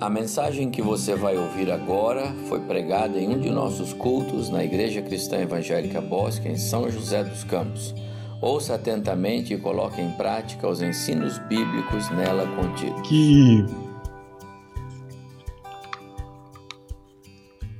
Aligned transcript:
A 0.00 0.10
mensagem 0.10 0.70
que 0.70 0.82
você 0.82 1.14
vai 1.14 1.36
ouvir 1.36 1.70
agora 1.70 2.34
foi 2.48 2.58
pregada 2.60 3.16
em 3.16 3.28
um 3.28 3.38
de 3.38 3.48
nossos 3.48 3.92
cultos 3.92 4.50
na 4.50 4.64
Igreja 4.64 5.00
Cristã 5.00 5.38
Evangélica 5.38 6.00
Bosque, 6.00 6.48
em 6.48 6.56
São 6.56 6.90
José 6.90 7.22
dos 7.22 7.44
Campos. 7.44 7.94
Ouça 8.42 8.74
atentamente 8.74 9.54
e 9.54 9.56
coloque 9.56 10.00
em 10.00 10.10
prática 10.10 10.68
os 10.68 10.82
ensinos 10.82 11.38
bíblicos 11.48 12.10
nela 12.10 12.44
contidos. 12.56 13.08
Que 13.08 13.64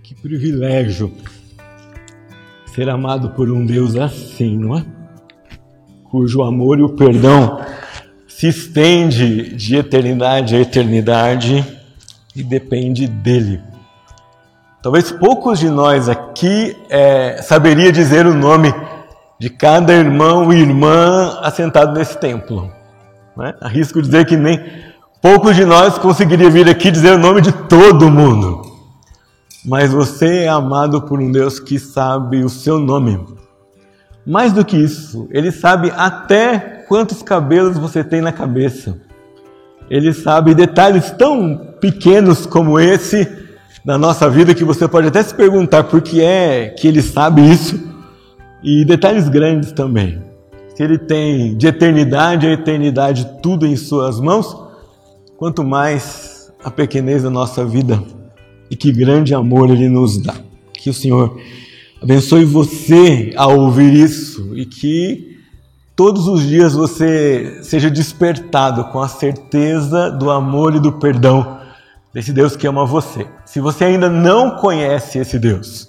que 0.04 0.14
privilégio 0.14 1.12
ser 2.72 2.88
amado 2.88 3.30
por 3.30 3.50
um 3.50 3.66
Deus 3.66 3.96
assim, 3.96 4.56
não 4.56 4.78
é? 4.78 4.86
Cujo 6.04 6.42
amor 6.42 6.78
e 6.78 6.82
o 6.82 6.94
perdão 6.94 7.60
se 8.28 8.46
estende 8.48 9.54
de 9.56 9.76
eternidade 9.76 10.54
a 10.54 10.60
eternidade 10.60 11.73
e 12.34 12.42
depende 12.42 13.06
dele. 13.06 13.62
Talvez 14.82 15.10
poucos 15.10 15.58
de 15.58 15.68
nós 15.68 16.08
aqui 16.08 16.76
é, 16.90 17.40
saberia 17.42 17.90
dizer 17.90 18.26
o 18.26 18.34
nome 18.34 18.74
de 19.38 19.48
cada 19.48 19.92
irmão 19.94 20.52
e 20.52 20.60
irmã 20.60 21.38
assentado 21.42 21.92
nesse 21.92 22.18
templo. 22.18 22.70
Né? 23.36 23.54
Arrisco 23.60 24.02
dizer 24.02 24.26
que 24.26 24.36
nem 24.36 24.60
poucos 25.22 25.56
de 25.56 25.64
nós 25.64 25.96
conseguiria 25.96 26.50
vir 26.50 26.68
aqui 26.68 26.90
dizer 26.90 27.14
o 27.14 27.18
nome 27.18 27.40
de 27.40 27.52
todo 27.52 28.10
mundo. 28.10 28.62
Mas 29.64 29.92
você 29.92 30.44
é 30.44 30.48
amado 30.48 31.02
por 31.02 31.18
um 31.18 31.32
Deus 31.32 31.58
que 31.58 31.78
sabe 31.78 32.44
o 32.44 32.50
seu 32.50 32.78
nome. 32.78 33.18
Mais 34.26 34.52
do 34.52 34.64
que 34.64 34.76
isso, 34.76 35.26
ele 35.30 35.50
sabe 35.50 35.90
até 35.96 36.58
quantos 36.86 37.22
cabelos 37.22 37.78
você 37.78 38.04
tem 38.04 38.20
na 38.20 38.32
cabeça. 38.32 39.00
Ele 39.90 40.12
sabe 40.12 40.54
detalhes 40.54 41.10
tão 41.10 41.74
pequenos 41.80 42.46
como 42.46 42.80
esse 42.80 43.28
na 43.84 43.98
nossa 43.98 44.30
vida 44.30 44.54
que 44.54 44.64
você 44.64 44.88
pode 44.88 45.08
até 45.08 45.22
se 45.22 45.34
perguntar 45.34 45.84
por 45.84 46.00
que 46.00 46.22
é 46.22 46.70
que 46.70 46.88
ele 46.88 47.02
sabe 47.02 47.42
isso 47.42 47.78
e 48.62 48.84
detalhes 48.84 49.28
grandes 49.28 49.72
também. 49.72 50.22
Se 50.74 50.82
ele 50.82 50.98
tem 50.98 51.56
de 51.56 51.66
eternidade 51.66 52.46
a 52.46 52.52
eternidade 52.52 53.28
tudo 53.42 53.66
em 53.66 53.76
suas 53.76 54.18
mãos, 54.18 54.56
quanto 55.36 55.62
mais 55.62 56.50
a 56.64 56.70
pequenez 56.70 57.22
da 57.22 57.30
nossa 57.30 57.64
vida 57.64 58.02
e 58.70 58.74
que 58.74 58.90
grande 58.90 59.34
amor 59.34 59.70
ele 59.70 59.88
nos 59.88 60.16
dá. 60.16 60.34
Que 60.72 60.88
o 60.88 60.94
Senhor 60.94 61.38
abençoe 62.02 62.44
você 62.44 63.32
ao 63.36 63.58
ouvir 63.58 63.92
isso 63.92 64.50
e 64.56 64.64
que 64.64 65.33
todos 65.96 66.26
os 66.26 66.42
dias 66.42 66.74
você 66.74 67.60
seja 67.62 67.90
despertado 67.90 68.84
com 68.86 69.00
a 69.00 69.08
certeza 69.08 70.10
do 70.10 70.30
amor 70.30 70.74
e 70.74 70.80
do 70.80 70.92
perdão 70.92 71.58
desse 72.12 72.32
Deus 72.32 72.56
que 72.56 72.66
ama 72.66 72.84
você. 72.84 73.26
Se 73.44 73.60
você 73.60 73.84
ainda 73.84 74.08
não 74.08 74.56
conhece 74.56 75.18
esse 75.18 75.38
Deus, 75.38 75.88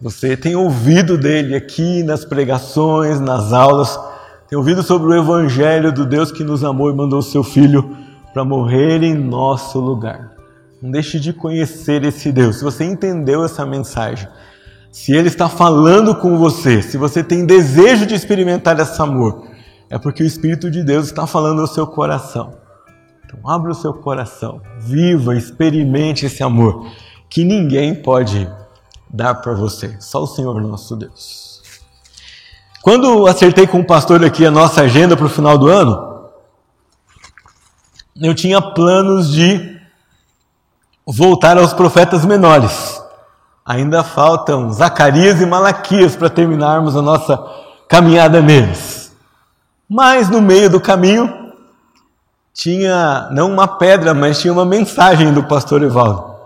você 0.00 0.36
tem 0.36 0.54
ouvido 0.54 1.16
dele 1.16 1.54
aqui 1.54 2.02
nas 2.02 2.24
pregações, 2.24 3.20
nas 3.20 3.52
aulas, 3.52 3.98
tem 4.48 4.56
ouvido 4.56 4.82
sobre 4.82 5.08
o 5.08 5.14
Evangelho 5.14 5.92
do 5.92 6.06
Deus 6.06 6.30
que 6.30 6.44
nos 6.44 6.62
amou 6.62 6.90
e 6.90 6.94
mandou 6.94 7.18
o 7.18 7.22
seu 7.22 7.42
Filho 7.42 7.96
para 8.32 8.44
morrer 8.44 9.02
em 9.02 9.14
nosso 9.14 9.80
lugar. 9.80 10.32
Não 10.80 10.90
deixe 10.90 11.18
de 11.18 11.32
conhecer 11.32 12.04
esse 12.04 12.30
Deus. 12.30 12.56
Se 12.56 12.64
você 12.64 12.84
entendeu 12.84 13.42
essa 13.42 13.64
mensagem, 13.64 14.28
se 14.96 15.12
Ele 15.12 15.28
está 15.28 15.46
falando 15.46 16.14
com 16.14 16.38
você, 16.38 16.80
se 16.80 16.96
você 16.96 17.22
tem 17.22 17.44
desejo 17.44 18.06
de 18.06 18.14
experimentar 18.14 18.80
esse 18.80 19.00
amor, 19.02 19.46
é 19.90 19.98
porque 19.98 20.22
o 20.22 20.26
Espírito 20.26 20.70
de 20.70 20.82
Deus 20.82 21.04
está 21.04 21.26
falando 21.26 21.60
ao 21.60 21.66
seu 21.66 21.86
coração. 21.86 22.54
Então, 23.22 23.38
abra 23.46 23.72
o 23.72 23.74
seu 23.74 23.92
coração, 23.92 24.62
viva, 24.78 25.36
experimente 25.36 26.24
esse 26.24 26.42
amor 26.42 26.90
que 27.28 27.44
ninguém 27.44 27.94
pode 27.94 28.50
dar 29.10 29.34
para 29.34 29.52
você, 29.52 29.94
só 30.00 30.22
o 30.22 30.26
Senhor 30.26 30.58
nosso 30.62 30.96
Deus. 30.96 31.60
Quando 32.80 33.26
acertei 33.26 33.66
com 33.66 33.80
o 33.80 33.86
pastor 33.86 34.24
aqui 34.24 34.46
a 34.46 34.50
nossa 34.50 34.80
agenda 34.80 35.14
para 35.14 35.26
o 35.26 35.28
final 35.28 35.58
do 35.58 35.68
ano, 35.68 36.30
eu 38.18 38.34
tinha 38.34 38.62
planos 38.62 39.30
de 39.30 39.78
voltar 41.06 41.58
aos 41.58 41.74
profetas 41.74 42.24
menores. 42.24 42.95
Ainda 43.66 44.04
faltam 44.04 44.70
Zacarias 44.72 45.40
e 45.40 45.46
Malaquias 45.46 46.14
para 46.14 46.30
terminarmos 46.30 46.96
a 46.96 47.02
nossa 47.02 47.36
caminhada 47.88 48.40
neles. 48.40 49.12
Mas 49.88 50.28
no 50.30 50.40
meio 50.40 50.70
do 50.70 50.80
caminho 50.80 51.52
tinha 52.54 53.28
não 53.32 53.52
uma 53.52 53.66
pedra, 53.66 54.14
mas 54.14 54.40
tinha 54.40 54.52
uma 54.52 54.64
mensagem 54.64 55.32
do 55.32 55.42
pastor 55.42 55.82
Evaldo 55.82 56.36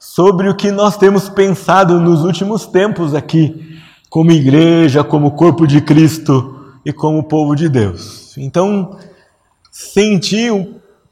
sobre 0.00 0.48
o 0.48 0.54
que 0.54 0.70
nós 0.70 0.96
temos 0.96 1.28
pensado 1.28 2.00
nos 2.00 2.24
últimos 2.24 2.64
tempos 2.64 3.14
aqui, 3.14 3.78
como 4.08 4.32
igreja, 4.32 5.04
como 5.04 5.32
corpo 5.32 5.66
de 5.66 5.82
Cristo 5.82 6.72
e 6.86 6.90
como 6.90 7.22
povo 7.24 7.54
de 7.54 7.68
Deus. 7.68 8.34
Então, 8.38 8.96
senti 9.70 10.48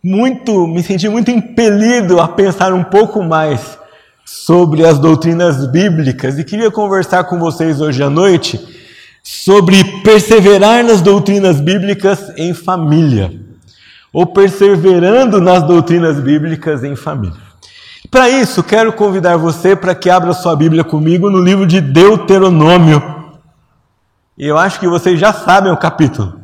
muito, 0.02 0.66
me 0.66 0.82
senti 0.82 1.06
muito 1.06 1.30
impelido 1.30 2.18
a 2.18 2.26
pensar 2.26 2.72
um 2.72 2.82
pouco 2.82 3.22
mais 3.22 3.78
sobre 4.30 4.84
as 4.84 4.98
doutrinas 4.98 5.66
bíblicas 5.66 6.38
e 6.38 6.44
queria 6.44 6.70
conversar 6.70 7.24
com 7.24 7.38
vocês 7.38 7.80
hoje 7.80 8.02
à 8.02 8.10
noite 8.10 8.60
sobre 9.22 9.82
perseverar 10.02 10.84
nas 10.84 11.00
doutrinas 11.00 11.62
bíblicas 11.62 12.30
em 12.36 12.52
família, 12.52 13.32
ou 14.12 14.26
perseverando 14.26 15.40
nas 15.40 15.62
doutrinas 15.62 16.20
bíblicas 16.20 16.84
em 16.84 16.94
família. 16.94 17.40
Para 18.10 18.28
isso, 18.28 18.62
quero 18.62 18.92
convidar 18.92 19.38
você 19.38 19.74
para 19.74 19.94
que 19.94 20.10
abra 20.10 20.34
sua 20.34 20.54
Bíblia 20.54 20.84
comigo 20.84 21.30
no 21.30 21.40
livro 21.40 21.66
de 21.66 21.80
Deuteronômio. 21.80 23.32
Eu 24.36 24.58
acho 24.58 24.78
que 24.78 24.86
vocês 24.86 25.18
já 25.18 25.32
sabem 25.32 25.72
o 25.72 25.76
capítulo. 25.78 26.38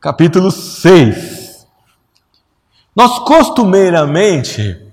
Capítulo 0.00 0.52
6. 0.52 1.66
Nós 2.94 3.18
costumeiramente 3.18 4.87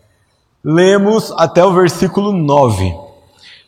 lemos 0.65 1.31
até 1.37 1.63
o 1.63 1.71
versículo 1.71 2.31
9. 2.31 2.91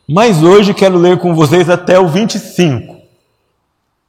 Mas 0.09 0.41
hoje 0.41 0.73
quero 0.73 0.97
ler 0.97 1.19
com 1.19 1.35
vocês 1.35 1.69
até 1.69 1.99
o 1.99 2.07
25. 2.07 2.97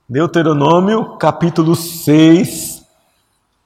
Deuteronômio, 0.09 1.17
capítulo 1.19 1.77
6, 1.77 2.83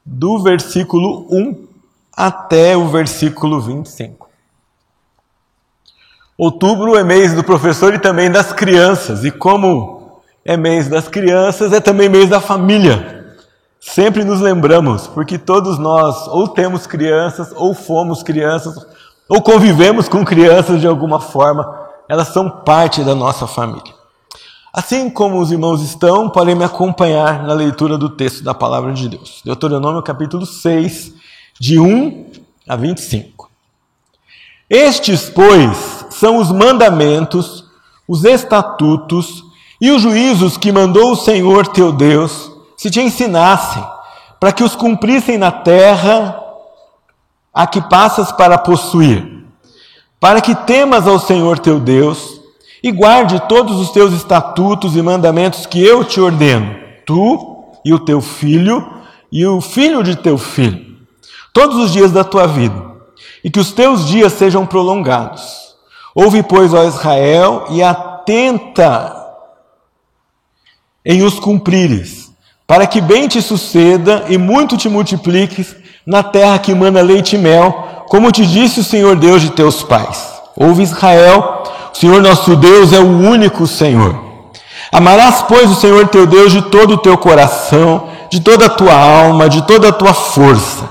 do 0.04 0.42
versículo 0.42 1.28
1 1.30 1.68
até 2.16 2.76
o 2.76 2.88
versículo 2.88 3.60
25. 3.60 4.28
Outubro 6.36 6.96
é 6.96 7.04
mês 7.04 7.32
do 7.32 7.44
professor 7.44 7.94
e 7.94 8.00
também 8.00 8.28
das 8.28 8.52
crianças, 8.52 9.24
e 9.24 9.30
como 9.30 10.20
é 10.44 10.56
mês 10.56 10.88
das 10.88 11.06
crianças, 11.06 11.72
é 11.72 11.78
também 11.78 12.08
mês 12.08 12.28
da 12.28 12.40
família. 12.40 13.36
Sempre 13.78 14.24
nos 14.24 14.40
lembramos, 14.40 15.06
porque 15.06 15.38
todos 15.38 15.78
nós 15.78 16.26
ou 16.26 16.48
temos 16.48 16.88
crianças, 16.88 17.52
ou 17.54 17.72
fomos 17.72 18.24
crianças, 18.24 18.84
ou 19.34 19.40
convivemos 19.40 20.10
com 20.10 20.22
crianças 20.26 20.78
de 20.78 20.86
alguma 20.86 21.18
forma, 21.18 21.66
elas 22.06 22.28
são 22.28 22.50
parte 22.50 23.02
da 23.02 23.14
nossa 23.14 23.46
família. 23.46 23.94
Assim 24.70 25.08
como 25.08 25.40
os 25.40 25.50
irmãos 25.50 25.80
estão, 25.80 26.28
podem 26.28 26.54
me 26.54 26.64
acompanhar 26.64 27.42
na 27.44 27.54
leitura 27.54 27.96
do 27.96 28.10
texto 28.10 28.44
da 28.44 28.52
palavra 28.52 28.92
de 28.92 29.08
Deus. 29.08 29.40
Deuteronômio 29.42 30.02
capítulo 30.02 30.44
6, 30.44 31.14
de 31.58 31.80
1 31.80 32.26
a 32.68 32.76
25. 32.76 33.50
Estes, 34.68 35.30
pois, 35.30 36.04
são 36.10 36.36
os 36.36 36.52
mandamentos, 36.52 37.64
os 38.06 38.26
estatutos 38.26 39.42
e 39.80 39.90
os 39.90 40.02
juízos 40.02 40.58
que 40.58 40.70
mandou 40.70 41.12
o 41.12 41.16
Senhor 41.16 41.68
teu 41.68 41.90
Deus, 41.90 42.52
se 42.76 42.90
te 42.90 43.00
ensinassem, 43.00 43.82
para 44.38 44.52
que 44.52 44.62
os 44.62 44.76
cumprissem 44.76 45.38
na 45.38 45.50
terra 45.50 46.41
a 47.52 47.66
que 47.66 47.80
passas 47.80 48.32
para 48.32 48.56
possuir, 48.56 49.44
para 50.18 50.40
que 50.40 50.54
temas 50.54 51.06
ao 51.06 51.18
Senhor 51.18 51.58
teu 51.58 51.78
Deus 51.78 52.40
e 52.82 52.90
guarde 52.90 53.40
todos 53.48 53.78
os 53.78 53.90
teus 53.90 54.12
estatutos 54.12 54.96
e 54.96 55.02
mandamentos 55.02 55.66
que 55.66 55.82
eu 55.82 56.04
te 56.04 56.20
ordeno, 56.20 56.74
tu 57.04 57.64
e 57.84 57.92
o 57.92 57.98
teu 57.98 58.20
filho 58.20 59.02
e 59.30 59.46
o 59.46 59.60
filho 59.60 60.02
de 60.02 60.16
teu 60.16 60.36
filho, 60.36 60.96
todos 61.52 61.76
os 61.76 61.92
dias 61.92 62.12
da 62.12 62.24
tua 62.24 62.46
vida, 62.46 62.92
e 63.42 63.50
que 63.50 63.60
os 63.60 63.72
teus 63.72 64.06
dias 64.06 64.32
sejam 64.32 64.66
prolongados. 64.66 65.74
Ouve, 66.14 66.42
pois, 66.42 66.74
ó 66.74 66.84
Israel, 66.84 67.64
e 67.70 67.82
atenta 67.82 69.18
em 71.04 71.22
os 71.22 71.40
cumprires, 71.40 72.30
para 72.66 72.86
que 72.86 73.00
bem 73.00 73.26
te 73.26 73.40
suceda 73.40 74.26
e 74.28 74.36
muito 74.36 74.76
te 74.76 74.88
multipliques 74.88 75.74
na 76.06 76.22
terra 76.22 76.58
que 76.58 76.74
manda 76.74 77.00
leite 77.00 77.36
e 77.36 77.38
mel, 77.38 78.04
como 78.08 78.32
te 78.32 78.44
disse 78.44 78.80
o 78.80 78.84
Senhor 78.84 79.16
Deus 79.16 79.40
de 79.40 79.50
teus 79.50 79.82
pais. 79.82 80.32
Ouve 80.56 80.82
Israel, 80.82 81.62
o 81.94 81.96
Senhor 81.96 82.20
nosso 82.20 82.56
Deus 82.56 82.92
é 82.92 82.98
o 82.98 83.06
único 83.06 83.66
Senhor. 83.66 84.14
Amarás, 84.90 85.44
pois, 85.48 85.70
o 85.70 85.74
Senhor 85.74 86.08
teu 86.08 86.26
Deus 86.26 86.52
de 86.52 86.62
todo 86.62 86.94
o 86.94 86.98
teu 86.98 87.16
coração, 87.16 88.08
de 88.30 88.40
toda 88.40 88.66
a 88.66 88.70
tua 88.70 88.94
alma, 88.94 89.48
de 89.48 89.62
toda 89.62 89.88
a 89.88 89.92
tua 89.92 90.12
força. 90.12 90.84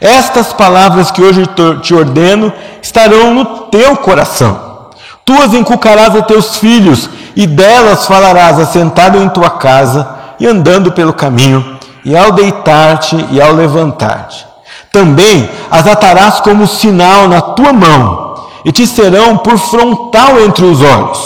Estas 0.00 0.52
palavras 0.52 1.10
que 1.10 1.22
hoje 1.22 1.44
te 1.82 1.94
ordeno 1.94 2.52
estarão 2.80 3.34
no 3.34 3.44
teu 3.70 3.96
coração. 3.96 4.88
Tu 5.24 5.32
as 5.40 5.52
inculcarás 5.54 6.16
a 6.16 6.22
teus 6.22 6.56
filhos, 6.56 7.08
e 7.36 7.46
delas 7.46 8.06
falarás 8.06 8.58
assentado 8.58 9.18
em 9.18 9.28
tua 9.28 9.50
casa 9.50 10.08
e 10.40 10.46
andando 10.46 10.92
pelo 10.92 11.12
caminho, 11.12 11.78
e 12.04 12.16
ao 12.16 12.32
deitar-te 12.32 13.24
e 13.30 13.40
ao 13.40 13.52
levantar-te. 13.52 14.51
Também 14.92 15.50
as 15.70 15.86
atarás 15.86 16.40
como 16.40 16.66
sinal 16.66 17.26
na 17.26 17.40
tua 17.40 17.72
mão, 17.72 18.34
e 18.64 18.70
te 18.70 18.86
serão 18.86 19.38
por 19.38 19.58
frontal 19.58 20.38
entre 20.40 20.64
os 20.64 20.82
olhos, 20.82 21.18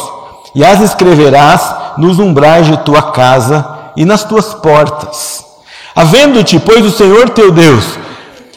e 0.54 0.64
as 0.64 0.80
escreverás 0.80 1.74
nos 1.98 2.18
umbrais 2.18 2.66
de 2.66 2.76
tua 2.78 3.02
casa 3.10 3.66
e 3.96 4.04
nas 4.04 4.24
tuas 4.24 4.54
portas. 4.54 5.44
Havendo-te, 5.94 6.58
pois, 6.60 6.84
o 6.84 6.90
Senhor 6.90 7.30
teu 7.30 7.50
Deus, 7.50 7.84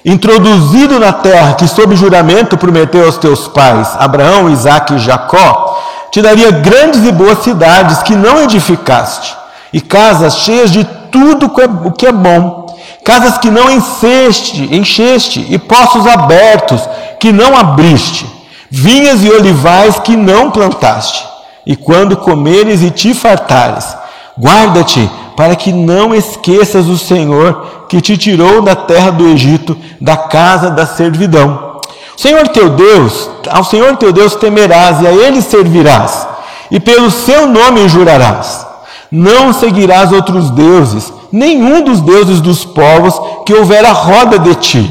introduzido 0.06 1.00
na 1.00 1.12
terra 1.12 1.54
que 1.56 1.68
sob 1.68 1.96
juramento 1.96 2.58
prometeu 2.58 3.06
aos 3.06 3.18
teus 3.18 3.48
pais, 3.48 3.90
Abraão, 3.98 4.50
Isaque 4.50 4.94
e 4.94 5.00
Jacó, 5.00 5.82
te 6.12 6.22
daria 6.22 6.52
grandes 6.52 7.04
e 7.04 7.12
boas 7.12 7.40
cidades 7.40 8.04
que 8.04 8.16
não 8.16 8.44
edificaste, 8.44 9.36
e 9.74 9.82
casas 9.82 10.38
cheias 10.38 10.72
de 10.72 10.84
tudo 11.12 11.52
o 11.86 11.92
que 11.92 12.06
é 12.06 12.12
bom, 12.12 12.69
casas 13.04 13.38
que 13.38 13.50
não 13.50 13.70
encheste, 13.70 14.76
encheste, 14.76 15.46
e 15.50 15.58
poços 15.58 16.06
abertos 16.06 16.82
que 17.20 17.32
não 17.32 17.58
abriste, 17.58 18.26
vinhas 18.70 19.24
e 19.24 19.30
olivais 19.30 20.00
que 20.00 20.16
não 20.16 20.52
plantaste. 20.52 21.28
E 21.66 21.76
quando 21.76 22.18
comeres 22.18 22.82
e 22.82 22.90
te 22.92 23.14
fartares, 23.14 23.96
guarda-te 24.40 25.10
para 25.36 25.56
que 25.56 25.72
não 25.72 26.14
esqueças 26.14 26.88
o 26.88 26.98
Senhor 26.98 27.86
que 27.88 28.02
te 28.02 28.18
tirou 28.18 28.62
da 28.62 28.76
terra 28.76 29.12
do 29.12 29.28
Egito, 29.28 29.78
da 30.00 30.16
casa 30.16 30.70
da 30.70 30.86
servidão. 30.86 31.80
Senhor 32.16 32.48
teu 32.50 32.70
Deus, 32.70 33.30
ao 33.50 33.64
Senhor 33.64 33.96
teu 33.98 34.12
Deus 34.12 34.36
temerás 34.36 35.02
e 35.02 35.08
a 35.08 35.12
ele 35.12 35.42
servirás, 35.42 36.28
e 36.70 36.80
pelo 36.80 37.10
seu 37.10 37.48
nome 37.48 37.88
jurarás. 37.88 38.69
Não 39.12 39.52
seguirás 39.52 40.12
outros 40.12 40.52
deuses, 40.52 41.12
nenhum 41.32 41.82
dos 41.82 42.00
deuses 42.02 42.40
dos 42.42 42.64
povos 42.64 43.20
que 43.46 43.54
houver 43.54 43.84
à 43.86 43.92
roda 43.92 44.38
de 44.38 44.54
ti, 44.56 44.90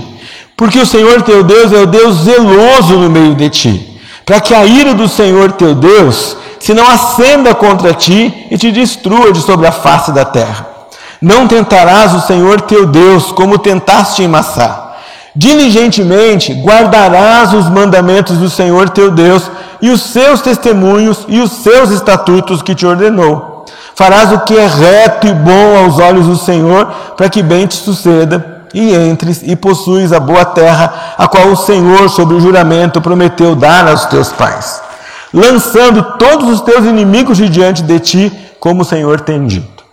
porque 0.57 0.79
o 0.79 0.87
Senhor 0.87 1.23
teu 1.23 1.45
Deus 1.45 1.73
é 1.73 1.83
o 1.83 1.87
Deus 1.87 2.17
zeloso 2.17 2.97
no 2.99 3.09
meio 3.09 3.37
de 3.37 3.49
ti, 3.49 4.01
para 4.27 4.41
que 4.41 4.53
a 4.53 4.65
ira 4.67 4.93
do 4.93 5.07
Senhor 5.07 5.53
teu 5.53 5.75
Deus 5.75 6.37
se 6.59 6.75
não 6.75 6.87
acenda 6.87 7.55
contra 7.55 7.95
ti 7.95 8.47
e 8.51 8.59
te 8.59 8.73
destrua 8.73 9.33
de 9.33 9.41
sobre 9.41 9.67
a 9.67 9.73
face 9.73 10.11
da 10.11 10.25
terra. 10.25 10.67
Não 11.21 11.47
tentarás 11.47 12.15
o 12.15 12.21
Senhor 12.21 12.61
teu 12.63 12.87
Deus 12.87 13.33
como 13.33 13.59
tentaste 13.59 14.23
em 14.23 14.29
Massá. 14.29 14.97
Diligentemente 15.35 16.53
guardarás 16.53 17.53
os 17.53 17.69
mandamentos 17.69 18.37
do 18.39 18.51
Senhor 18.51 18.89
teu 18.89 19.11
Deus 19.11 19.49
e 19.81 19.91
os 19.91 20.03
seus 20.03 20.41
testemunhos 20.41 21.25
e 21.29 21.39
os 21.39 21.53
seus 21.53 21.91
estatutos 21.91 22.63
que 22.63 22.75
te 22.75 22.85
ordenou. 22.85 23.58
Farás 23.95 24.33
o 24.33 24.41
que 24.41 24.57
é 24.57 24.67
reto 24.67 25.27
e 25.27 25.33
bom 25.33 25.85
aos 25.85 25.99
olhos 25.99 26.27
do 26.27 26.37
Senhor, 26.37 26.87
para 27.17 27.29
que 27.29 27.43
bem 27.43 27.67
te 27.67 27.77
suceda 27.77 28.65
e 28.73 28.95
entres 28.95 29.43
e 29.43 29.57
possuis 29.57 30.13
a 30.13 30.21
boa 30.21 30.45
terra, 30.45 31.15
a 31.17 31.27
qual 31.27 31.49
o 31.49 31.57
Senhor, 31.57 32.09
sob 32.09 32.35
o 32.35 32.41
juramento, 32.41 33.01
prometeu 33.01 33.55
dar 33.55 33.89
aos 33.89 34.07
teus 34.07 34.31
pais 34.31 34.89
lançando 35.33 36.03
todos 36.19 36.49
os 36.49 36.61
teus 36.61 36.85
inimigos 36.87 37.37
de 37.37 37.49
diante 37.49 37.83
de 37.83 37.99
ti, 38.01 38.33
como 38.59 38.83
o 38.83 38.85
Senhor 38.85 39.21
tem 39.21 39.47
dito. 39.47 39.85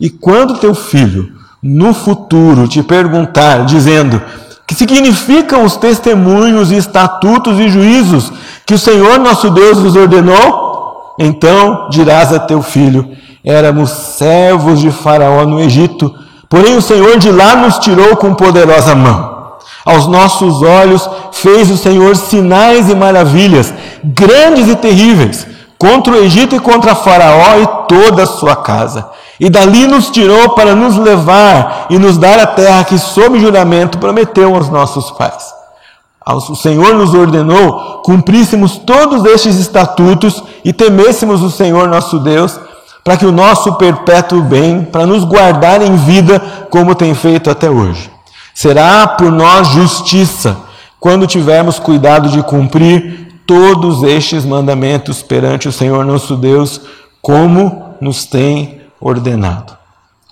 E 0.00 0.08
quando 0.08 0.58
teu 0.58 0.74
filho, 0.74 1.32
no 1.62 1.92
futuro, 1.92 2.68
te 2.68 2.82
perguntar, 2.82 3.64
dizendo, 3.64 4.22
que 4.66 4.74
significam 4.74 5.64
os 5.64 5.76
testemunhos, 5.76 6.70
estatutos 6.70 7.58
e 7.58 7.68
juízos 7.68 8.32
que 8.66 8.74
o 8.74 8.78
Senhor 8.78 9.18
nosso 9.18 9.50
Deus 9.50 9.78
nos 9.78 9.96
ordenou? 9.96 10.67
Então 11.18 11.88
dirás 11.90 12.32
a 12.32 12.38
teu 12.38 12.62
filho: 12.62 13.10
éramos 13.44 13.90
servos 13.90 14.80
de 14.80 14.90
Faraó 14.90 15.44
no 15.44 15.60
Egito, 15.60 16.14
porém 16.48 16.76
o 16.76 16.82
Senhor 16.82 17.18
de 17.18 17.30
lá 17.30 17.56
nos 17.56 17.78
tirou 17.78 18.16
com 18.16 18.34
poderosa 18.34 18.94
mão. 18.94 19.38
Aos 19.84 20.06
nossos 20.06 20.62
olhos 20.62 21.08
fez 21.32 21.70
o 21.70 21.76
Senhor 21.76 22.14
sinais 22.14 22.90
e 22.90 22.94
maravilhas, 22.94 23.72
grandes 24.04 24.68
e 24.68 24.76
terríveis, 24.76 25.46
contra 25.78 26.12
o 26.12 26.16
Egito 26.16 26.54
e 26.54 26.60
contra 26.60 26.94
Faraó 26.94 27.58
e 27.58 27.66
toda 27.88 28.24
a 28.24 28.26
sua 28.26 28.54
casa. 28.56 29.08
E 29.40 29.48
dali 29.48 29.86
nos 29.86 30.10
tirou 30.10 30.50
para 30.50 30.74
nos 30.74 30.96
levar 30.96 31.86
e 31.88 31.98
nos 31.98 32.18
dar 32.18 32.38
a 32.38 32.46
terra 32.46 32.84
que, 32.84 32.98
sob 32.98 33.38
juramento, 33.38 33.98
prometeu 33.98 34.54
aos 34.54 34.68
nossos 34.68 35.10
pais. 35.12 35.57
O 36.36 36.54
Senhor 36.54 36.94
nos 36.94 37.14
ordenou 37.14 38.02
cumpríssemos 38.04 38.76
todos 38.76 39.24
estes 39.24 39.56
estatutos 39.56 40.42
e 40.62 40.74
temêssemos 40.74 41.42
o 41.42 41.50
Senhor 41.50 41.88
nosso 41.88 42.18
Deus, 42.18 42.58
para 43.02 43.16
que 43.16 43.24
o 43.24 43.32
nosso 43.32 43.74
perpétuo 43.74 44.42
bem, 44.42 44.84
para 44.84 45.06
nos 45.06 45.24
guardar 45.24 45.80
em 45.80 45.96
vida, 45.96 46.38
como 46.70 46.94
tem 46.94 47.14
feito 47.14 47.50
até 47.50 47.70
hoje. 47.70 48.10
Será 48.54 49.06
por 49.06 49.32
nós 49.32 49.68
justiça 49.68 50.58
quando 51.00 51.26
tivermos 51.26 51.78
cuidado 51.78 52.28
de 52.28 52.42
cumprir 52.42 53.40
todos 53.46 54.02
estes 54.02 54.44
mandamentos 54.44 55.22
perante 55.22 55.68
o 55.68 55.72
Senhor 55.72 56.04
nosso 56.04 56.36
Deus, 56.36 56.82
como 57.22 57.94
nos 58.00 58.26
tem 58.26 58.82
ordenado. 59.00 59.72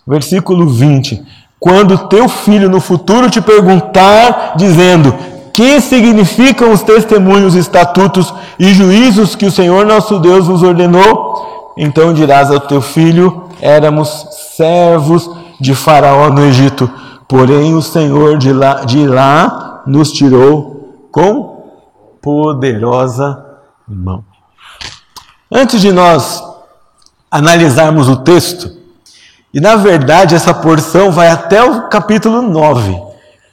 Versículo 0.06 0.68
20: 0.68 1.22
Quando 1.58 2.08
teu 2.08 2.28
filho 2.28 2.68
no 2.68 2.80
futuro 2.80 3.30
te 3.30 3.40
perguntar, 3.40 4.52
dizendo: 4.56 5.14
Que 5.56 5.80
significam 5.80 6.70
os 6.70 6.82
testemunhos, 6.82 7.54
estatutos 7.54 8.32
e 8.58 8.74
juízos 8.74 9.34
que 9.34 9.46
o 9.46 9.50
Senhor 9.50 9.86
nosso 9.86 10.18
Deus 10.18 10.46
vos 10.46 10.62
ordenou? 10.62 11.72
Então 11.78 12.12
dirás 12.12 12.50
ao 12.50 12.60
teu 12.60 12.82
filho: 12.82 13.48
Éramos 13.60 14.28
servos 14.54 15.30
de 15.58 15.74
Faraó 15.74 16.28
no 16.28 16.44
Egito 16.44 16.90
Porém, 17.28 17.74
o 17.74 17.82
Senhor 17.82 18.38
de 18.38 18.52
lá, 18.52 18.84
de 18.84 19.06
lá 19.06 19.82
nos 19.86 20.12
tirou 20.12 21.08
com 21.10 21.64
poderosa 22.22 23.44
mão. 23.86 24.24
Antes 25.50 25.80
de 25.80 25.90
nós 25.90 26.42
analisarmos 27.30 28.08
o 28.08 28.16
texto, 28.16 28.70
e 29.52 29.60
na 29.60 29.74
verdade 29.74 30.34
essa 30.34 30.54
porção 30.54 31.10
vai 31.10 31.28
até 31.28 31.62
o 31.64 31.88
capítulo 31.88 32.42
9. 32.42 33.05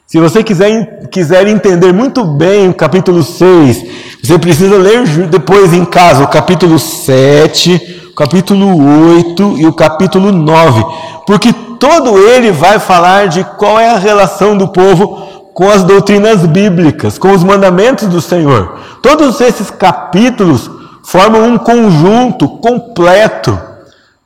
Se 0.05 0.19
você 0.19 0.43
quiser, 0.43 1.07
quiser 1.09 1.47
entender 1.47 1.93
muito 1.93 2.23
bem 2.23 2.69
o 2.69 2.73
capítulo 2.73 3.23
6, 3.23 3.85
você 4.21 4.37
precisa 4.37 4.77
ler 4.77 5.07
depois 5.27 5.73
em 5.73 5.85
casa 5.85 6.23
o 6.23 6.27
capítulo 6.27 6.77
7, 6.77 8.09
o 8.11 8.15
capítulo 8.15 9.15
8 9.15 9.55
e 9.57 9.65
o 9.65 9.73
capítulo 9.73 10.31
9, 10.31 10.85
porque 11.25 11.51
todo 11.79 12.17
ele 12.17 12.51
vai 12.51 12.79
falar 12.79 13.27
de 13.27 13.43
qual 13.57 13.79
é 13.79 13.89
a 13.89 13.97
relação 13.97 14.57
do 14.57 14.67
povo 14.67 15.49
com 15.53 15.69
as 15.69 15.83
doutrinas 15.83 16.45
bíblicas, 16.45 17.17
com 17.17 17.31
os 17.31 17.43
mandamentos 17.43 18.07
do 18.07 18.21
Senhor. 18.21 18.79
Todos 19.01 19.39
esses 19.39 19.71
capítulos 19.71 20.69
formam 21.03 21.45
um 21.45 21.57
conjunto 21.57 22.47
completo 22.59 23.59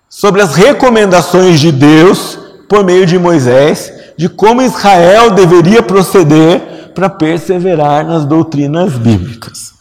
sobre 0.10 0.42
as 0.42 0.56
recomendações 0.56 1.60
de 1.60 1.72
Deus 1.72 2.38
por 2.68 2.84
meio 2.84 3.06
de 3.06 3.18
Moisés, 3.18 3.92
de 4.18 4.28
como 4.28 4.62
Israel 4.62 5.32
deveria 5.32 5.84
proceder 5.84 6.92
para 6.96 7.10
perseverar 7.10 8.06
nas 8.06 8.26
doutrinas 8.26 8.94
bíblicas. 8.94 9.74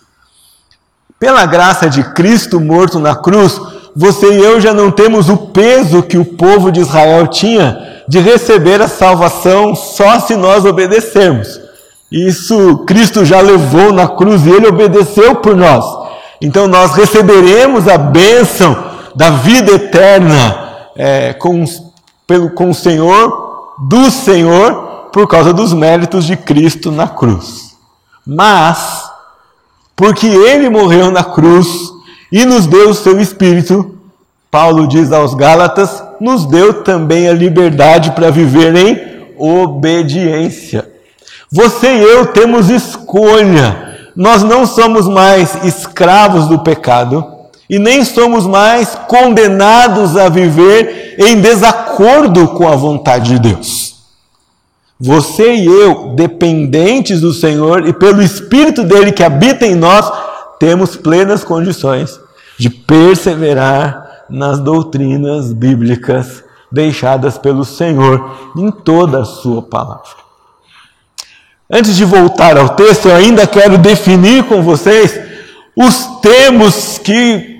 Pela 1.18 1.46
graça 1.46 1.88
de 1.88 2.04
Cristo 2.12 2.60
morto 2.60 2.98
na 2.98 3.16
cruz, 3.16 3.58
você 3.94 4.30
e 4.34 4.44
eu 4.44 4.60
já 4.60 4.74
não 4.74 4.90
temos 4.90 5.30
o 5.30 5.36
peso 5.38 6.02
que 6.02 6.18
o 6.18 6.24
povo 6.24 6.70
de 6.70 6.80
Israel 6.80 7.26
tinha 7.26 8.02
de 8.06 8.20
receber 8.20 8.82
a 8.82 8.88
salvação 8.88 9.74
só 9.74 10.20
se 10.20 10.36
nós 10.36 10.66
obedecermos. 10.66 11.58
Isso 12.12 12.84
Cristo 12.86 13.24
já 13.24 13.40
levou 13.40 13.92
na 13.92 14.06
cruz 14.06 14.44
e 14.44 14.50
ele 14.50 14.66
obedeceu 14.66 15.36
por 15.36 15.56
nós. 15.56 15.84
Então 16.40 16.68
nós 16.68 16.92
receberemos 16.94 17.88
a 17.88 17.96
bênção 17.96 18.76
da 19.14 19.30
vida 19.30 19.72
eterna 19.72 20.66
é, 20.94 21.32
com, 21.32 21.64
pelo, 22.26 22.50
com 22.50 22.70
o 22.70 22.74
Senhor, 22.74 23.45
do 23.78 24.10
Senhor, 24.10 25.10
por 25.12 25.26
causa 25.28 25.52
dos 25.52 25.72
méritos 25.72 26.24
de 26.24 26.36
Cristo 26.36 26.90
na 26.90 27.08
cruz. 27.08 27.76
Mas, 28.26 29.04
porque 29.94 30.26
ele 30.26 30.68
morreu 30.68 31.10
na 31.10 31.24
cruz, 31.24 31.68
e 32.30 32.44
nos 32.44 32.66
deu 32.66 32.90
o 32.90 32.94
seu 32.94 33.20
Espírito, 33.20 33.98
Paulo 34.50 34.86
diz 34.86 35.12
aos 35.12 35.34
Gálatas, 35.34 36.02
nos 36.20 36.46
deu 36.46 36.82
também 36.82 37.28
a 37.28 37.32
liberdade 37.32 38.12
para 38.12 38.30
viver 38.30 38.74
em 38.74 39.34
obediência. 39.38 40.90
Você 41.50 41.94
e 41.94 42.02
eu 42.02 42.26
temos 42.26 42.68
escolha. 42.70 44.10
Nós 44.16 44.42
não 44.42 44.66
somos 44.66 45.06
mais 45.06 45.62
escravos 45.62 46.48
do 46.48 46.58
pecado 46.60 47.35
e 47.68 47.78
nem 47.78 48.04
somos 48.04 48.46
mais 48.46 48.94
condenados 49.08 50.16
a 50.16 50.28
viver 50.28 51.16
em 51.18 51.40
desacordo 51.40 52.48
com 52.48 52.68
a 52.68 52.76
vontade 52.76 53.30
de 53.30 53.38
Deus. 53.38 53.96
Você 54.98 55.54
e 55.54 55.66
eu, 55.66 56.14
dependentes 56.14 57.20
do 57.20 57.32
Senhor 57.32 57.86
e 57.86 57.92
pelo 57.92 58.22
Espírito 58.22 58.82
dele 58.82 59.12
que 59.12 59.22
habita 59.22 59.66
em 59.66 59.74
nós, 59.74 60.10
temos 60.58 60.96
plenas 60.96 61.44
condições 61.44 62.18
de 62.58 62.70
perseverar 62.70 64.24
nas 64.30 64.58
doutrinas 64.58 65.52
bíblicas 65.52 66.42
deixadas 66.72 67.36
pelo 67.36 67.64
Senhor 67.64 68.52
em 68.56 68.70
toda 68.70 69.20
a 69.20 69.24
sua 69.24 69.60
palavra. 69.60 70.26
Antes 71.70 71.96
de 71.96 72.04
voltar 72.04 72.56
ao 72.56 72.70
texto, 72.70 73.08
eu 73.08 73.16
ainda 73.16 73.46
quero 73.46 73.76
definir 73.76 74.44
com 74.44 74.62
vocês 74.62 75.20
os 75.76 76.20
termos 76.22 76.98
que 76.98 77.55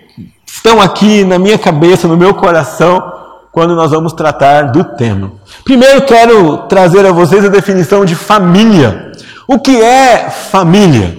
estão 0.67 0.81
aqui 0.83 1.23
na 1.23 1.39
minha 1.39 1.57
cabeça, 1.57 2.09
no 2.09 2.17
meu 2.17 2.35
coração, 2.35 3.13
quando 3.53 3.77
nós 3.77 3.93
vamos 3.93 4.13
tratar 4.13 4.73
do 4.73 4.83
tema. 4.83 5.31
Primeiro 5.65 6.03
quero 6.03 6.59
trazer 6.69 7.07
a 7.07 7.13
vocês 7.13 7.45
a 7.45 7.49
definição 7.49 8.05
de 8.05 8.17
família. 8.17 9.13
O 9.47 9.61
que 9.61 9.81
é 9.81 10.29
família? 10.29 11.17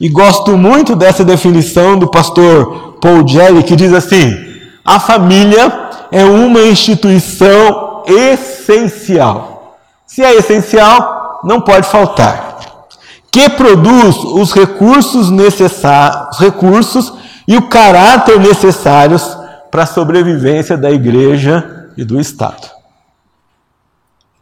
E 0.00 0.08
gosto 0.08 0.56
muito 0.56 0.96
dessa 0.96 1.22
definição 1.22 1.98
do 1.98 2.08
pastor 2.08 2.96
Paul 3.02 3.28
Jelly, 3.28 3.64
que 3.64 3.76
diz 3.76 3.92
assim: 3.92 4.34
a 4.82 4.98
família 4.98 5.90
é 6.10 6.24
uma 6.24 6.60
instituição 6.62 8.02
essencial. 8.06 9.76
Se 10.06 10.22
é 10.22 10.36
essencial, 10.36 11.40
não 11.44 11.60
pode 11.60 11.86
faltar. 11.86 12.60
Que 13.30 13.50
produz 13.50 14.16
os 14.24 14.54
recursos 14.54 15.28
necessários, 15.28 16.38
recursos 16.38 17.23
e 17.46 17.56
o 17.56 17.68
caráter 17.68 18.38
necessários 18.38 19.36
para 19.70 19.82
a 19.82 19.86
sobrevivência 19.86 20.76
da 20.76 20.90
igreja 20.90 21.90
e 21.96 22.04
do 22.04 22.20
Estado. 22.20 22.70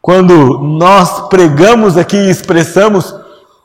Quando 0.01 0.59
nós 0.59 1.29
pregamos 1.29 1.97
aqui 1.97 2.17
e 2.17 2.31
expressamos 2.31 3.15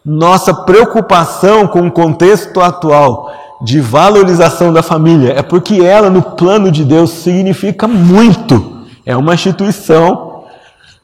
nossa 0.05 0.53
preocupação 0.53 1.67
com 1.67 1.87
o 1.87 1.91
contexto 1.91 2.61
atual 2.61 3.31
de 3.61 3.81
valorização 3.81 4.71
da 4.71 4.83
família, 4.83 5.33
é 5.33 5.41
porque 5.41 5.81
ela, 5.81 6.09
no 6.09 6.21
plano 6.21 6.71
de 6.71 6.85
Deus, 6.85 7.09
significa 7.09 7.87
muito. 7.87 8.85
É 9.05 9.17
uma 9.17 9.33
instituição 9.33 10.43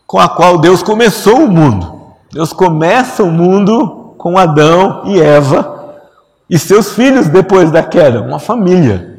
com 0.06 0.20
a 0.20 0.30
qual 0.30 0.60
Deus 0.60 0.84
começou 0.84 1.40
o 1.40 1.52
mundo. 1.52 2.04
Deus 2.32 2.54
começa 2.54 3.24
o 3.24 3.32
mundo 3.32 4.14
com 4.18 4.38
Adão 4.38 5.02
e 5.06 5.20
Eva 5.20 5.73
e 6.54 6.60
seus 6.60 6.94
filhos 6.94 7.28
depois 7.28 7.72
da 7.72 7.82
queda, 7.82 8.22
uma 8.22 8.38
família. 8.38 9.16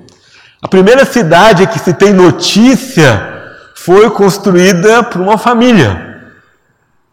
A 0.62 0.68
primeira 0.68 1.04
cidade 1.04 1.66
que 1.66 1.80
se 1.80 1.92
tem 1.92 2.12
notícia 2.12 3.50
foi 3.74 4.08
construída 4.08 5.02
por 5.02 5.20
uma 5.20 5.36
família. 5.36 6.30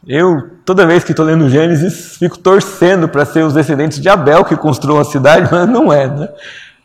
Eu, 0.07 0.51
toda 0.63 0.85
vez 0.85 1.03
que 1.03 1.09
estou 1.09 1.25
lendo 1.25 1.49
Gênesis, 1.49 2.17
fico 2.19 2.37
torcendo 2.37 3.07
para 3.07 3.25
ser 3.25 3.43
os 3.43 3.55
descendentes 3.55 3.99
de 3.99 4.07
Abel 4.09 4.45
que 4.45 4.55
construam 4.55 4.99
a 4.99 5.03
cidade, 5.03 5.49
mas 5.51 5.67
não 5.67 5.91
é, 5.91 6.07
né? 6.07 6.29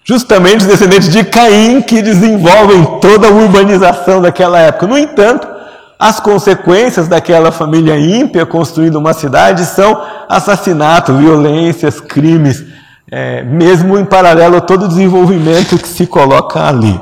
Justamente 0.03 0.63
os 0.63 0.67
descendentes 0.67 1.11
de 1.11 1.23
Caim 1.23 1.83
que 1.83 2.01
desenvolvem 2.01 2.87
toda 3.03 3.27
a 3.29 3.31
urbanização 3.31 4.23
daquela 4.23 4.59
época. 4.61 4.87
No 4.87 4.97
entanto, 4.97 5.47
as 5.99 6.21
consequências 6.21 7.07
daquela 7.07 7.53
família 7.53 7.99
ímpia 7.99 8.47
construindo 8.47 8.97
uma 8.97 9.13
cidade 9.13 9.67
são 9.67 10.03
assassinato, 10.27 11.13
violências, 11.13 12.01
crimes 12.01 12.65
é, 13.11 13.43
mesmo 13.43 13.99
em 13.99 14.05
paralelo 14.05 14.57
a 14.57 14.61
todo 14.61 14.85
o 14.85 14.89
desenvolvimento 14.89 15.79
que 15.79 15.89
se 15.89 16.07
coloca 16.07 16.61
ali. 16.61 17.01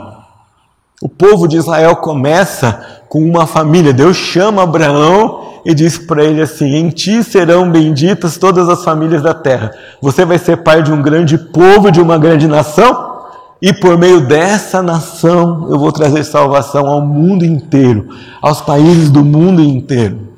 O 1.00 1.08
povo 1.08 1.48
de 1.48 1.56
Israel 1.56 1.96
começa 1.96 3.02
com 3.08 3.22
uma 3.22 3.46
família. 3.46 3.92
Deus 3.92 4.16
chama 4.16 4.62
Abraão 4.62 5.60
e 5.64 5.74
diz 5.74 5.98
para 5.98 6.24
ele 6.24 6.40
assim: 6.40 6.76
Em 6.76 6.88
ti 6.90 7.22
serão 7.22 7.70
benditas 7.70 8.38
todas 8.38 8.68
as 8.68 8.84
famílias 8.84 9.22
da 9.22 9.34
terra. 9.34 9.72
Você 10.00 10.24
vai 10.24 10.38
ser 10.38 10.58
pai 10.58 10.82
de 10.82 10.92
um 10.92 11.02
grande 11.02 11.36
povo, 11.38 11.90
de 11.90 12.00
uma 12.00 12.18
grande 12.18 12.46
nação, 12.46 13.14
e 13.60 13.72
por 13.72 13.96
meio 13.96 14.20
dessa 14.20 14.82
nação 14.82 15.68
eu 15.70 15.78
vou 15.78 15.90
trazer 15.90 16.24
salvação 16.24 16.86
ao 16.86 17.00
mundo 17.00 17.44
inteiro, 17.44 18.08
aos 18.40 18.60
países 18.60 19.10
do 19.10 19.24
mundo 19.24 19.62
inteiro. 19.62 20.34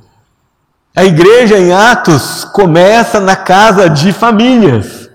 A 0.94 1.04
igreja 1.04 1.58
em 1.58 1.72
Atos 1.72 2.44
começa 2.44 3.20
na 3.20 3.36
casa 3.36 3.90
de 3.90 4.12
famílias 4.12 5.05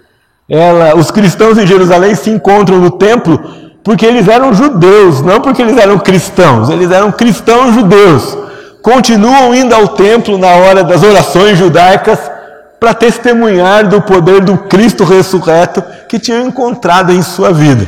ela, 0.54 0.98
os 0.98 1.10
cristãos 1.10 1.58
em 1.58 1.66
Jerusalém 1.66 2.14
se 2.14 2.30
encontram 2.30 2.78
no 2.78 2.92
templo 2.92 3.40
porque 3.82 4.06
eles 4.06 4.28
eram 4.28 4.54
judeus, 4.54 5.22
não 5.22 5.40
porque 5.40 5.62
eles 5.62 5.78
eram 5.78 5.98
cristãos, 5.98 6.70
eles 6.70 6.92
eram 6.92 7.10
cristãos 7.10 7.74
judeus. 7.74 8.38
Continuam 8.82 9.56
indo 9.56 9.74
ao 9.74 9.88
templo 9.88 10.38
na 10.38 10.50
hora 10.50 10.84
das 10.84 11.04
orações 11.04 11.58
judaicas 11.58 12.20
para 12.78 12.94
testemunhar 12.94 13.88
do 13.88 14.02
poder 14.02 14.42
do 14.42 14.58
Cristo 14.58 15.06
ressurreto 15.06 15.82
que 16.10 16.20
tinham 16.20 16.46
encontrado 16.46 17.14
em 17.14 17.22
sua 17.22 17.54
vida. 17.54 17.88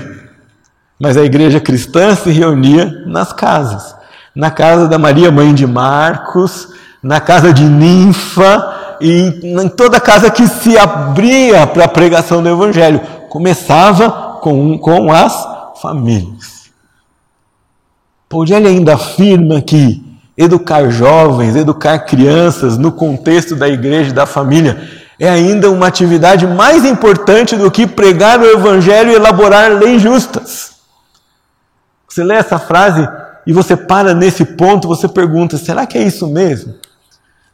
Mas 0.97 1.17
a 1.17 1.23
igreja 1.23 1.59
cristã 1.59 2.15
se 2.15 2.31
reunia 2.31 3.03
nas 3.05 3.33
casas. 3.33 3.93
Na 4.33 4.49
casa 4.49 4.87
da 4.87 4.97
Maria, 4.97 5.31
mãe 5.31 5.53
de 5.53 5.67
Marcos, 5.67 6.69
na 7.03 7.19
casa 7.19 7.51
de 7.51 7.63
Ninfa, 7.63 8.97
e 9.01 9.41
em 9.43 9.67
toda 9.67 9.99
casa 9.99 10.31
que 10.31 10.47
se 10.47 10.77
abria 10.77 11.67
para 11.67 11.83
a 11.83 11.89
pregação 11.89 12.41
do 12.41 12.47
Evangelho. 12.47 13.01
Começava 13.29 14.39
com, 14.41 14.77
com 14.77 15.11
as 15.11 15.45
famílias. 15.81 16.71
Paulini 18.29 18.67
ainda 18.67 18.93
afirma 18.93 19.61
que 19.61 20.01
educar 20.37 20.89
jovens, 20.89 21.55
educar 21.55 21.99
crianças 21.99 22.77
no 22.77 22.91
contexto 22.91 23.55
da 23.55 23.67
igreja 23.67 24.09
e 24.09 24.13
da 24.13 24.25
família 24.25 24.81
é 25.19 25.29
ainda 25.29 25.69
uma 25.69 25.87
atividade 25.87 26.47
mais 26.47 26.85
importante 26.85 27.55
do 27.55 27.69
que 27.69 27.85
pregar 27.85 28.39
o 28.39 28.45
Evangelho 28.45 29.11
e 29.11 29.15
elaborar 29.15 29.71
leis 29.73 30.01
justas. 30.01 30.73
Você 32.07 32.23
lê 32.23 32.35
essa 32.35 32.57
frase 32.57 33.07
e 33.45 33.51
você 33.51 33.75
para 33.75 34.13
nesse 34.13 34.45
ponto, 34.45 34.87
você 34.87 35.07
pergunta: 35.07 35.57
será 35.57 35.85
que 35.85 35.97
é 35.97 36.03
isso 36.03 36.27
mesmo? 36.27 36.73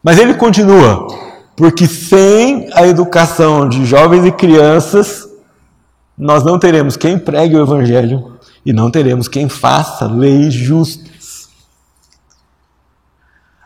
Mas 0.04 0.18
ele 0.18 0.34
continua: 0.34 1.08
porque 1.56 1.88
sem 1.88 2.70
a 2.74 2.88
educação 2.88 3.68
de 3.68 3.86
jovens 3.86 4.26
e 4.26 4.32
crianças, 4.32 5.28
nós 6.18 6.44
não 6.44 6.58
teremos 6.58 6.96
quem 6.98 7.18
pregue 7.18 7.56
o 7.56 7.62
Evangelho 7.62 8.40
e 8.66 8.74
não 8.74 8.90
teremos 8.92 9.28
quem 9.28 9.48
faça 9.48 10.06
leis 10.06 10.54
justas. 10.54 11.50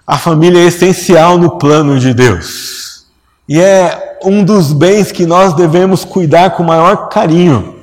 A 0.05 0.17
família 0.17 0.59
é 0.59 0.65
essencial 0.65 1.37
no 1.37 1.57
plano 1.57 1.99
de 1.99 2.13
Deus 2.13 3.05
e 3.47 3.59
é 3.59 4.17
um 4.23 4.43
dos 4.43 4.71
bens 4.71 5.11
que 5.11 5.25
nós 5.25 5.53
devemos 5.53 6.03
cuidar 6.05 6.51
com 6.51 6.63
maior 6.63 7.09
carinho. 7.09 7.75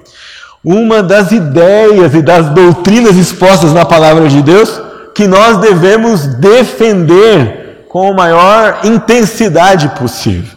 Uma 0.64 1.02
das 1.02 1.32
ideias 1.32 2.14
e 2.14 2.20
das 2.20 2.50
doutrinas 2.50 3.16
expostas 3.16 3.72
na 3.72 3.84
palavra 3.84 4.28
de 4.28 4.42
Deus 4.42 4.80
que 5.14 5.26
nós 5.26 5.58
devemos 5.58 6.26
defender 6.36 7.69
com 7.90 8.12
a 8.12 8.14
maior 8.14 8.82
intensidade 8.84 9.88
possível. 9.98 10.56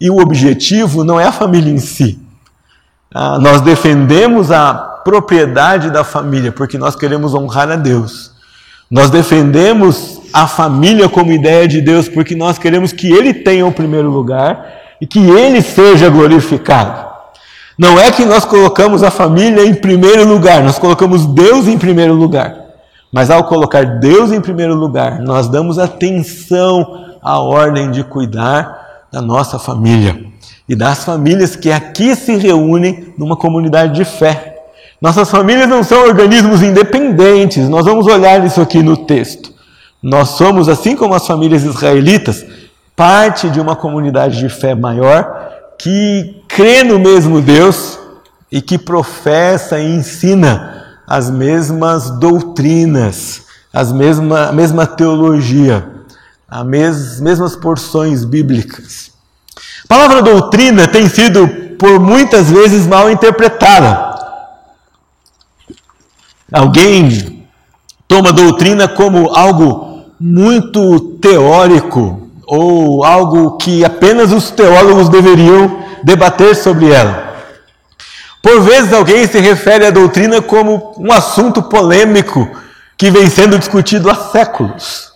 E 0.00 0.10
o 0.10 0.20
objetivo 0.20 1.04
não 1.04 1.18
é 1.18 1.24
a 1.24 1.30
família 1.30 1.72
em 1.72 1.78
si. 1.78 2.18
Ah, 3.14 3.38
nós 3.38 3.60
defendemos 3.60 4.50
a 4.50 4.74
propriedade 4.74 5.88
da 5.88 6.02
família 6.02 6.50
porque 6.50 6.76
nós 6.76 6.96
queremos 6.96 7.32
honrar 7.32 7.70
a 7.70 7.76
Deus. 7.76 8.32
Nós 8.90 9.08
defendemos 9.08 10.20
a 10.32 10.48
família 10.48 11.08
como 11.08 11.30
ideia 11.30 11.68
de 11.68 11.80
Deus 11.80 12.08
porque 12.08 12.34
nós 12.34 12.58
queremos 12.58 12.92
que 12.92 13.12
Ele 13.12 13.32
tenha 13.32 13.64
o 13.64 13.70
primeiro 13.70 14.10
lugar 14.10 14.66
e 15.00 15.06
que 15.06 15.20
Ele 15.20 15.62
seja 15.62 16.08
glorificado. 16.08 17.08
Não 17.78 18.00
é 18.00 18.10
que 18.10 18.24
nós 18.24 18.44
colocamos 18.44 19.04
a 19.04 19.12
família 19.12 19.64
em 19.64 19.74
primeiro 19.74 20.26
lugar, 20.26 20.60
nós 20.64 20.76
colocamos 20.76 21.24
Deus 21.24 21.68
em 21.68 21.78
primeiro 21.78 22.14
lugar. 22.14 22.61
Mas 23.12 23.30
ao 23.30 23.44
colocar 23.44 24.00
Deus 24.00 24.32
em 24.32 24.40
primeiro 24.40 24.74
lugar, 24.74 25.20
nós 25.20 25.46
damos 25.46 25.78
atenção 25.78 27.04
à 27.22 27.38
ordem 27.38 27.90
de 27.90 28.02
cuidar 28.02 29.04
da 29.12 29.20
nossa 29.20 29.58
família 29.58 30.18
e 30.66 30.74
das 30.74 31.04
famílias 31.04 31.54
que 31.54 31.70
aqui 31.70 32.16
se 32.16 32.34
reúnem 32.36 33.12
numa 33.18 33.36
comunidade 33.36 33.94
de 33.94 34.04
fé. 34.06 34.56
Nossas 34.98 35.30
famílias 35.30 35.68
não 35.68 35.82
são 35.82 36.06
organismos 36.06 36.62
independentes, 36.62 37.68
nós 37.68 37.84
vamos 37.84 38.06
olhar 38.06 38.42
isso 38.46 38.62
aqui 38.62 38.82
no 38.82 38.96
texto. 38.96 39.52
Nós 40.02 40.30
somos, 40.30 40.68
assim 40.68 40.96
como 40.96 41.14
as 41.14 41.26
famílias 41.26 41.64
israelitas, 41.64 42.46
parte 42.96 43.50
de 43.50 43.60
uma 43.60 43.76
comunidade 43.76 44.38
de 44.38 44.48
fé 44.48 44.74
maior 44.74 45.50
que 45.78 46.42
crê 46.48 46.82
no 46.82 46.98
mesmo 46.98 47.40
Deus 47.40 47.98
e 48.50 48.62
que 48.62 48.78
professa 48.78 49.78
e 49.78 49.96
ensina 49.96 50.81
as 51.06 51.30
mesmas 51.30 52.10
doutrinas, 52.10 53.42
as 53.72 53.92
mesma, 53.92 54.48
a 54.48 54.52
mesma 54.52 54.86
teologia, 54.86 55.88
as 56.48 56.64
mes, 56.64 57.20
mesmas 57.20 57.56
porções 57.56 58.24
bíblicas. 58.24 59.10
A 59.84 59.88
palavra 59.88 60.22
doutrina 60.22 60.86
tem 60.86 61.08
sido 61.08 61.48
por 61.78 61.98
muitas 61.98 62.50
vezes 62.50 62.86
mal 62.86 63.10
interpretada. 63.10 64.12
Alguém 66.52 67.46
toma 68.06 68.32
doutrina 68.32 68.86
como 68.86 69.34
algo 69.34 70.04
muito 70.20 71.00
teórico 71.20 72.28
ou 72.46 73.04
algo 73.04 73.56
que 73.56 73.84
apenas 73.84 74.30
os 74.30 74.50
teólogos 74.50 75.08
deveriam 75.08 75.78
debater 76.04 76.54
sobre 76.54 76.90
ela. 76.90 77.31
Por 78.42 78.60
vezes 78.62 78.92
alguém 78.92 79.26
se 79.28 79.38
refere 79.38 79.86
à 79.86 79.90
doutrina 79.90 80.42
como 80.42 80.92
um 80.98 81.12
assunto 81.12 81.62
polêmico 81.62 82.50
que 82.98 83.08
vem 83.08 83.30
sendo 83.30 83.56
discutido 83.56 84.10
há 84.10 84.16
séculos. 84.16 85.12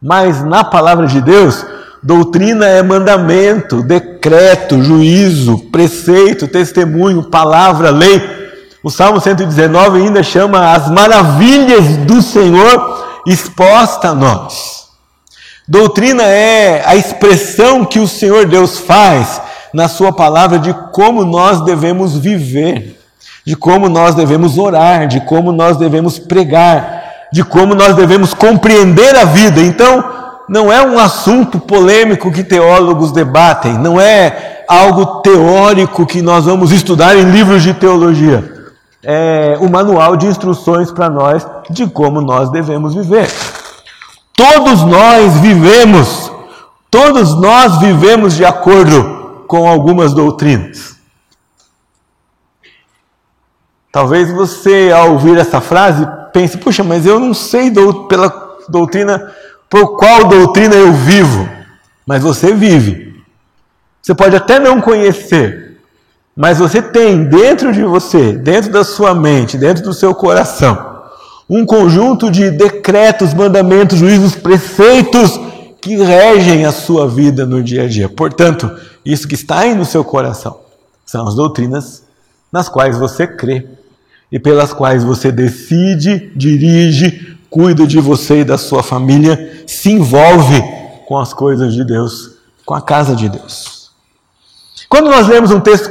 Mas 0.00 0.44
na 0.44 0.62
palavra 0.62 1.06
de 1.06 1.22
Deus, 1.22 1.64
doutrina 2.02 2.66
é 2.66 2.82
mandamento, 2.82 3.82
decreto, 3.82 4.82
juízo, 4.82 5.58
preceito, 5.72 6.46
testemunho, 6.46 7.30
palavra, 7.30 7.90
lei. 7.90 8.22
O 8.82 8.90
Salmo 8.90 9.20
119 9.20 10.02
ainda 10.02 10.22
chama 10.22 10.72
as 10.72 10.90
maravilhas 10.90 11.96
do 12.06 12.20
Senhor 12.20 13.22
exposta 13.26 14.10
a 14.10 14.14
nós. 14.14 14.88
Doutrina 15.66 16.22
é 16.22 16.82
a 16.86 16.94
expressão 16.94 17.84
que 17.84 17.98
o 17.98 18.08
Senhor 18.08 18.46
Deus 18.46 18.78
faz 18.78 19.40
na 19.72 19.88
Sua 19.88 20.12
palavra 20.12 20.58
de 20.58 20.72
como 20.92 21.24
nós 21.24 21.60
devemos 21.62 22.16
viver, 22.16 22.98
de 23.44 23.56
como 23.56 23.88
nós 23.88 24.14
devemos 24.14 24.58
orar, 24.58 25.06
de 25.06 25.20
como 25.20 25.52
nós 25.52 25.76
devemos 25.76 26.18
pregar, 26.18 27.02
de 27.32 27.42
como 27.42 27.74
nós 27.74 27.94
devemos 27.96 28.34
compreender 28.34 29.16
a 29.16 29.24
vida. 29.24 29.60
Então, 29.60 30.04
não 30.48 30.72
é 30.72 30.82
um 30.82 30.98
assunto 30.98 31.58
polêmico 31.58 32.32
que 32.32 32.42
teólogos 32.42 33.12
debatem, 33.12 33.74
não 33.78 34.00
é 34.00 34.64
algo 34.68 35.22
teórico 35.22 36.06
que 36.06 36.22
nós 36.22 36.44
vamos 36.44 36.72
estudar 36.72 37.16
em 37.16 37.30
livros 37.30 37.62
de 37.62 37.74
teologia. 37.74 38.56
É 39.02 39.56
o 39.60 39.68
manual 39.70 40.16
de 40.16 40.26
instruções 40.26 40.90
para 40.90 41.08
nós 41.08 41.46
de 41.70 41.86
como 41.86 42.20
nós 42.20 42.50
devemos 42.50 42.94
viver. 42.94 43.30
Todos 44.34 44.82
nós 44.82 45.34
vivemos, 45.38 46.30
todos 46.90 47.34
nós 47.40 47.78
vivemos 47.78 48.34
de 48.34 48.44
acordo 48.44 49.17
com 49.48 49.66
algumas 49.66 50.12
doutrinas. 50.12 50.96
Talvez 53.90 54.30
você, 54.30 54.92
ao 54.94 55.12
ouvir 55.12 55.38
essa 55.38 55.60
frase, 55.60 56.06
pense: 56.32 56.58
puxa, 56.58 56.84
mas 56.84 57.06
eu 57.06 57.18
não 57.18 57.32
sei 57.32 57.70
do, 57.70 58.04
pela 58.04 58.58
doutrina, 58.68 59.32
por 59.68 59.96
qual 59.96 60.28
doutrina 60.28 60.76
eu 60.76 60.92
vivo. 60.92 61.48
Mas 62.06 62.22
você 62.22 62.52
vive. 62.52 63.08
Você 64.00 64.14
pode 64.14 64.36
até 64.36 64.58
não 64.58 64.80
conhecer, 64.80 65.78
mas 66.36 66.58
você 66.58 66.80
tem 66.80 67.24
dentro 67.24 67.72
de 67.72 67.82
você, 67.82 68.32
dentro 68.32 68.70
da 68.70 68.84
sua 68.84 69.14
mente, 69.14 69.58
dentro 69.58 69.82
do 69.82 69.92
seu 69.92 70.14
coração, 70.14 71.02
um 71.50 71.66
conjunto 71.66 72.30
de 72.30 72.50
decretos, 72.50 73.34
mandamentos, 73.34 73.98
juízos, 73.98 74.34
preceitos 74.34 75.38
que 75.80 75.96
regem 75.96 76.64
a 76.64 76.72
sua 76.72 77.08
vida 77.08 77.44
no 77.44 77.62
dia 77.62 77.84
a 77.84 77.88
dia. 77.88 78.08
Portanto, 78.08 78.70
isso 79.12 79.26
que 79.26 79.34
está 79.34 79.60
aí 79.60 79.74
no 79.74 79.84
seu 79.84 80.04
coração 80.04 80.60
são 81.04 81.26
as 81.26 81.34
doutrinas 81.34 82.04
nas 82.52 82.68
quais 82.68 82.98
você 82.98 83.26
crê 83.26 83.66
e 84.30 84.38
pelas 84.38 84.72
quais 84.72 85.02
você 85.02 85.32
decide, 85.32 86.30
dirige, 86.36 87.38
cuida 87.48 87.86
de 87.86 87.98
você 87.98 88.40
e 88.40 88.44
da 88.44 88.58
sua 88.58 88.82
família, 88.82 89.64
se 89.66 89.90
envolve 89.90 90.62
com 91.06 91.18
as 91.18 91.32
coisas 91.32 91.72
de 91.72 91.84
Deus, 91.84 92.36
com 92.66 92.74
a 92.74 92.82
casa 92.82 93.16
de 93.16 93.28
Deus. 93.28 93.90
Quando 94.88 95.10
nós 95.10 95.26
lemos 95.26 95.50
um 95.50 95.60
texto 95.60 95.90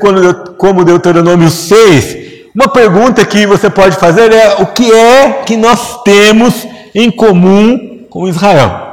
como 0.58 0.86
Deuteronômio 0.86 1.50
6, 1.50 2.52
uma 2.54 2.68
pergunta 2.68 3.26
que 3.26 3.46
você 3.48 3.70
pode 3.70 3.96
fazer 3.98 4.32
é: 4.32 4.62
o 4.62 4.68
que 4.68 4.92
é 4.92 5.44
que 5.44 5.58
nós 5.58 6.04
temos 6.04 6.68
em 6.94 7.10
comum 7.10 8.06
com 8.10 8.28
Israel? 8.28 8.88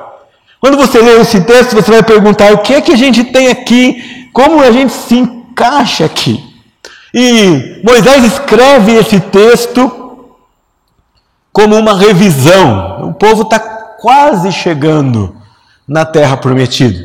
Quando 0.61 0.79
você 0.79 0.99
lê 0.99 1.21
esse 1.21 1.43
texto, 1.43 1.75
você 1.75 1.91
vai 1.91 2.03
perguntar: 2.03 2.53
o 2.53 2.59
que 2.59 2.75
é 2.75 2.81
que 2.81 2.93
a 2.93 2.97
gente 2.97 3.25
tem 3.25 3.49
aqui? 3.49 4.24
Como 4.35 4.61
a 4.61 4.73
gente 4.73 4.93
se 4.93 5.17
encaixa 5.17 6.05
aqui? 6.05 6.45
E 7.15 7.81
Moisés 7.85 8.25
escreve 8.25 8.97
esse 8.97 9.21
texto 9.21 10.27
como 11.53 11.77
uma 11.77 11.95
revisão. 11.95 13.11
O 13.11 13.15
povo 13.15 13.43
está 13.43 13.61
quase 13.61 14.51
chegando 14.51 15.37
na 15.87 16.05
terra 16.05 16.37
prometida. 16.37 16.99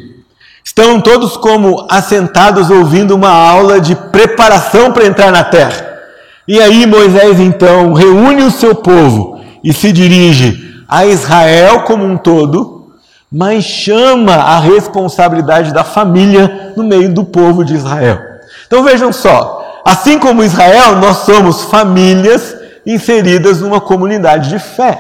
Estão 0.65 0.99
todos 0.99 1.37
como 1.37 1.85
assentados 1.87 2.71
ouvindo 2.71 3.15
uma 3.15 3.29
aula 3.29 3.79
de 3.79 3.95
preparação 3.95 4.91
para 4.91 5.05
entrar 5.05 5.31
na 5.31 5.43
terra. 5.43 5.87
E 6.47 6.59
aí 6.59 6.87
Moisés 6.87 7.39
então 7.39 7.93
reúne 7.93 8.41
o 8.41 8.51
seu 8.51 8.73
povo 8.73 9.39
e 9.63 9.71
se 9.71 9.91
dirige 9.91 10.83
a 10.87 11.05
Israel 11.05 11.81
como 11.81 12.03
um 12.03 12.17
todo, 12.17 12.78
mas 13.31 13.63
chama 13.63 14.33
a 14.33 14.59
responsabilidade 14.59 15.73
da 15.73 15.83
família 15.83 16.73
no 16.75 16.83
meio 16.83 17.13
do 17.13 17.23
povo 17.23 17.63
de 17.63 17.75
Israel. 17.75 18.19
Então 18.65 18.83
vejam 18.83 19.13
só, 19.13 19.81
assim 19.85 20.17
como 20.17 20.43
Israel, 20.43 20.95
nós 20.95 21.17
somos 21.17 21.63
famílias 21.63 22.55
inseridas 22.85 23.61
numa 23.61 23.79
comunidade 23.79 24.49
de 24.49 24.59
fé. 24.59 24.99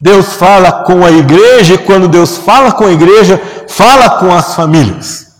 Deus 0.00 0.34
fala 0.34 0.72
com 0.84 1.04
a 1.04 1.10
igreja 1.10 1.74
e 1.74 1.78
quando 1.78 2.08
Deus 2.08 2.38
fala 2.38 2.72
com 2.72 2.84
a 2.84 2.92
igreja, 2.92 3.40
fala 3.68 4.18
com 4.18 4.34
as 4.34 4.54
famílias. 4.54 5.30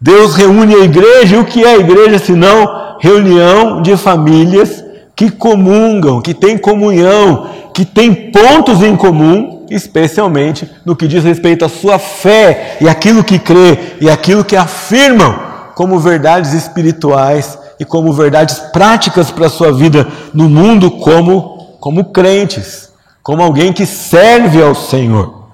Deus 0.00 0.34
reúne 0.34 0.74
a 0.74 0.84
igreja, 0.84 1.36
e 1.36 1.38
o 1.38 1.44
que 1.44 1.64
é 1.64 1.70
a 1.70 1.78
igreja 1.78 2.18
senão 2.18 2.96
reunião 3.00 3.80
de 3.80 3.96
famílias 3.96 4.84
que 5.14 5.30
comungam, 5.30 6.20
que 6.20 6.34
têm 6.34 6.58
comunhão, 6.58 7.50
que 7.72 7.84
têm 7.84 8.30
pontos 8.30 8.82
em 8.82 8.94
comum, 8.94 9.55
especialmente 9.70 10.70
no 10.84 10.96
que 10.96 11.08
diz 11.08 11.24
respeito 11.24 11.64
à 11.64 11.68
sua 11.68 11.98
fé 11.98 12.76
e 12.80 12.88
aquilo 12.88 13.24
que 13.24 13.38
crê 13.38 13.96
e 14.00 14.08
aquilo 14.08 14.44
que 14.44 14.56
afirmam 14.56 15.38
como 15.74 15.98
verdades 15.98 16.52
espirituais 16.52 17.58
e 17.78 17.84
como 17.84 18.12
verdades 18.12 18.58
práticas 18.72 19.30
para 19.30 19.46
a 19.46 19.50
sua 19.50 19.72
vida 19.72 20.06
no 20.32 20.48
mundo 20.48 20.90
como, 20.90 21.76
como 21.80 22.12
crentes, 22.12 22.92
como 23.22 23.42
alguém 23.42 23.72
que 23.72 23.84
serve 23.84 24.62
ao 24.62 24.74
Senhor. 24.74 25.46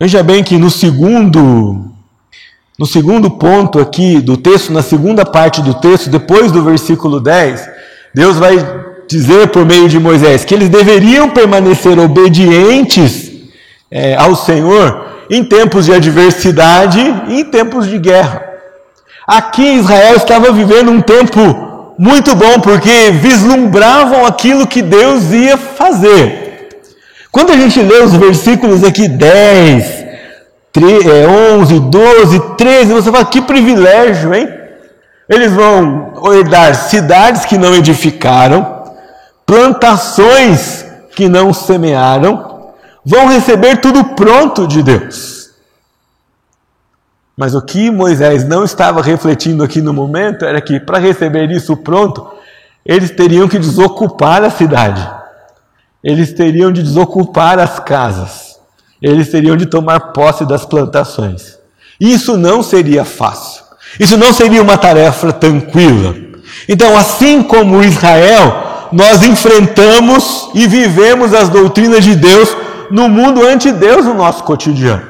Veja 0.00 0.22
bem 0.22 0.42
que 0.42 0.58
no 0.58 0.70
segundo 0.70 1.90
no 2.76 2.86
segundo 2.86 3.30
ponto 3.30 3.78
aqui 3.78 4.20
do 4.20 4.36
texto, 4.36 4.72
na 4.72 4.82
segunda 4.82 5.24
parte 5.24 5.62
do 5.62 5.74
texto, 5.74 6.10
depois 6.10 6.50
do 6.50 6.64
versículo 6.64 7.20
10, 7.20 7.68
Deus 8.12 8.36
vai 8.36 8.56
dizer 9.08 9.48
por 9.48 9.64
meio 9.64 9.88
de 9.88 9.98
Moisés 9.98 10.44
que 10.44 10.54
eles 10.54 10.68
deveriam 10.68 11.28
permanecer 11.30 11.98
obedientes 11.98 13.32
é, 13.90 14.14
ao 14.16 14.34
Senhor 14.34 15.06
em 15.30 15.44
tempos 15.44 15.86
de 15.86 15.92
adversidade 15.92 17.00
e 17.28 17.40
em 17.40 17.44
tempos 17.44 17.88
de 17.88 17.98
guerra. 17.98 18.42
Aqui 19.26 19.62
Israel 19.62 20.16
estava 20.16 20.52
vivendo 20.52 20.90
um 20.90 21.00
tempo 21.00 21.94
muito 21.98 22.34
bom 22.34 22.60
porque 22.60 23.10
vislumbravam 23.12 24.26
aquilo 24.26 24.66
que 24.66 24.82
Deus 24.82 25.32
ia 25.32 25.56
fazer. 25.56 26.68
Quando 27.30 27.52
a 27.52 27.56
gente 27.56 27.80
lê 27.80 27.98
os 27.98 28.14
versículos 28.14 28.84
aqui 28.84 29.08
10, 29.08 30.04
11, 31.60 31.80
12, 31.80 32.40
13, 32.56 32.92
você 32.92 33.10
fala, 33.10 33.24
que 33.24 33.40
privilégio, 33.40 34.34
hein? 34.34 34.48
Eles 35.28 35.52
vão 35.52 36.12
herdar 36.32 36.74
cidades 36.74 37.44
que 37.44 37.56
não 37.56 37.74
edificaram, 37.74 38.73
plantações 39.46 40.84
que 41.14 41.28
não 41.28 41.52
semearam, 41.52 42.72
vão 43.04 43.28
receber 43.28 43.80
tudo 43.80 44.04
pronto 44.04 44.66
de 44.66 44.82
Deus. 44.82 45.50
Mas 47.36 47.54
o 47.54 47.62
que 47.62 47.90
Moisés 47.90 48.46
não 48.46 48.64
estava 48.64 49.02
refletindo 49.02 49.62
aqui 49.62 49.82
no 49.82 49.92
momento 49.92 50.44
era 50.44 50.60
que 50.60 50.78
para 50.78 50.98
receber 50.98 51.50
isso 51.50 51.76
pronto, 51.76 52.26
eles 52.84 53.10
teriam 53.10 53.48
que 53.48 53.58
desocupar 53.58 54.44
a 54.44 54.50
cidade, 54.50 55.08
eles 56.02 56.32
teriam 56.32 56.70
de 56.70 56.82
desocupar 56.82 57.58
as 57.58 57.80
casas 57.80 58.54
eles 59.04 59.28
teriam 59.28 59.54
de 59.54 59.66
tomar 59.66 60.00
posse 60.12 60.46
das 60.46 60.64
plantações. 60.64 61.58
Isso 62.00 62.38
não 62.38 62.62
seria 62.62 63.04
fácil. 63.04 63.62
Isso 64.00 64.16
não 64.16 64.32
seria 64.32 64.62
uma 64.62 64.78
tarefa 64.78 65.30
tranquila. 65.30 66.16
Então, 66.66 66.96
assim 66.96 67.42
como 67.42 67.84
Israel, 67.84 68.73
nós 68.94 69.26
enfrentamos 69.26 70.50
e 70.54 70.68
vivemos 70.68 71.34
as 71.34 71.48
doutrinas 71.48 72.04
de 72.04 72.14
Deus 72.14 72.56
no 72.92 73.08
mundo 73.08 73.44
ante 73.44 73.72
Deus 73.72 74.04
no 74.04 74.14
nosso 74.14 74.44
cotidiano. 74.44 75.02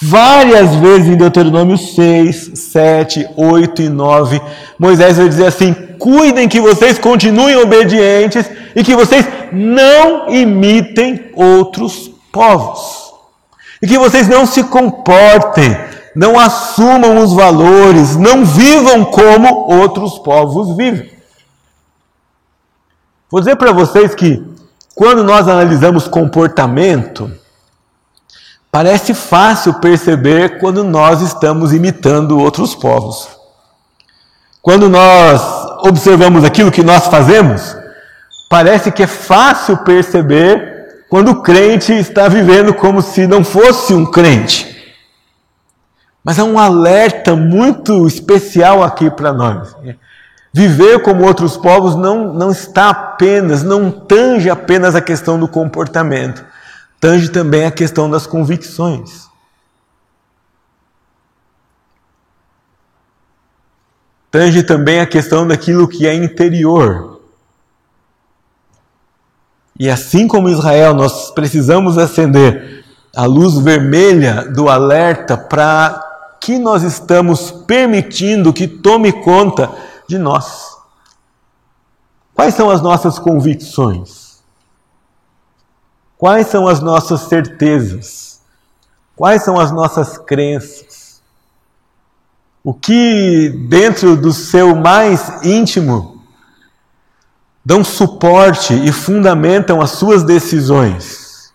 Várias 0.00 0.76
vezes 0.76 1.08
em 1.08 1.16
Deuteronômio 1.16 1.76
6, 1.76 2.52
7, 2.54 3.28
8 3.36 3.82
e 3.82 3.88
9, 3.88 4.40
Moisés 4.78 5.16
vai 5.16 5.28
dizer 5.28 5.46
assim: 5.46 5.74
cuidem 5.98 6.48
que 6.48 6.60
vocês 6.60 6.96
continuem 6.96 7.56
obedientes 7.56 8.48
e 8.76 8.84
que 8.84 8.94
vocês 8.94 9.26
não 9.52 10.30
imitem 10.30 11.32
outros 11.34 12.12
povos. 12.30 13.08
E 13.82 13.88
que 13.88 13.98
vocês 13.98 14.28
não 14.28 14.46
se 14.46 14.62
comportem, 14.62 15.76
não 16.14 16.38
assumam 16.38 17.18
os 17.18 17.32
valores, 17.32 18.14
não 18.14 18.44
vivam 18.44 19.04
como 19.04 19.72
outros 19.72 20.20
povos 20.20 20.76
vivem. 20.76 21.17
Vou 23.30 23.40
dizer 23.40 23.56
para 23.56 23.72
vocês 23.72 24.14
que 24.14 24.42
quando 24.94 25.22
nós 25.22 25.46
analisamos 25.46 26.08
comportamento, 26.08 27.30
parece 28.72 29.12
fácil 29.12 29.74
perceber 29.74 30.58
quando 30.58 30.82
nós 30.82 31.20
estamos 31.20 31.72
imitando 31.72 32.38
outros 32.38 32.74
povos. 32.74 33.28
Quando 34.62 34.88
nós 34.88 35.42
observamos 35.84 36.42
aquilo 36.42 36.72
que 36.72 36.82
nós 36.82 37.06
fazemos, 37.06 37.76
parece 38.48 38.90
que 38.90 39.02
é 39.02 39.06
fácil 39.06 39.76
perceber 39.78 41.04
quando 41.08 41.30
o 41.30 41.42
crente 41.42 41.92
está 41.92 42.28
vivendo 42.28 42.72
como 42.72 43.02
se 43.02 43.26
não 43.26 43.44
fosse 43.44 43.92
um 43.92 44.04
crente. 44.04 44.74
Mas 46.24 46.38
há 46.38 46.44
um 46.44 46.58
alerta 46.58 47.36
muito 47.36 48.06
especial 48.06 48.82
aqui 48.82 49.10
para 49.10 49.32
nós. 49.32 49.76
Viver 50.52 51.02
como 51.02 51.24
outros 51.24 51.56
povos 51.56 51.94
não, 51.94 52.32
não 52.32 52.50
está 52.50 52.90
apenas, 52.90 53.62
não 53.62 53.90
tange 53.90 54.48
apenas 54.48 54.94
a 54.94 55.00
questão 55.00 55.38
do 55.38 55.46
comportamento, 55.46 56.44
tange 56.98 57.28
também 57.28 57.64
a 57.64 57.70
questão 57.70 58.10
das 58.10 58.26
convicções. 58.26 59.28
Tange 64.30 64.62
também 64.62 65.00
a 65.00 65.06
questão 65.06 65.46
daquilo 65.46 65.88
que 65.88 66.06
é 66.06 66.14
interior. 66.14 67.20
E 69.78 69.88
assim 69.88 70.26
como 70.26 70.48
Israel, 70.48 70.92
nós 70.92 71.30
precisamos 71.30 71.96
acender 71.96 72.84
a 73.14 73.24
luz 73.24 73.58
vermelha 73.58 74.44
do 74.44 74.68
alerta 74.68 75.36
para 75.36 76.04
que 76.40 76.58
nós 76.58 76.82
estamos 76.82 77.50
permitindo 77.50 78.52
que 78.52 78.66
tome 78.66 79.12
conta 79.12 79.70
de 80.08 80.18
nós. 80.18 80.78
Quais 82.34 82.54
são 82.54 82.70
as 82.70 82.80
nossas 82.80 83.18
convicções? 83.18 84.42
Quais 86.16 86.48
são 86.48 86.66
as 86.66 86.80
nossas 86.80 87.20
certezas? 87.22 88.40
Quais 89.14 89.44
são 89.44 89.60
as 89.60 89.70
nossas 89.70 90.16
crenças? 90.16 91.20
O 92.64 92.72
que 92.72 93.50
dentro 93.68 94.16
do 94.16 94.32
seu 94.32 94.74
mais 94.74 95.44
íntimo 95.44 96.24
dão 97.64 97.84
suporte 97.84 98.74
e 98.74 98.90
fundamentam 98.90 99.80
as 99.80 99.90
suas 99.90 100.22
decisões, 100.22 101.52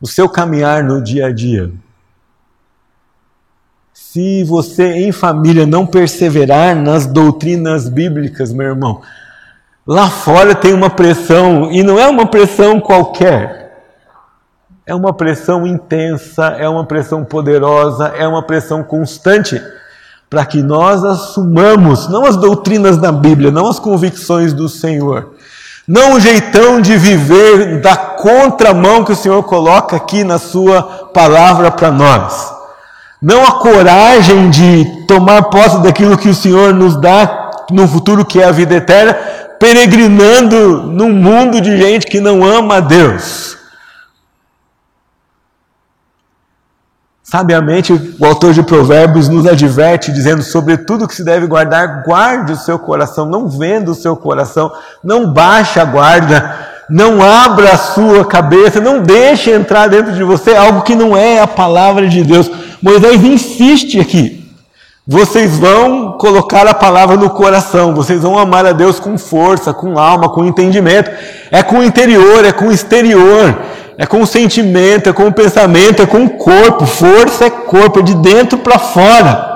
o 0.00 0.06
seu 0.06 0.28
caminhar 0.28 0.84
no 0.84 1.02
dia 1.02 1.26
a 1.26 1.32
dia? 1.32 1.72
Se 4.12 4.42
você 4.42 5.04
em 5.04 5.12
família 5.12 5.64
não 5.64 5.86
perseverar 5.86 6.74
nas 6.74 7.06
doutrinas 7.06 7.88
bíblicas, 7.88 8.52
meu 8.52 8.66
irmão, 8.66 9.02
lá 9.86 10.10
fora 10.10 10.52
tem 10.52 10.74
uma 10.74 10.90
pressão, 10.90 11.70
e 11.70 11.80
não 11.84 11.96
é 11.96 12.08
uma 12.08 12.26
pressão 12.26 12.80
qualquer. 12.80 13.70
É 14.84 14.92
uma 14.92 15.12
pressão 15.12 15.64
intensa, 15.64 16.56
é 16.58 16.68
uma 16.68 16.84
pressão 16.84 17.24
poderosa, 17.24 18.08
é 18.08 18.26
uma 18.26 18.42
pressão 18.42 18.82
constante 18.82 19.62
para 20.28 20.44
que 20.44 20.60
nós 20.60 21.04
assumamos 21.04 22.08
não 22.08 22.26
as 22.26 22.36
doutrinas 22.36 22.96
da 22.96 23.12
Bíblia, 23.12 23.52
não 23.52 23.68
as 23.68 23.78
convicções 23.78 24.52
do 24.52 24.68
Senhor, 24.68 25.36
não 25.86 26.14
o 26.14 26.20
jeitão 26.20 26.80
de 26.80 26.96
viver 26.96 27.80
da 27.80 27.96
contramão 27.96 29.04
que 29.04 29.12
o 29.12 29.16
Senhor 29.16 29.44
coloca 29.44 29.94
aqui 29.94 30.24
na 30.24 30.40
Sua 30.40 30.82
palavra 31.14 31.70
para 31.70 31.92
nós 31.92 32.58
não 33.20 33.44
a 33.44 33.52
coragem 33.52 34.48
de 34.48 35.04
tomar 35.06 35.44
posse 35.44 35.82
daquilo 35.82 36.16
que 36.16 36.28
o 36.28 36.34
Senhor 36.34 36.72
nos 36.72 36.98
dá 37.00 37.50
no 37.70 37.86
futuro, 37.86 38.24
que 38.24 38.40
é 38.40 38.44
a 38.44 38.52
vida 38.52 38.74
eterna, 38.74 39.14
peregrinando 39.58 40.82
num 40.84 41.12
mundo 41.12 41.60
de 41.60 41.76
gente 41.76 42.06
que 42.06 42.20
não 42.20 42.42
ama 42.42 42.76
a 42.76 42.80
Deus. 42.80 43.58
Sabiamente, 47.22 47.92
o 47.92 48.26
autor 48.26 48.52
de 48.52 48.60
Provérbios 48.60 49.28
nos 49.28 49.46
adverte, 49.46 50.10
dizendo: 50.10 50.42
sobre 50.42 50.78
tudo 50.78 51.06
que 51.06 51.14
se 51.14 51.22
deve 51.22 51.46
guardar, 51.46 52.02
guarde 52.02 52.54
o 52.54 52.56
seu 52.56 52.76
coração, 52.76 53.24
não 53.24 53.48
venda 53.48 53.92
o 53.92 53.94
seu 53.94 54.16
coração, 54.16 54.72
não 55.04 55.32
baixe 55.32 55.78
a 55.78 55.84
guarda, 55.84 56.58
não 56.88 57.22
abra 57.22 57.70
a 57.70 57.78
sua 57.78 58.24
cabeça, 58.24 58.80
não 58.80 59.00
deixe 59.00 59.52
entrar 59.52 59.88
dentro 59.88 60.12
de 60.12 60.24
você 60.24 60.56
algo 60.56 60.82
que 60.82 60.96
não 60.96 61.16
é 61.16 61.38
a 61.38 61.46
palavra 61.46 62.08
de 62.08 62.24
Deus. 62.24 62.50
Moisés 62.82 63.22
insiste 63.22 64.00
aqui. 64.00 64.40
Vocês 65.06 65.58
vão 65.58 66.12
colocar 66.12 66.66
a 66.66 66.74
palavra 66.74 67.16
no 67.16 67.30
coração, 67.30 67.94
vocês 67.94 68.22
vão 68.22 68.38
amar 68.38 68.64
a 68.64 68.72
Deus 68.72 69.00
com 69.00 69.18
força, 69.18 69.74
com 69.74 69.98
alma, 69.98 70.28
com 70.28 70.44
entendimento. 70.44 71.10
É 71.50 71.62
com 71.62 71.78
o 71.78 71.82
interior, 71.82 72.44
é 72.44 72.52
com 72.52 72.68
o 72.68 72.72
exterior, 72.72 73.58
é 73.98 74.06
com 74.06 74.22
o 74.22 74.26
sentimento, 74.26 75.10
é 75.10 75.12
com 75.12 75.26
o 75.26 75.32
pensamento, 75.32 76.02
é 76.02 76.06
com 76.06 76.24
o 76.24 76.30
corpo. 76.30 76.86
Força 76.86 77.46
é 77.46 77.50
corpo, 77.50 77.98
é 77.98 78.02
de 78.02 78.14
dentro 78.14 78.58
para 78.58 78.78
fora. 78.78 79.50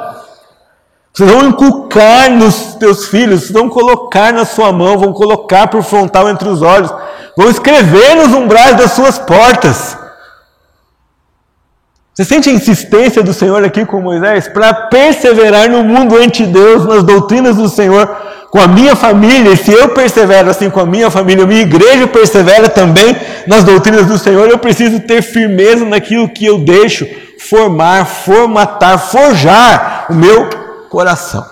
Vocês 1.12 1.30
vão 1.30 1.48
inculcar 1.48 2.30
nos 2.30 2.74
teus 2.74 3.06
filhos, 3.06 3.48
vão 3.48 3.68
colocar 3.68 4.32
na 4.32 4.44
sua 4.44 4.72
mão, 4.72 4.98
vão 4.98 5.12
colocar 5.12 5.68
por 5.68 5.82
frontal 5.84 6.28
entre 6.28 6.48
os 6.48 6.60
olhos, 6.60 6.92
vão 7.36 7.48
escrever 7.48 8.16
nos 8.16 8.34
umbrais 8.34 8.76
das 8.76 8.92
suas 8.92 9.18
portas. 9.20 10.03
Você 12.14 12.24
sente 12.24 12.48
a 12.48 12.52
insistência 12.52 13.24
do 13.24 13.34
Senhor 13.34 13.64
aqui 13.64 13.84
com 13.84 14.00
Moisés 14.00 14.46
para 14.46 14.72
perseverar 14.72 15.68
no 15.68 15.82
mundo 15.82 16.16
ante 16.16 16.46
Deus, 16.46 16.86
nas 16.86 17.02
doutrinas 17.02 17.56
do 17.56 17.68
Senhor, 17.68 18.06
com 18.50 18.60
a 18.60 18.68
minha 18.68 18.94
família, 18.94 19.50
e 19.50 19.56
se 19.56 19.72
eu 19.72 19.88
persevero 19.88 20.48
assim 20.48 20.70
com 20.70 20.78
a 20.78 20.86
minha 20.86 21.10
família, 21.10 21.42
a 21.42 21.46
minha 21.46 21.62
igreja 21.62 22.06
persevera 22.06 22.68
também 22.68 23.16
nas 23.48 23.64
doutrinas 23.64 24.06
do 24.06 24.16
Senhor, 24.16 24.48
eu 24.48 24.58
preciso 24.58 25.00
ter 25.00 25.22
firmeza 25.22 25.84
naquilo 25.84 26.28
que 26.28 26.46
eu 26.46 26.60
deixo 26.60 27.04
formar, 27.40 28.06
formatar, 28.06 28.96
forjar 28.96 30.06
o 30.08 30.14
meu 30.14 30.48
coração. 30.88 31.44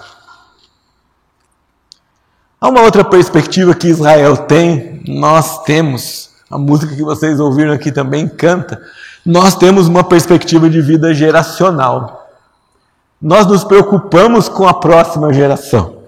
Há 2.60 2.68
uma 2.68 2.82
outra 2.82 3.02
perspectiva 3.02 3.74
que 3.74 3.88
Israel 3.88 4.36
tem, 4.36 5.02
nós 5.08 5.64
temos, 5.64 6.30
a 6.48 6.56
música 6.56 6.94
que 6.94 7.02
vocês 7.02 7.40
ouviram 7.40 7.72
aqui 7.72 7.90
também 7.90 8.28
canta, 8.28 8.80
nós 9.24 9.54
temos 9.54 9.86
uma 9.86 10.02
perspectiva 10.02 10.68
de 10.68 10.80
vida 10.80 11.14
geracional. 11.14 12.28
Nós 13.20 13.46
nos 13.46 13.62
preocupamos 13.62 14.48
com 14.48 14.66
a 14.66 14.74
próxima 14.74 15.32
geração. 15.32 16.02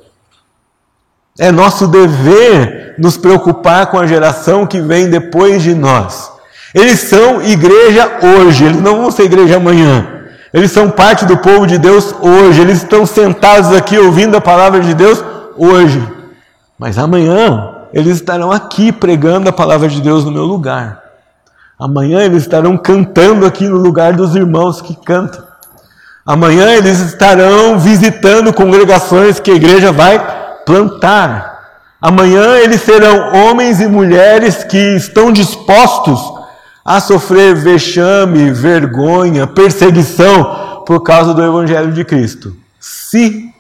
É 1.39 1.51
nosso 1.53 1.87
dever 1.87 2.95
nos 2.99 3.17
preocupar 3.17 3.87
com 3.87 3.99
a 3.99 4.07
geração 4.07 4.67
que 4.67 4.81
vem 4.81 5.09
depois 5.09 5.63
de 5.63 5.75
nós. 5.75 6.33
Eles 6.75 7.01
são 7.01 7.41
igreja 7.41 8.19
hoje, 8.21 8.65
eles 8.65 8.81
não 8.81 8.99
vão 8.99 9.11
ser 9.11 9.25
igreja 9.25 9.57
amanhã. 9.57 10.09
Eles 10.53 10.73
são 10.73 10.91
parte 10.91 11.25
do 11.25 11.37
povo 11.37 11.67
de 11.67 11.79
Deus 11.79 12.15
hoje, 12.21 12.61
eles 12.61 12.79
estão 12.79 13.07
sentados 13.07 13.73
aqui 13.73 13.99
ouvindo 13.99 14.37
a 14.37 14.41
palavra 14.41 14.81
de 14.81 14.95
Deus 14.95 15.23
hoje. 15.57 16.03
Mas 16.79 16.99
amanhã 16.99 17.75
eles 17.93 18.17
estarão 18.17 18.51
aqui 18.51 18.91
pregando 18.91 19.49
a 19.49 19.53
palavra 19.53 19.89
de 19.89 20.01
Deus 20.01 20.25
no 20.25 20.33
meu 20.33 20.45
lugar. 20.45 21.04
Amanhã 21.79 22.21
eles 22.21 22.43
estarão 22.43 22.77
cantando 22.77 23.45
aqui 23.45 23.67
no 23.67 23.79
lugar 23.79 24.13
dos 24.13 24.37
irmãos 24.37 24.81
que 24.81 24.95
cantam. 24.95 25.43
Amanhã 26.25 26.71
eles 26.71 27.01
estarão 27.01 27.79
visitando 27.79 28.53
congregações 28.53 29.41
que 29.41 29.51
a 29.51 29.55
igreja 29.55 29.93
vai 29.93 30.19
plantar. 30.65 31.55
Amanhã 32.01 32.59
eles 32.59 32.81
serão 32.81 33.33
homens 33.35 33.81
e 33.81 33.87
mulheres 33.87 34.63
que 34.63 34.97
estão 34.97 35.33
dispostos 35.33 36.21
a 36.85 37.01
sofrer 37.01 37.55
vexame, 37.57 38.51
vergonha, 38.53 39.47
perseguição 39.47 40.85
por 40.87 41.01
causa 41.01 41.35
do 41.35 41.43
Evangelho 41.43 41.93
de 41.93 42.05
Cristo. 42.05 42.55
Se 42.79 43.51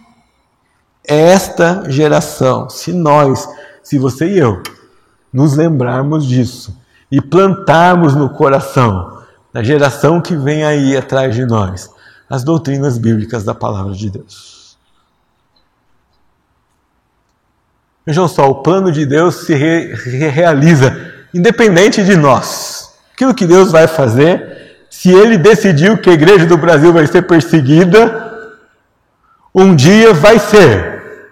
esta 1.02 1.84
geração, 1.88 2.68
se 2.70 2.92
nós, 2.92 3.48
se 3.82 3.98
você 3.98 4.26
e 4.26 4.38
eu, 4.38 4.62
nos 5.32 5.56
lembrarmos 5.56 6.26
disso, 6.26 6.76
e 7.14 7.20
plantarmos 7.20 8.16
no 8.16 8.28
coração 8.28 9.22
da 9.52 9.62
geração 9.62 10.20
que 10.20 10.34
vem 10.34 10.64
aí 10.64 10.96
atrás 10.96 11.32
de 11.32 11.46
nós 11.46 11.88
as 12.28 12.42
doutrinas 12.42 12.98
bíblicas 12.98 13.44
da 13.44 13.54
palavra 13.54 13.92
de 13.92 14.10
Deus. 14.10 14.76
Vejam 18.04 18.26
só, 18.26 18.50
o 18.50 18.56
plano 18.56 18.90
de 18.90 19.06
Deus 19.06 19.46
se 19.46 19.54
re 19.54 19.94
realiza 20.28 21.12
independente 21.32 22.02
de 22.02 22.16
nós. 22.16 22.92
Aquilo 23.12 23.32
que 23.32 23.46
Deus 23.46 23.70
vai 23.70 23.86
fazer, 23.86 24.86
se 24.90 25.12
Ele 25.12 25.38
decidiu 25.38 25.96
que 25.96 26.10
a 26.10 26.14
igreja 26.14 26.46
do 26.46 26.58
Brasil 26.58 26.92
vai 26.92 27.06
ser 27.06 27.22
perseguida, 27.22 28.58
um 29.54 29.76
dia 29.76 30.12
vai 30.12 30.40
ser. 30.40 31.30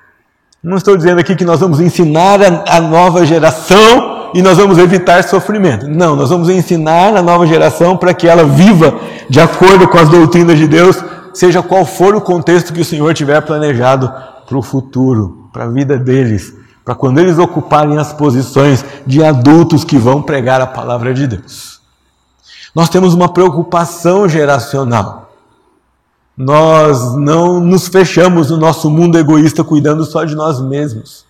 Não 0.63 0.77
estou 0.77 0.97
dizendo 0.97 1.19
aqui 1.19 1.35
que 1.35 1.45
nós 1.45 1.59
vamos 1.59 1.81
ensinar 1.81 2.41
a, 2.41 2.77
a 2.77 2.81
nova 2.81 3.27
geração 3.27 4.12
e 4.35 4.43
nós 4.43 4.59
vamos 4.59 4.79
evitar 4.79 5.23
sofrimento. 5.25 5.89
Não, 5.89 6.17
nós 6.17 6.31
vamos 6.31 6.49
ensinar 6.49 7.17
a 7.17 7.23
nova 7.23 7.47
geração 7.47 7.97
para 7.97 8.15
que 8.15 8.29
ela 8.29 8.45
viva 8.45 8.95
de 9.29 9.41
acordo 9.41 9.89
com 9.89 9.99
as 9.99 10.09
doutrinas 10.09 10.59
de 10.59 10.67
Deus, 10.67 11.03
seja 11.33 11.63
qual 11.63 11.85
for 11.85 12.15
o 12.15 12.21
contexto 12.21 12.73
que 12.73 12.81
o 12.81 12.85
Senhor 12.85 13.13
tiver 13.15 13.41
planejado 13.43 14.13
para 14.47 14.59
o 14.59 14.63
futuro, 14.63 15.49
para 15.53 15.65
a 15.65 15.69
vida 15.69 15.99
deles, 15.99 16.55
para 16.85 16.95
quando 16.95 17.19
eles 17.19 17.39
ocuparem 17.39 17.99
as 17.99 18.13
posições 18.13 18.85
de 19.07 19.23
adultos 19.23 19.85
que 19.85 19.99
vão 19.99 20.21
pregar 20.21 20.61
a 20.61 20.67
palavra 20.67 21.15
de 21.15 21.27
Deus. 21.27 21.81
Nós 22.75 22.89
temos 22.89 23.15
uma 23.15 23.29
preocupação 23.29 24.29
geracional. 24.29 25.31
Nós 26.37 27.15
não 27.15 27.61
nos 27.61 27.89
fechamos 27.89 28.51
no 28.51 28.57
nosso 28.57 28.91
mundo 28.91 29.19
egoísta 29.19 29.63
cuidando 29.63 30.05
só 30.05 30.25
de 30.25 30.35
nós 30.35 30.61
mesmos. 30.61 31.27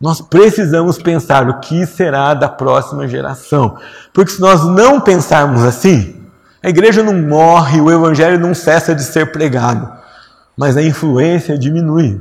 Nós 0.00 0.20
precisamos 0.20 0.96
pensar 0.96 1.48
o 1.48 1.58
que 1.58 1.84
será 1.84 2.32
da 2.32 2.48
próxima 2.48 3.08
geração. 3.08 3.76
Porque 4.12 4.30
se 4.30 4.40
nós 4.40 4.64
não 4.64 5.00
pensarmos 5.00 5.64
assim, 5.64 6.22
a 6.62 6.68
igreja 6.68 7.02
não 7.02 7.14
morre, 7.14 7.80
o 7.80 7.90
evangelho 7.90 8.38
não 8.38 8.54
cessa 8.54 8.94
de 8.94 9.02
ser 9.02 9.32
pregado, 9.32 9.90
mas 10.56 10.76
a 10.76 10.82
influência 10.82 11.58
diminui. 11.58 12.20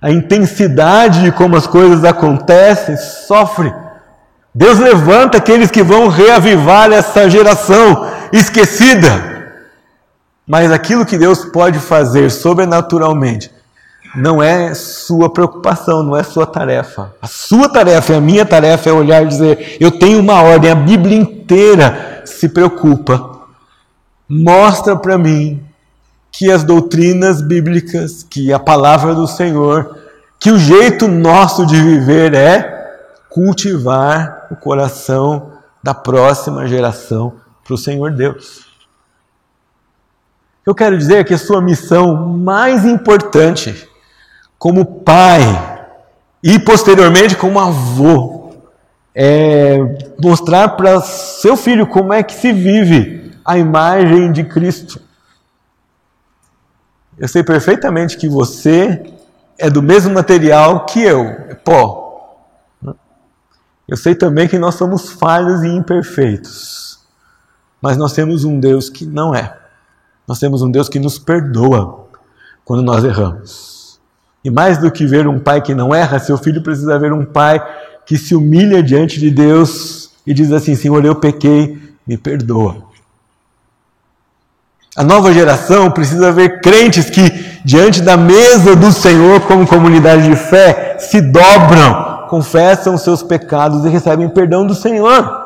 A 0.00 0.10
intensidade 0.10 1.22
de 1.22 1.32
como 1.32 1.56
as 1.56 1.66
coisas 1.66 2.04
acontecem 2.04 2.96
sofre. 2.98 3.72
Deus 4.54 4.78
levanta 4.78 5.38
aqueles 5.38 5.70
que 5.70 5.82
vão 5.82 6.08
reavivar 6.08 6.92
essa 6.92 7.30
geração 7.30 8.10
esquecida. 8.30 9.36
Mas 10.46 10.70
aquilo 10.70 11.06
que 11.06 11.16
Deus 11.16 11.46
pode 11.46 11.78
fazer 11.78 12.30
sobrenaturalmente 12.30 13.55
não 14.16 14.42
é 14.42 14.74
sua 14.74 15.30
preocupação, 15.30 16.02
não 16.02 16.16
é 16.16 16.22
sua 16.22 16.46
tarefa. 16.46 17.14
A 17.20 17.26
sua 17.26 17.68
tarefa 17.68 18.14
e 18.14 18.16
a 18.16 18.20
minha 18.20 18.46
tarefa 18.46 18.88
é 18.88 18.92
olhar 18.92 19.22
e 19.22 19.28
dizer: 19.28 19.76
eu 19.78 19.90
tenho 19.90 20.18
uma 20.20 20.42
ordem, 20.42 20.70
a 20.70 20.74
Bíblia 20.74 21.18
inteira 21.18 22.22
se 22.24 22.48
preocupa. 22.48 23.36
Mostra 24.28 24.96
para 24.96 25.18
mim 25.18 25.62
que 26.32 26.50
as 26.50 26.64
doutrinas 26.64 27.40
bíblicas, 27.42 28.22
que 28.22 28.52
a 28.52 28.58
palavra 28.58 29.14
do 29.14 29.26
Senhor, 29.26 29.96
que 30.40 30.50
o 30.50 30.58
jeito 30.58 31.06
nosso 31.06 31.66
de 31.66 31.80
viver 31.80 32.34
é 32.34 32.74
cultivar 33.28 34.48
o 34.50 34.56
coração 34.56 35.52
da 35.82 35.94
próxima 35.94 36.66
geração 36.66 37.34
para 37.62 37.74
o 37.74 37.78
Senhor 37.78 38.10
Deus. 38.12 38.66
Eu 40.64 40.74
quero 40.74 40.98
dizer 40.98 41.24
que 41.24 41.34
a 41.34 41.38
sua 41.38 41.60
missão 41.60 42.16
mais 42.26 42.84
importante 42.84 43.88
como 44.66 44.84
pai 44.84 45.40
e 46.42 46.58
posteriormente 46.58 47.36
como 47.36 47.60
avô. 47.60 48.52
É 49.14 49.78
mostrar 50.20 50.70
para 50.70 51.00
seu 51.00 51.56
filho 51.56 51.86
como 51.86 52.12
é 52.12 52.20
que 52.20 52.34
se 52.34 52.52
vive 52.52 53.32
a 53.44 53.56
imagem 53.56 54.32
de 54.32 54.42
Cristo. 54.42 55.00
Eu 57.16 57.28
sei 57.28 57.44
perfeitamente 57.44 58.16
que 58.16 58.28
você 58.28 59.04
é 59.56 59.70
do 59.70 59.80
mesmo 59.80 60.12
material 60.12 60.84
que 60.84 61.00
eu, 61.00 61.22
é 61.48 61.54
pó. 61.54 62.36
Eu 63.86 63.96
sei 63.96 64.16
também 64.16 64.48
que 64.48 64.58
nós 64.58 64.74
somos 64.74 65.12
falhos 65.12 65.62
e 65.62 65.68
imperfeitos. 65.68 66.98
Mas 67.80 67.96
nós 67.96 68.12
temos 68.12 68.42
um 68.42 68.58
Deus 68.58 68.90
que 68.90 69.06
não 69.06 69.32
é. 69.32 69.56
Nós 70.26 70.40
temos 70.40 70.60
um 70.60 70.70
Deus 70.72 70.88
que 70.88 70.98
nos 70.98 71.20
perdoa 71.20 72.08
quando 72.64 72.82
nós 72.82 73.04
erramos. 73.04 73.75
E 74.46 74.50
mais 74.50 74.78
do 74.78 74.92
que 74.92 75.04
ver 75.04 75.26
um 75.26 75.40
pai 75.40 75.60
que 75.60 75.74
não 75.74 75.92
erra, 75.92 76.20
seu 76.20 76.38
filho 76.38 76.62
precisa 76.62 76.96
ver 77.00 77.12
um 77.12 77.24
pai 77.24 77.60
que 78.06 78.16
se 78.16 78.32
humilha 78.32 78.80
diante 78.80 79.18
de 79.18 79.28
Deus 79.28 80.12
e 80.24 80.32
diz 80.32 80.52
assim: 80.52 80.76
Senhor, 80.76 81.04
eu 81.04 81.16
pequei, 81.16 81.76
me 82.06 82.16
perdoa. 82.16 82.76
A 84.94 85.02
nova 85.02 85.32
geração 85.32 85.90
precisa 85.90 86.30
ver 86.30 86.60
crentes 86.60 87.10
que, 87.10 87.28
diante 87.64 88.00
da 88.00 88.16
mesa 88.16 88.76
do 88.76 88.92
Senhor, 88.92 89.40
como 89.48 89.66
comunidade 89.66 90.28
de 90.28 90.36
fé, 90.36 90.96
se 90.96 91.20
dobram, 91.20 92.28
confessam 92.28 92.96
seus 92.96 93.24
pecados 93.24 93.84
e 93.84 93.88
recebem 93.88 94.28
perdão 94.28 94.64
do 94.64 94.76
Senhor. 94.76 95.44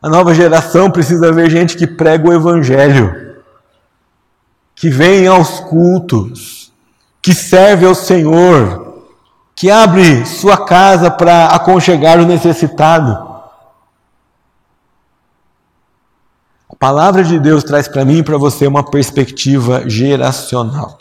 A 0.00 0.08
nova 0.08 0.32
geração 0.32 0.92
precisa 0.92 1.32
ver 1.32 1.50
gente 1.50 1.76
que 1.76 1.88
prega 1.88 2.28
o 2.28 2.32
Evangelho, 2.32 3.34
que 4.76 4.88
vem 4.88 5.26
aos 5.26 5.58
cultos, 5.58 6.61
que 7.22 7.32
serve 7.32 7.86
ao 7.86 7.94
Senhor, 7.94 9.04
que 9.54 9.70
abre 9.70 10.26
sua 10.26 10.66
casa 10.66 11.08
para 11.08 11.46
aconchegar 11.46 12.18
o 12.18 12.26
necessitado. 12.26 13.30
A 16.68 16.74
palavra 16.76 17.22
de 17.22 17.38
Deus 17.38 17.62
traz 17.62 17.86
para 17.86 18.04
mim 18.04 18.18
e 18.18 18.22
para 18.24 18.36
você 18.36 18.66
uma 18.66 18.82
perspectiva 18.82 19.88
geracional. 19.88 20.98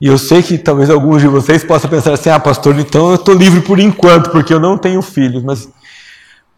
E 0.00 0.06
eu 0.06 0.16
sei 0.16 0.42
que 0.42 0.58
talvez 0.58 0.90
alguns 0.90 1.22
de 1.22 1.28
vocês 1.28 1.64
possam 1.64 1.90
pensar 1.90 2.12
assim: 2.12 2.30
ah, 2.30 2.38
pastor, 2.38 2.78
então 2.78 3.08
eu 3.08 3.16
estou 3.16 3.34
livre 3.34 3.62
por 3.62 3.80
enquanto, 3.80 4.30
porque 4.30 4.54
eu 4.54 4.60
não 4.60 4.78
tenho 4.78 5.02
filhos. 5.02 5.42
Mas 5.42 5.68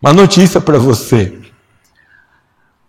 uma 0.03 0.13
notícia 0.13 0.61
para 0.61 0.77
você: 0.77 1.41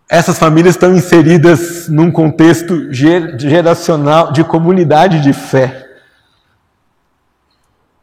essas 0.09 0.39
famílias 0.39 0.73
estão 0.73 0.95
inseridas 0.95 1.87
num 1.87 2.11
contexto 2.11 2.91
geracional 2.91 4.31
de 4.31 4.43
comunidade 4.43 5.21
de 5.21 5.31
fé. 5.31 5.85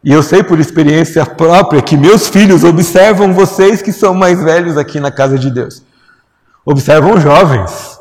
E 0.05 0.13
eu 0.13 0.23
sei 0.23 0.45
por 0.45 0.61
experiência 0.61 1.27
própria 1.27 1.83
que 1.83 1.97
meus 1.97 2.29
filhos 2.29 2.63
observam 2.63 3.35
vocês 3.35 3.83
que 3.83 3.93
são 3.93 4.15
mais 4.15 4.41
velhos 4.41 4.79
aqui 4.79 5.01
na 5.01 5.11
casa 5.11 5.37
de 5.37 5.51
Deus. 5.51 5.83
Observam 6.65 7.19
jovens. 7.19 7.99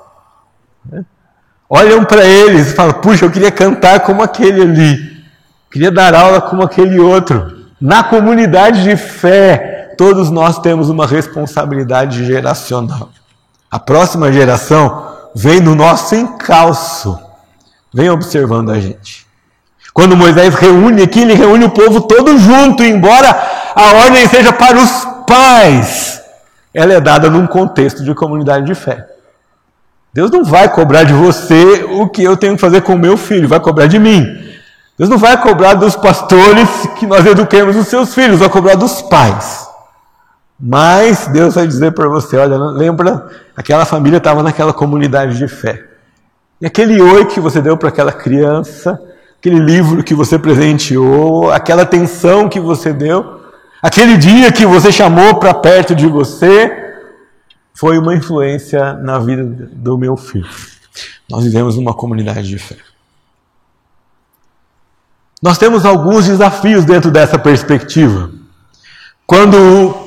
Olham 1.67 2.05
para 2.05 2.23
eles 2.23 2.67
e 2.67 2.75
falam: 2.75 2.93
puxa, 2.93 3.25
eu 3.25 3.31
queria 3.31 3.51
cantar 3.51 4.01
como 4.01 4.21
aquele 4.21 4.61
ali. 4.61 5.25
Queria 5.71 5.89
dar 5.89 6.13
aula 6.13 6.39
como 6.41 6.61
aquele 6.61 6.99
outro. 6.99 7.65
Na 7.81 8.03
comunidade 8.03 8.83
de 8.83 8.95
fé, 8.95 9.95
todos 9.97 10.29
nós 10.29 10.59
temos 10.59 10.89
uma 10.89 11.07
responsabilidade 11.07 12.23
geracional. 12.23 13.09
A 13.75 13.79
próxima 13.79 14.31
geração 14.31 15.05
vem 15.35 15.59
no 15.59 15.75
nosso 15.75 16.15
encalço, 16.15 17.19
vem 17.93 18.09
observando 18.09 18.71
a 18.71 18.79
gente. 18.79 19.27
Quando 19.93 20.15
Moisés 20.15 20.55
reúne 20.55 21.01
aqui, 21.01 21.19
ele 21.19 21.33
reúne 21.33 21.65
o 21.65 21.69
povo 21.69 21.99
todo 21.99 22.37
junto, 22.37 22.85
embora 22.85 23.37
a 23.75 23.95
ordem 24.05 24.25
seja 24.29 24.53
para 24.53 24.77
os 24.77 25.05
pais, 25.27 26.21
ela 26.73 26.93
é 26.93 27.01
dada 27.01 27.29
num 27.29 27.45
contexto 27.45 28.01
de 28.01 28.15
comunidade 28.15 28.65
de 28.65 28.73
fé. 28.73 29.09
Deus 30.13 30.31
não 30.31 30.45
vai 30.45 30.69
cobrar 30.69 31.03
de 31.03 31.11
você 31.11 31.85
o 31.99 32.07
que 32.07 32.23
eu 32.23 32.37
tenho 32.37 32.55
que 32.55 32.61
fazer 32.61 32.79
com 32.79 32.95
o 32.95 32.97
meu 32.97 33.17
filho, 33.17 33.45
vai 33.45 33.59
cobrar 33.59 33.87
de 33.87 33.99
mim. 33.99 34.25
Deus 34.97 35.09
não 35.09 35.17
vai 35.17 35.35
cobrar 35.35 35.73
dos 35.73 35.97
pastores 35.97 36.69
que 36.97 37.05
nós 37.05 37.25
eduquemos 37.25 37.75
os 37.75 37.89
seus 37.89 38.15
filhos, 38.15 38.39
vai 38.39 38.47
cobrar 38.47 38.75
dos 38.75 39.01
pais. 39.01 39.74
Mas 40.59 41.27
Deus 41.27 41.55
vai 41.55 41.67
dizer 41.67 41.91
para 41.91 42.07
você: 42.07 42.37
olha, 42.37 42.57
lembra, 42.57 43.29
aquela 43.55 43.85
família 43.85 44.17
estava 44.17 44.41
naquela 44.41 44.73
comunidade 44.73 45.37
de 45.37 45.47
fé. 45.47 45.85
E 46.59 46.65
aquele 46.65 47.01
oi 47.01 47.25
que 47.25 47.39
você 47.39 47.61
deu 47.61 47.77
para 47.77 47.89
aquela 47.89 48.11
criança, 48.11 48.99
aquele 49.37 49.59
livro 49.59 50.03
que 50.03 50.15
você 50.15 50.39
presenteou, 50.39 51.51
aquela 51.51 51.81
atenção 51.81 52.47
que 52.47 52.59
você 52.59 52.93
deu, 52.93 53.41
aquele 53.81 54.17
dia 54.17 54.51
que 54.51 54.65
você 54.65 54.91
chamou 54.91 55.35
para 55.35 55.53
perto 55.53 55.93
de 55.93 56.07
você, 56.07 56.85
foi 57.73 57.97
uma 57.97 58.15
influência 58.15 58.93
na 58.93 59.19
vida 59.19 59.43
do 59.73 59.97
meu 59.97 60.15
filho. 60.15 60.47
Nós 61.29 61.43
vivemos 61.43 61.75
numa 61.75 61.93
comunidade 61.93 62.47
de 62.47 62.57
fé. 62.57 62.77
Nós 65.41 65.57
temos 65.57 65.85
alguns 65.85 66.25
desafios 66.25 66.85
dentro 66.85 67.11
dessa 67.11 67.37
perspectiva. 67.37 68.31
Quando 69.27 70.04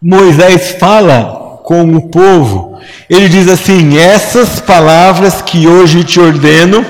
Moisés 0.00 0.72
fala 0.78 1.58
com 1.64 1.82
o 1.96 2.08
povo, 2.08 2.78
ele 3.08 3.28
diz 3.28 3.48
assim: 3.48 3.96
Essas 3.96 4.60
palavras 4.60 5.40
que 5.40 5.66
hoje 5.66 6.04
te 6.04 6.20
ordeno 6.20 6.84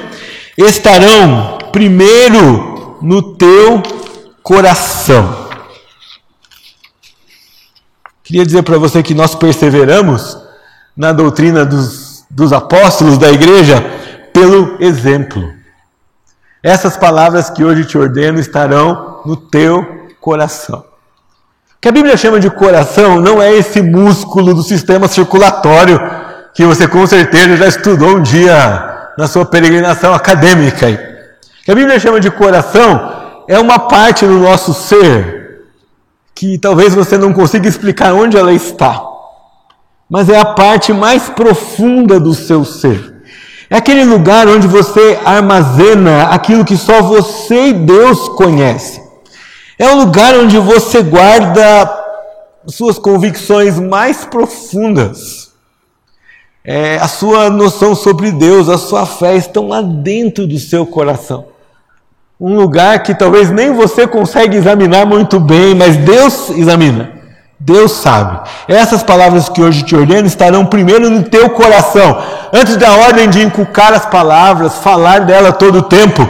estarão 0.59 1.57
primeiro 1.71 2.99
no 3.01 3.35
teu 3.37 3.83
coração. 4.43 5.47
Queria 8.25 8.45
dizer 8.45 8.65
para 8.65 8.77
você 8.77 9.05
que 9.05 9.15
nós 9.15 9.37
perseveramos 9.37 10.37
na 10.97 11.13
doutrina 11.13 11.65
dos, 11.65 12.25
dos 12.29 12.53
apóstolos 12.53 13.19
da 13.19 13.31
igreja 13.31 13.81
pelo 14.33 14.83
exemplo. 14.83 15.55
Essas 16.61 16.97
palavras 16.97 17.49
que 17.51 17.63
hoje 17.63 17.85
te 17.85 17.97
ordeno 17.97 18.41
estarão 18.41 19.21
no 19.25 19.37
teu 19.37 20.09
coração 20.21 20.85
que 21.81 21.89
a 21.89 21.93
Bíblia 21.93 22.17
chama 22.17 22.41
de 22.41 22.51
coração 22.51 23.21
não 23.21 23.41
é 23.41 23.53
esse 23.55 23.83
músculo 23.83 24.55
do 24.55 24.63
sistema 24.63 25.07
circulatório 25.09 26.01
que 26.55 26.65
você 26.65 26.89
com 26.89 27.07
certeza 27.07 27.57
já 27.57 27.69
estudou 27.69 28.17
um 28.17 28.23
dia 28.23 29.13
na 29.19 29.27
sua 29.27 29.45
peregrinação 29.45 30.15
acadêmica. 30.15 30.87
Que 31.65 31.71
a 31.71 31.75
Bíblia 31.75 32.01
chama 32.01 32.19
de 32.19 32.31
coração 32.31 33.13
é 33.49 33.59
uma 33.59 33.79
parte 33.79 34.27
do 34.27 34.39
nosso 34.39 34.73
ser 34.73 35.65
que 36.35 36.59
talvez 36.59 36.95
você 36.95 37.17
não 37.17 37.33
consiga 37.33 37.69
explicar 37.69 38.13
onde 38.13 38.37
ela 38.37 38.53
está, 38.53 39.03
mas 40.09 40.29
é 40.29 40.39
a 40.39 40.45
parte 40.45 40.93
mais 40.93 41.29
profunda 41.31 42.21
do 42.21 42.35
seu 42.35 42.65
ser. 42.65 43.15
É 43.71 43.77
aquele 43.77 44.05
lugar 44.05 44.47
onde 44.47 44.67
você 44.67 45.19
armazena 45.25 46.25
aquilo 46.25 46.65
que 46.65 46.77
só 46.77 47.03
você 47.03 47.69
e 47.69 47.73
Deus 47.73 48.29
conhece. 48.31 49.06
É 49.79 49.87
um 49.89 49.99
lugar 49.99 50.35
onde 50.35 50.59
você 50.59 51.03
guarda 51.03 52.05
suas 52.67 52.99
convicções 52.99 53.79
mais 53.79 54.25
profundas. 54.25 55.53
É, 56.65 56.97
a 56.97 57.07
sua 57.07 57.51
noção 57.51 57.95
sobre 57.95 58.33
Deus, 58.33 58.69
a 58.69 58.79
sua 58.79 59.05
fé 59.05 59.37
estão 59.37 59.69
lá 59.69 59.83
dentro 59.83 60.47
do 60.47 60.59
seu 60.59 60.87
coração. 60.87 61.47
Um 62.41 62.57
lugar 62.57 63.03
que 63.03 63.15
talvez 63.15 63.51
nem 63.51 63.73
você 63.73 64.07
consegue 64.07 64.57
examinar 64.57 65.07
muito 65.07 65.39
bem, 65.39 65.75
mas 65.75 65.97
Deus 65.97 66.51
examina. 66.51 67.13
Deus 67.61 67.93
sabe. 67.93 68.49
Essas 68.69 69.03
palavras 69.03 69.49
que 69.49 69.63
hoje 69.63 69.83
te 69.83 69.95
ordeno 69.95 70.27
estarão 70.27 70.65
primeiro 70.67 71.09
no 71.11 71.23
teu 71.23 71.51
coração. 71.51 72.23
Antes 72.53 72.77
da 72.77 72.93
ordem 72.95 73.29
de 73.29 73.43
inculcar 73.43 73.93
as 73.93 74.07
palavras, 74.07 74.77
falar 74.77 75.21
dela 75.21 75.53
todo 75.53 75.79
o 75.79 75.83
tempo. 75.83 76.27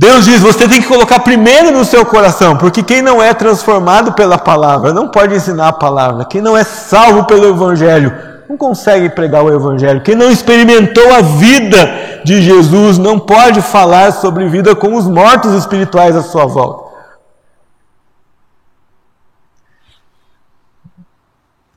Deus 0.00 0.24
diz: 0.24 0.40
você 0.40 0.66
tem 0.66 0.80
que 0.80 0.88
colocar 0.88 1.20
primeiro 1.20 1.70
no 1.70 1.84
seu 1.84 2.06
coração, 2.06 2.56
porque 2.56 2.82
quem 2.82 3.02
não 3.02 3.22
é 3.22 3.34
transformado 3.34 4.14
pela 4.14 4.38
palavra 4.38 4.94
não 4.94 5.08
pode 5.08 5.34
ensinar 5.34 5.68
a 5.68 5.72
palavra. 5.74 6.24
Quem 6.24 6.40
não 6.40 6.56
é 6.56 6.64
salvo 6.64 7.26
pelo 7.26 7.46
Evangelho 7.46 8.10
não 8.48 8.56
consegue 8.56 9.10
pregar 9.10 9.44
o 9.44 9.52
Evangelho. 9.52 10.02
Quem 10.02 10.14
não 10.14 10.30
experimentou 10.30 11.12
a 11.12 11.20
vida 11.20 12.22
de 12.24 12.40
Jesus 12.40 12.96
não 12.96 13.18
pode 13.18 13.60
falar 13.60 14.10
sobre 14.12 14.48
vida 14.48 14.74
com 14.74 14.94
os 14.94 15.06
mortos 15.06 15.52
espirituais 15.52 16.16
à 16.16 16.22
sua 16.22 16.46
volta. 16.46 16.88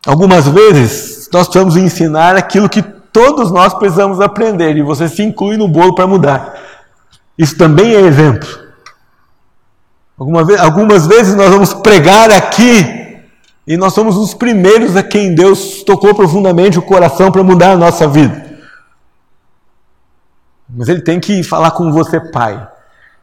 Algumas 0.08 0.48
vezes 0.48 1.30
nós 1.30 1.48
precisamos 1.48 1.76
ensinar 1.76 2.38
aquilo 2.38 2.70
que 2.70 2.82
todos 2.82 3.52
nós 3.52 3.74
precisamos 3.74 4.22
aprender 4.22 4.78
e 4.78 4.82
você 4.82 5.10
se 5.10 5.22
inclui 5.22 5.58
no 5.58 5.68
bolo 5.68 5.94
para 5.94 6.08
mudar. 6.08 6.63
Isso 7.38 7.58
também 7.58 7.96
é 7.96 8.02
exemplo. 8.02 8.48
Algumas 10.18 11.08
vezes 11.08 11.36
nós 11.36 11.50
vamos 11.50 11.74
pregar 11.74 12.32
aqui 12.32 13.20
e 13.66 13.76
nós 13.76 13.94
somos 13.94 14.16
os 14.16 14.34
primeiros 14.34 14.96
a 14.96 15.04
quem 15.04 15.34
Deus 15.34 15.84
tocou 15.84 16.14
profundamente 16.14 16.78
o 16.78 16.82
coração 16.82 17.32
para 17.32 17.44
mudar 17.44 17.72
a 17.72 17.78
nossa 17.78 18.08
vida. 18.08 18.54
Mas 20.70 20.88
Ele 20.88 21.02
tem 21.02 21.20
que 21.20 21.44
falar 21.44 21.72
com 21.72 21.92
você, 21.92 22.20
pai. 22.20 22.68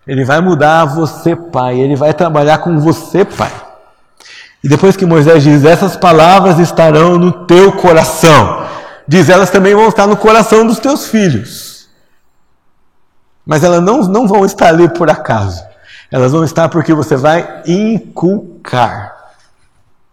Ele 0.07 0.25
vai 0.25 0.40
mudar 0.40 0.85
você, 0.85 1.37
pai. 1.37 1.79
Ele 1.79 1.94
vai 1.94 2.12
trabalhar 2.12 2.59
com 2.59 2.79
você, 2.79 3.25
pai. 3.25 3.53
E 4.62 4.68
depois 4.68 4.96
que 4.96 5.07
Moisés 5.07 5.42
diz: 5.42 5.64
Essas 5.64 5.96
palavras 5.96 6.59
estarão 6.59 7.18
no 7.18 7.46
teu 7.46 7.73
coração, 7.73 8.66
diz: 9.07 9.29
Elas 9.29 9.51
também 9.51 9.75
vão 9.75 9.88
estar 9.88 10.07
no 10.07 10.16
coração 10.16 10.66
dos 10.66 10.79
teus 10.79 11.07
filhos. 11.07 11.79
Mas 13.50 13.64
elas 13.64 13.82
não, 13.82 14.02
não 14.04 14.28
vão 14.28 14.44
estar 14.44 14.68
ali 14.68 14.88
por 14.88 15.10
acaso. 15.10 15.60
Elas 16.08 16.30
vão 16.30 16.44
estar 16.44 16.68
porque 16.68 16.94
você 16.94 17.16
vai 17.16 17.64
inculcar. 17.66 19.32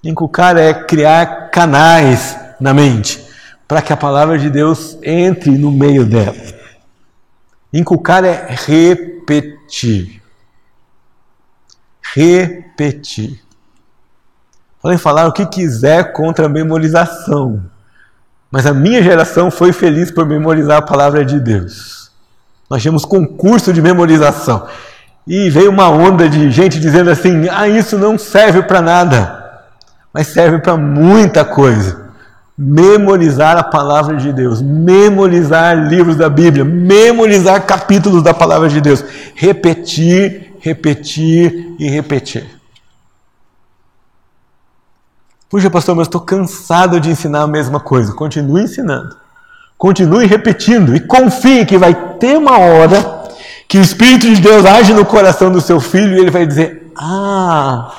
Inculcar 0.04 0.58
é 0.58 0.74
criar 0.74 1.52
canais 1.52 2.36
na 2.60 2.74
mente 2.74 3.24
para 3.68 3.80
que 3.80 3.94
a 3.94 3.98
palavra 3.98 4.40
de 4.40 4.50
Deus 4.50 4.98
entre 5.04 5.56
no 5.56 5.72
meio 5.72 6.04
dela. 6.04 6.36
Inculcar 7.72 8.26
é 8.26 8.48
repetir. 8.50 10.20
Repetir. 12.16 13.40
Podem 14.82 14.98
falar 14.98 15.28
o 15.28 15.32
que 15.32 15.46
quiser 15.46 16.12
contra 16.12 16.48
a 16.48 16.50
memorização. 16.50 17.64
Mas 18.50 18.66
a 18.66 18.74
minha 18.74 19.04
geração 19.04 19.52
foi 19.52 19.72
feliz 19.72 20.10
por 20.10 20.26
memorizar 20.26 20.78
a 20.80 20.82
palavra 20.82 21.24
de 21.24 21.40
Deus. 21.40 22.07
Nós 22.70 22.82
tínhamos 22.82 23.06
concurso 23.06 23.72
de 23.72 23.82
memorização. 23.82 24.68
E 25.26 25.50
veio 25.50 25.70
uma 25.70 25.90
onda 25.90 26.30
de 26.30 26.50
gente 26.52 26.80
dizendo 26.80 27.10
assim: 27.10 27.48
ah, 27.50 27.68
isso 27.68 27.98
não 27.98 28.18
serve 28.18 28.62
para 28.64 28.82
nada, 28.82 29.62
mas 30.14 30.28
serve 30.28 30.60
para 30.60 30.78
muita 30.78 31.44
coisa. 31.44 32.08
Memorizar 32.58 33.56
a 33.58 33.64
palavra 33.64 34.16
de 34.16 34.34
Deus, 34.34 34.62
memorizar 34.62 35.78
livros 35.88 36.16
da 36.16 36.28
Bíblia, 36.28 36.66
memorizar 36.66 37.66
capítulos 37.68 38.24
da 38.24 38.34
palavra 38.34 38.68
de 38.68 38.82
Deus, 38.82 39.04
repetir, 39.36 40.56
repetir 40.60 41.76
e 41.78 41.88
repetir. 41.88 42.58
Puxa, 45.50 45.70
pastor, 45.70 45.96
mas 45.96 46.08
estou 46.08 46.20
cansado 46.20 47.00
de 47.00 47.10
ensinar 47.10 47.44
a 47.44 47.48
mesma 47.48 47.80
coisa. 47.80 48.14
Continue 48.14 48.64
ensinando. 48.64 49.16
Continue 49.78 50.26
repetindo 50.26 50.96
e 50.96 51.00
confie 51.00 51.66
que 51.66 51.78
vai 51.78 51.94
ter 52.18 52.38
uma 52.38 52.58
hora 52.58 53.24
que 53.68 53.78
o 53.78 53.82
Espírito 53.82 54.34
de 54.34 54.42
Deus 54.42 54.66
age 54.66 54.94
no 54.94 55.06
coração 55.06 55.52
do 55.52 55.62
seu 55.62 55.80
filho 55.80 56.16
e 56.16 56.20
ele 56.20 56.32
vai 56.32 56.48
dizer: 56.48 56.92
Ah, 56.98 57.92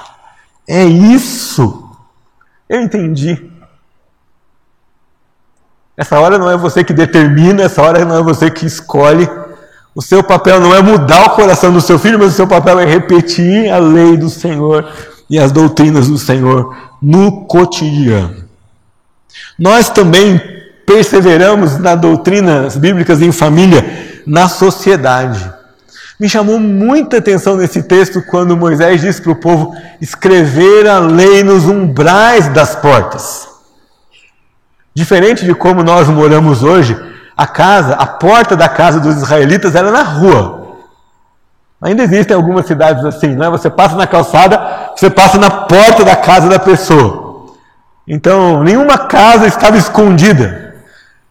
é 0.67 0.85
isso. 0.85 1.89
Eu 2.69 2.81
entendi. 2.81 3.51
Essa 5.97 6.19
hora 6.21 6.39
não 6.39 6.51
é 6.51 6.57
você 6.57 6.85
que 6.85 6.93
determina, 6.93 7.63
essa 7.63 7.83
hora 7.83 8.05
não 8.05 8.19
é 8.19 8.23
você 8.23 8.51
que 8.51 8.67
escolhe. 8.67 9.29
O 9.95 10.03
seu 10.03 10.23
papel 10.23 10.61
não 10.61 10.75
é 10.75 10.81
mudar 10.81 11.27
o 11.27 11.31
coração 11.31 11.73
do 11.73 11.81
seu 11.81 11.99
filho, 11.99 12.19
mas 12.19 12.29
o 12.33 12.37
seu 12.37 12.47
papel 12.47 12.79
é 12.79 12.85
repetir 12.85 13.71
a 13.71 13.79
lei 13.79 14.17
do 14.17 14.31
Senhor 14.31 14.89
e 15.29 15.39
as 15.39 15.51
doutrinas 15.51 16.09
do 16.09 16.17
Senhor 16.17 16.77
no 17.03 17.47
cotidiano. 17.47 18.45
Nós 19.59 19.91
também 19.91 20.58
perseveramos 20.89 21.77
nas 21.77 22.01
doutrinas 22.01 22.75
bíblicas 22.75 23.21
em 23.21 23.31
família, 23.31 24.23
na 24.27 24.49
sociedade. 24.49 25.53
Me 26.19 26.31
chamou 26.31 26.59
muita 26.59 27.19
atenção 27.19 27.59
nesse 27.59 27.83
texto 27.83 28.23
quando 28.23 28.57
Moisés 28.57 29.03
diz 29.03 29.21
para 29.21 29.33
o 29.33 29.37
povo 29.37 29.77
escrever 30.01 30.89
a 30.89 30.99
lei 30.99 31.45
nos 31.45 31.67
umbrais 31.67 32.49
das 32.49 32.75
portas. 32.75 33.47
Diferente 34.95 35.45
de 35.45 35.55
como 35.55 35.83
nós 35.83 36.09
moramos 36.09 36.63
hoje, 36.63 36.99
a 37.37 37.47
casa, 37.47 37.93
a 37.95 38.07
porta 38.07 38.57
da 38.57 38.69
casa 38.69 38.99
dos 38.99 39.17
israelitas 39.17 39.75
era 39.75 39.91
na 39.91 40.03
rua. 40.03 40.79
Ainda 41.83 42.03
existem 42.03 42.35
algumas 42.35 42.67
cidades 42.67 43.05
assim, 43.05 43.37
não 43.37 43.45
é? 43.45 43.51
Você 43.51 43.69
passa 43.69 43.95
na 43.95 44.07
calçada, 44.07 44.91
você 44.97 45.11
passa 45.11 45.39
na 45.39 45.51
porta 45.51 46.03
da 46.03 46.17
casa 46.17 46.49
da 46.49 46.59
pessoa. 46.59 47.53
Então, 48.09 48.65
nenhuma 48.65 48.97
casa 48.97 49.47
estava 49.47 49.77
escondida. 49.77 50.68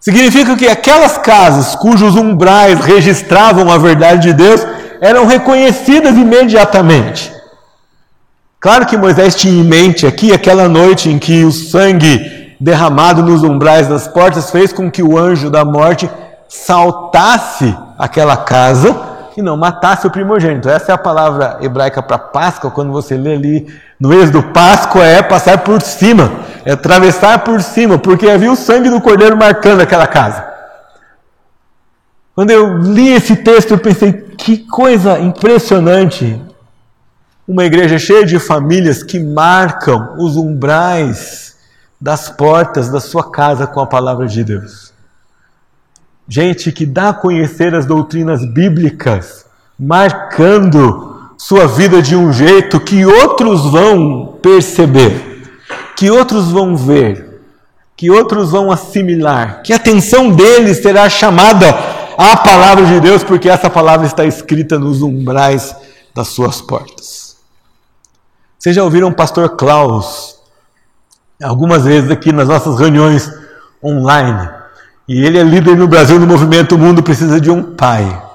Significa 0.08 0.56
que 0.56 0.70
aquelas 0.70 1.18
casas 1.18 1.76
cujos 1.76 2.16
umbrais 2.16 2.80
registravam 2.80 3.70
a 3.70 3.78
verdade 3.78 4.30
de 4.30 4.34
Deus 4.34 4.66
eram 5.02 5.26
reconhecidas 5.26 6.16
imediatamente. 6.16 7.30
Claro 8.58 8.86
que 8.86 8.96
Moisés 8.96 9.36
tinha 9.36 9.62
em 9.62 9.66
mente 9.66 10.08
aqui 10.08 10.32
aquela 10.32 10.70
noite 10.70 11.10
em 11.10 11.20
que 11.20 11.44
o 11.44 11.52
sangue 11.52 12.56
derramado 12.58 13.22
nos 13.22 13.44
umbrais 13.44 13.90
das 13.90 14.08
portas 14.08 14.50
fez 14.50 14.72
com 14.72 14.90
que 14.90 15.04
o 15.04 15.18
anjo 15.18 15.50
da 15.50 15.66
morte 15.66 16.10
saltasse 16.48 17.78
aquela 18.00 18.38
casa 18.38 18.98
que 19.34 19.42
não 19.42 19.58
matasse 19.58 20.08
o 20.08 20.10
primogênito. 20.10 20.70
Essa 20.70 20.94
é 20.94 20.96
a 20.96 20.98
palavra 20.98 21.58
hebraica 21.60 22.02
para 22.02 22.18
Páscoa, 22.18 22.72
quando 22.72 22.94
você 22.94 23.18
lê 23.18 23.34
ali 23.34 23.68
no 24.00 24.14
êxodo, 24.14 24.44
Páscoa 24.44 25.04
é 25.06 25.22
passar 25.22 25.60
por 25.60 25.82
cima, 25.82 26.42
é 26.66 26.74
atravessar 26.74 27.44
por 27.44 27.62
cima, 27.62 27.98
porque 27.98 28.30
havia 28.30 28.52
o 28.52 28.56
sangue 28.56 28.90
do 28.90 29.02
cordeiro 29.02 29.38
marcando 29.38 29.82
aquela 29.82 30.08
casa. 30.08 30.46
Quando 32.36 32.52
eu 32.52 32.78
li 32.78 33.10
esse 33.10 33.36
texto, 33.36 33.72
eu 33.72 33.80
pensei, 33.80 34.14
que 34.14 34.60
coisa 34.60 35.20
impressionante. 35.20 36.40
Uma 37.48 37.66
igreja 37.66 37.98
cheia 37.98 38.26
de 38.26 38.38
famílias 38.38 39.02
que 39.02 39.20
marcam 39.20 40.16
os 40.20 40.36
umbrais 40.36 41.56
das 42.00 42.30
portas 42.30 42.90
da 42.90 43.00
sua 43.00 43.32
casa 43.32 43.66
com 43.66 43.80
a 43.80 43.88
palavra 43.88 44.28
de 44.28 44.44
Deus 44.44 44.88
gente 46.28 46.72
que 46.72 46.86
dá 46.86 47.10
a 47.10 47.14
conhecer 47.14 47.74
as 47.74 47.86
doutrinas 47.86 48.44
bíblicas, 48.46 49.46
marcando 49.80 51.17
sua 51.38 51.68
vida 51.68 52.02
de 52.02 52.16
um 52.16 52.34
jeito 52.34 52.80
que 52.80 53.06
outros 53.06 53.70
vão 53.70 54.38
perceber, 54.42 55.44
que 55.96 56.10
outros 56.10 56.50
vão 56.50 56.76
ver, 56.76 57.42
que 57.96 58.10
outros 58.10 58.50
vão 58.52 58.72
assimilar, 58.72 59.62
que 59.62 59.72
a 59.72 59.76
atenção 59.76 60.32
deles 60.32 60.78
será 60.78 61.08
chamada 61.08 61.70
à 62.18 62.36
palavra 62.38 62.86
de 62.86 63.00
Deus, 63.00 63.24
porque 63.24 63.48
essa 63.48 63.70
palavra 63.70 64.08
está 64.08 64.26
escrita 64.26 64.80
nos 64.80 65.04
umbrais 65.04 65.76
das 66.16 66.30
suas 66.30 66.60
portas. 66.60 67.38
Vocês 68.58 68.76
já 68.76 68.84
ouviram 68.84 69.10
o 69.10 69.16
pastor 69.16 69.50
Klaus, 69.50 70.40
algumas 71.42 71.84
vezes 71.84 72.10
aqui 72.10 72.32
nas 72.32 72.48
nossas 72.48 72.80
reuniões 72.80 73.32
online, 73.84 74.50
e 75.08 75.24
ele 75.24 75.38
é 75.38 75.44
líder 75.44 75.78
no 75.78 75.88
Brasil 75.88 76.20
no 76.20 76.26
movimento 76.26 76.74
O 76.74 76.80
Mundo 76.80 77.04
Precisa 77.04 77.40
de 77.40 77.52
um 77.52 77.76
Pai. 77.76 78.27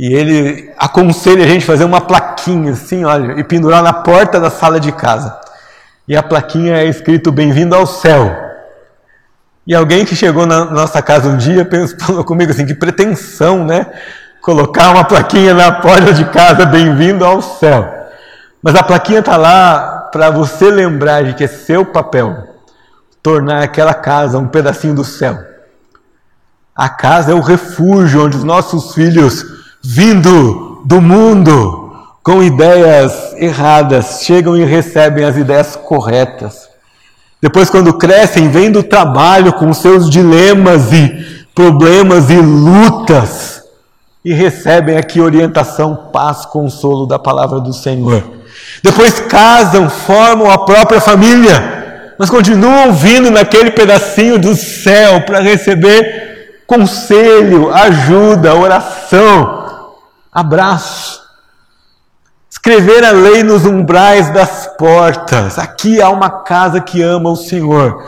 E 0.00 0.14
ele 0.14 0.72
aconselha 0.78 1.44
a 1.44 1.46
gente 1.46 1.62
a 1.62 1.66
fazer 1.66 1.84
uma 1.84 2.00
plaquinha 2.00 2.72
assim, 2.72 3.04
olha, 3.04 3.38
e 3.38 3.44
pendurar 3.44 3.82
na 3.82 3.92
porta 3.92 4.40
da 4.40 4.48
sala 4.48 4.80
de 4.80 4.90
casa. 4.90 5.38
E 6.08 6.16
a 6.16 6.22
plaquinha 6.22 6.78
é 6.78 6.86
escrito 6.86 7.30
Bem-vindo 7.30 7.74
ao 7.74 7.86
céu. 7.86 8.34
E 9.66 9.74
alguém 9.74 10.06
que 10.06 10.16
chegou 10.16 10.46
na 10.46 10.64
nossa 10.64 11.02
casa 11.02 11.28
um 11.28 11.36
dia 11.36 11.66
pensou 11.66 12.24
comigo 12.24 12.50
assim: 12.50 12.64
que 12.64 12.72
pretensão, 12.72 13.62
né? 13.62 13.88
Colocar 14.40 14.88
uma 14.90 15.04
plaquinha 15.04 15.52
na 15.52 15.70
porta 15.70 16.14
de 16.14 16.24
casa, 16.24 16.64
bem-vindo 16.64 17.22
ao 17.22 17.42
céu. 17.42 18.08
Mas 18.62 18.74
a 18.76 18.82
plaquinha 18.82 19.20
está 19.20 19.36
lá 19.36 20.08
para 20.10 20.30
você 20.30 20.70
lembrar 20.70 21.24
de 21.24 21.34
que 21.34 21.44
é 21.44 21.46
seu 21.46 21.84
papel 21.84 22.48
tornar 23.22 23.62
aquela 23.62 23.92
casa 23.92 24.38
um 24.38 24.48
pedacinho 24.48 24.94
do 24.94 25.04
céu. 25.04 25.38
A 26.74 26.88
casa 26.88 27.32
é 27.32 27.34
o 27.34 27.40
refúgio 27.40 28.24
onde 28.24 28.38
os 28.38 28.44
nossos 28.44 28.94
filhos, 28.94 29.59
vindo 29.82 30.82
do 30.84 31.00
mundo 31.00 31.92
com 32.22 32.42
ideias 32.42 33.34
erradas, 33.36 34.20
chegam 34.22 34.56
e 34.56 34.64
recebem 34.64 35.24
as 35.24 35.36
ideias 35.36 35.76
corretas. 35.76 36.68
Depois, 37.40 37.70
quando 37.70 37.94
crescem, 37.94 38.50
vêm 38.50 38.70
do 38.70 38.82
trabalho 38.82 39.54
com 39.54 39.72
seus 39.72 40.10
dilemas 40.10 40.92
e 40.92 41.46
problemas 41.54 42.28
e 42.28 42.36
lutas 42.36 43.62
e 44.22 44.34
recebem 44.34 44.98
aqui 44.98 45.20
orientação, 45.20 46.10
paz, 46.12 46.44
consolo 46.44 47.06
da 47.06 47.18
palavra 47.18 47.58
do 47.58 47.72
Senhor. 47.72 48.22
Depois 48.82 49.18
casam, 49.20 49.88
formam 49.88 50.50
a 50.50 50.58
própria 50.58 51.00
família, 51.00 52.14
mas 52.18 52.28
continuam 52.28 52.92
vindo 52.92 53.30
naquele 53.30 53.70
pedacinho 53.70 54.38
do 54.38 54.54
céu 54.54 55.22
para 55.22 55.40
receber 55.40 56.62
conselho, 56.66 57.72
ajuda, 57.72 58.54
oração, 58.54 59.59
abraço. 60.32 61.20
Escrever 62.50 63.04
a 63.04 63.10
lei 63.10 63.42
nos 63.42 63.64
umbrais 63.64 64.30
das 64.30 64.68
portas. 64.76 65.58
Aqui 65.58 66.00
há 66.00 66.10
uma 66.10 66.28
casa 66.28 66.80
que 66.80 67.02
ama 67.02 67.30
o 67.30 67.36
Senhor. 67.36 68.04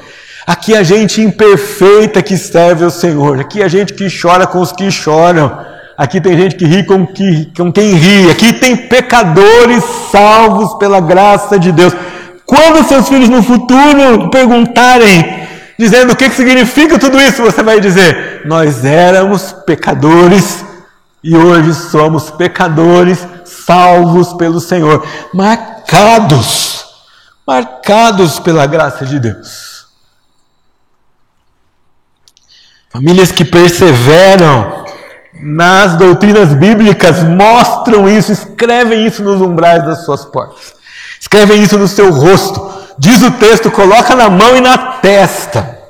Aqui 0.47 0.75
há 0.75 0.83
gente 0.83 1.21
imperfeita 1.21 2.21
que 2.21 2.37
serve 2.37 2.85
ao 2.85 2.91
Senhor. 2.91 3.41
Aqui 3.41 3.63
há 3.63 3.69
gente 3.69 3.95
que 3.95 4.09
chora 4.11 4.47
com 4.47 4.61
os 4.61 4.73
que 4.73 4.91
choram. 4.91 5.57
Aqui 5.97 6.21
tem 6.21 6.37
gente 6.37 6.57
que 6.57 6.65
ri 6.65 6.85
com, 6.85 7.07
que, 7.07 7.53
com 7.57 7.73
quem 7.73 7.95
ri. 7.95 8.31
Aqui 8.31 8.53
tem 8.55 8.77
pecadores 8.77 9.85
salvos 10.11 10.75
pela 10.75 11.01
graça 11.01 11.59
de 11.59 11.71
Deus. 11.71 11.95
Quando 12.45 12.87
seus 12.87 13.09
filhos 13.09 13.29
no 13.29 13.43
futuro 13.43 14.29
perguntarem, 14.31 15.47
dizendo 15.79 16.13
o 16.13 16.17
que 16.17 16.29
significa 16.31 16.99
tudo 16.99 17.21
isso, 17.21 17.43
você 17.43 17.63
vai 17.63 17.79
dizer: 17.81 18.43
Nós 18.45 18.85
éramos 18.85 19.53
pecadores 19.65 20.65
e 21.23 21.37
hoje 21.37 21.73
somos 21.75 22.31
pecadores 22.31 23.27
salvos 23.45 24.33
pelo 24.33 24.61
Senhor, 24.61 25.07
marcados, 25.33 26.85
marcados 27.47 28.41
pela 28.41 28.67
graça 28.67 29.07
de 29.07 29.21
Deus. 29.21 29.87
Famílias 32.91 33.31
que 33.31 33.45
perseveram 33.45 34.85
nas 35.41 35.97
doutrinas 35.97 36.53
bíblicas 36.55 37.23
mostram 37.23 38.09
isso, 38.09 38.33
escrevem 38.33 39.07
isso 39.07 39.23
nos 39.23 39.41
umbrais 39.41 39.85
das 39.85 40.05
suas 40.05 40.25
portas, 40.25 40.75
escrevem 41.21 41.63
isso 41.63 41.79
no 41.79 41.89
seu 41.89 42.13
rosto. 42.13 42.71
Diz 42.99 43.23
o 43.23 43.31
texto: 43.31 43.71
coloca 43.71 44.15
na 44.15 44.29
mão 44.29 44.57
e 44.57 44.61
na 44.61 44.77
testa. 45.01 45.82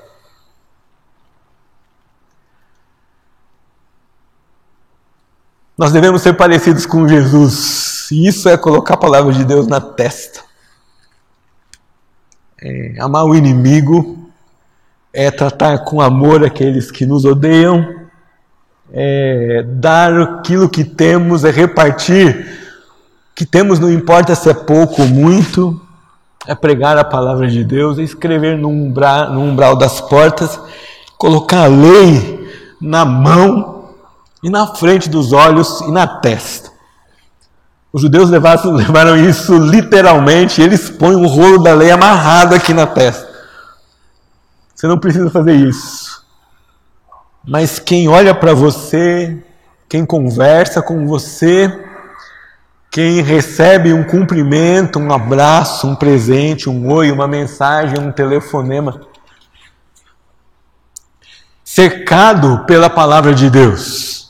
Nós 5.77 5.93
devemos 5.93 6.23
ser 6.23 6.35
parecidos 6.35 6.85
com 6.85 7.09
Jesus. 7.09 8.09
E 8.11 8.27
isso 8.27 8.49
é 8.49 8.57
colocar 8.57 8.95
a 8.95 8.99
palavra 8.99 9.33
de 9.33 9.45
Deus 9.45 9.67
na 9.67 9.81
testa. 9.81 10.41
É, 12.61 12.95
amar 13.01 13.25
o 13.25 13.35
inimigo 13.35 14.31
é 15.13 15.31
tratar 15.31 15.79
com 15.79 16.01
amor 16.01 16.45
aqueles 16.45 16.91
que 16.91 17.05
nos 17.05 17.25
odeiam, 17.25 18.03
é 18.93 19.65
dar 19.67 20.13
aquilo 20.21 20.69
que 20.69 20.85
temos, 20.85 21.45
é 21.45 21.51
repartir. 21.51 22.59
O 23.31 23.35
que 23.35 23.45
temos 23.45 23.79
não 23.79 23.91
importa 23.91 24.35
se 24.35 24.49
é 24.49 24.55
pouco 24.55 25.03
ou 25.03 25.09
muito, 25.09 25.81
é 26.47 26.55
pregar 26.55 26.97
a 26.99 27.05
palavra 27.05 27.49
de 27.49 27.65
Deus, 27.65 27.99
é 27.99 28.03
escrever 28.03 28.57
no 28.57 28.69
umbral, 28.69 29.33
no 29.33 29.41
umbral 29.41 29.77
das 29.77 30.01
portas, 30.01 30.61
colocar 31.19 31.65
a 31.65 31.69
lei 31.69 32.49
na 32.81 33.05
mão 33.05 33.82
e 34.43 34.51
na 34.51 34.67
frente 34.67 35.09
dos 35.09 35.33
olhos 35.33 35.81
e 35.83 35.93
na 35.93 36.07
testa. 36.07 36.71
Os 37.93 38.03
judeus 38.03 38.29
levaram, 38.29 38.73
levaram 38.75 39.17
isso 39.17 39.57
literalmente, 39.57 40.61
eles 40.61 40.91
põem 40.91 41.15
um 41.15 41.27
rolo 41.27 41.63
da 41.63 41.75
lei 41.75 41.91
amarrado 41.91 42.55
aqui 42.55 42.75
na 42.75 42.87
testa. 42.87 43.31
Você 44.75 44.87
não 44.89 44.99
precisa 44.99 45.31
fazer 45.31 45.55
isso. 45.55 46.23
Mas 47.47 47.79
quem 47.79 48.09
olha 48.09 48.35
para 48.35 48.55
você, 48.55 49.45
quem 49.89 50.05
conversa 50.05 50.83
com 50.83 51.07
você, 51.07 51.71
quem 52.91 53.21
recebe 53.23 53.93
um 53.93 54.05
cumprimento, 54.05 54.99
um 54.99 55.13
abraço, 55.13 55.87
um 55.87 55.95
presente, 55.95 56.69
um 56.69 56.91
oi, 56.91 57.11
uma 57.11 57.29
mensagem, 57.29 57.99
um 57.99 58.13
telefonema, 58.13 59.01
cercado 61.65 62.65
pela 62.67 62.91
palavra 62.91 63.35
de 63.35 63.49
Deus 63.49 64.22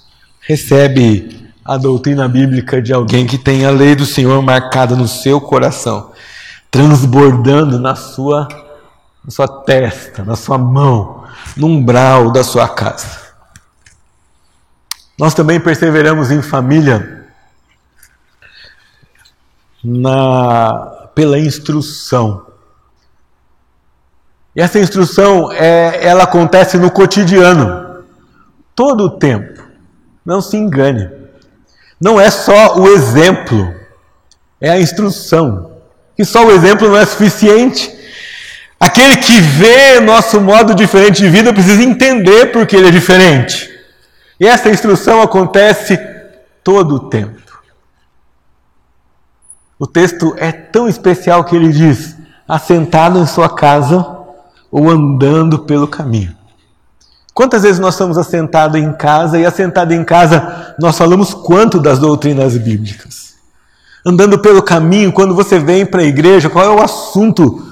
recebe 0.52 1.50
a 1.64 1.78
doutrina 1.78 2.28
bíblica 2.28 2.82
de 2.82 2.92
alguém 2.92 3.26
que 3.26 3.38
tem 3.38 3.64
a 3.64 3.70
lei 3.70 3.94
do 3.94 4.04
Senhor 4.04 4.42
marcada 4.42 4.94
no 4.94 5.08
seu 5.08 5.40
coração, 5.40 6.12
transbordando 6.70 7.78
na 7.78 7.94
sua, 7.94 8.46
na 9.24 9.30
sua 9.30 9.48
testa, 9.48 10.24
na 10.24 10.36
sua 10.36 10.58
mão, 10.58 11.24
no 11.56 11.68
umbral 11.68 12.30
da 12.30 12.44
sua 12.44 12.68
casa. 12.68 13.22
Nós 15.18 15.32
também 15.32 15.58
perseveramos 15.58 16.30
em 16.30 16.42
família 16.42 17.26
na, 19.82 21.08
pela 21.14 21.38
instrução. 21.38 22.46
E 24.54 24.60
essa 24.60 24.78
instrução 24.78 25.50
é, 25.50 26.06
ela 26.06 26.24
acontece 26.24 26.76
no 26.76 26.90
cotidiano, 26.90 28.04
todo 28.74 29.04
o 29.04 29.10
tempo. 29.18 29.71
Não 30.24 30.40
se 30.40 30.56
engane. 30.56 31.10
Não 32.00 32.20
é 32.20 32.30
só 32.30 32.78
o 32.78 32.88
exemplo, 32.88 33.74
é 34.60 34.70
a 34.70 34.80
instrução. 34.80 35.72
E 36.18 36.24
só 36.24 36.44
o 36.44 36.50
exemplo 36.50 36.88
não 36.88 36.96
é 36.96 37.06
suficiente. 37.06 37.92
Aquele 38.78 39.16
que 39.16 39.40
vê 39.40 40.00
nosso 40.00 40.40
modo 40.40 40.74
diferente 40.74 41.22
de 41.22 41.28
vida 41.28 41.52
precisa 41.52 41.82
entender 41.82 42.46
porque 42.46 42.76
ele 42.76 42.88
é 42.88 42.90
diferente. 42.90 43.70
E 44.40 44.46
essa 44.46 44.68
instrução 44.68 45.22
acontece 45.22 45.96
todo 46.64 46.96
o 46.96 47.08
tempo. 47.08 47.40
O 49.78 49.86
texto 49.86 50.34
é 50.36 50.50
tão 50.50 50.88
especial 50.88 51.44
que 51.44 51.54
ele 51.54 51.72
diz: 51.72 52.16
assentado 52.46 53.20
em 53.20 53.26
sua 53.26 53.48
casa 53.48 54.04
ou 54.70 54.88
andando 54.90 55.60
pelo 55.60 55.86
caminho. 55.86 56.36
Quantas 57.34 57.62
vezes 57.62 57.78
nós 57.78 57.94
estamos 57.94 58.18
assentados 58.18 58.78
em 58.78 58.92
casa 58.92 59.38
e 59.38 59.46
assentado 59.46 59.94
em 59.94 60.04
casa 60.04 60.74
nós 60.78 60.98
falamos 60.98 61.32
quanto 61.32 61.80
das 61.80 61.98
doutrinas 61.98 62.56
bíblicas? 62.58 63.32
Andando 64.04 64.38
pelo 64.38 64.62
caminho, 64.62 65.12
quando 65.12 65.34
você 65.34 65.58
vem 65.58 65.86
para 65.86 66.02
a 66.02 66.06
igreja, 66.06 66.50
qual 66.50 66.64
é 66.64 66.68
o 66.68 66.82
assunto 66.82 67.66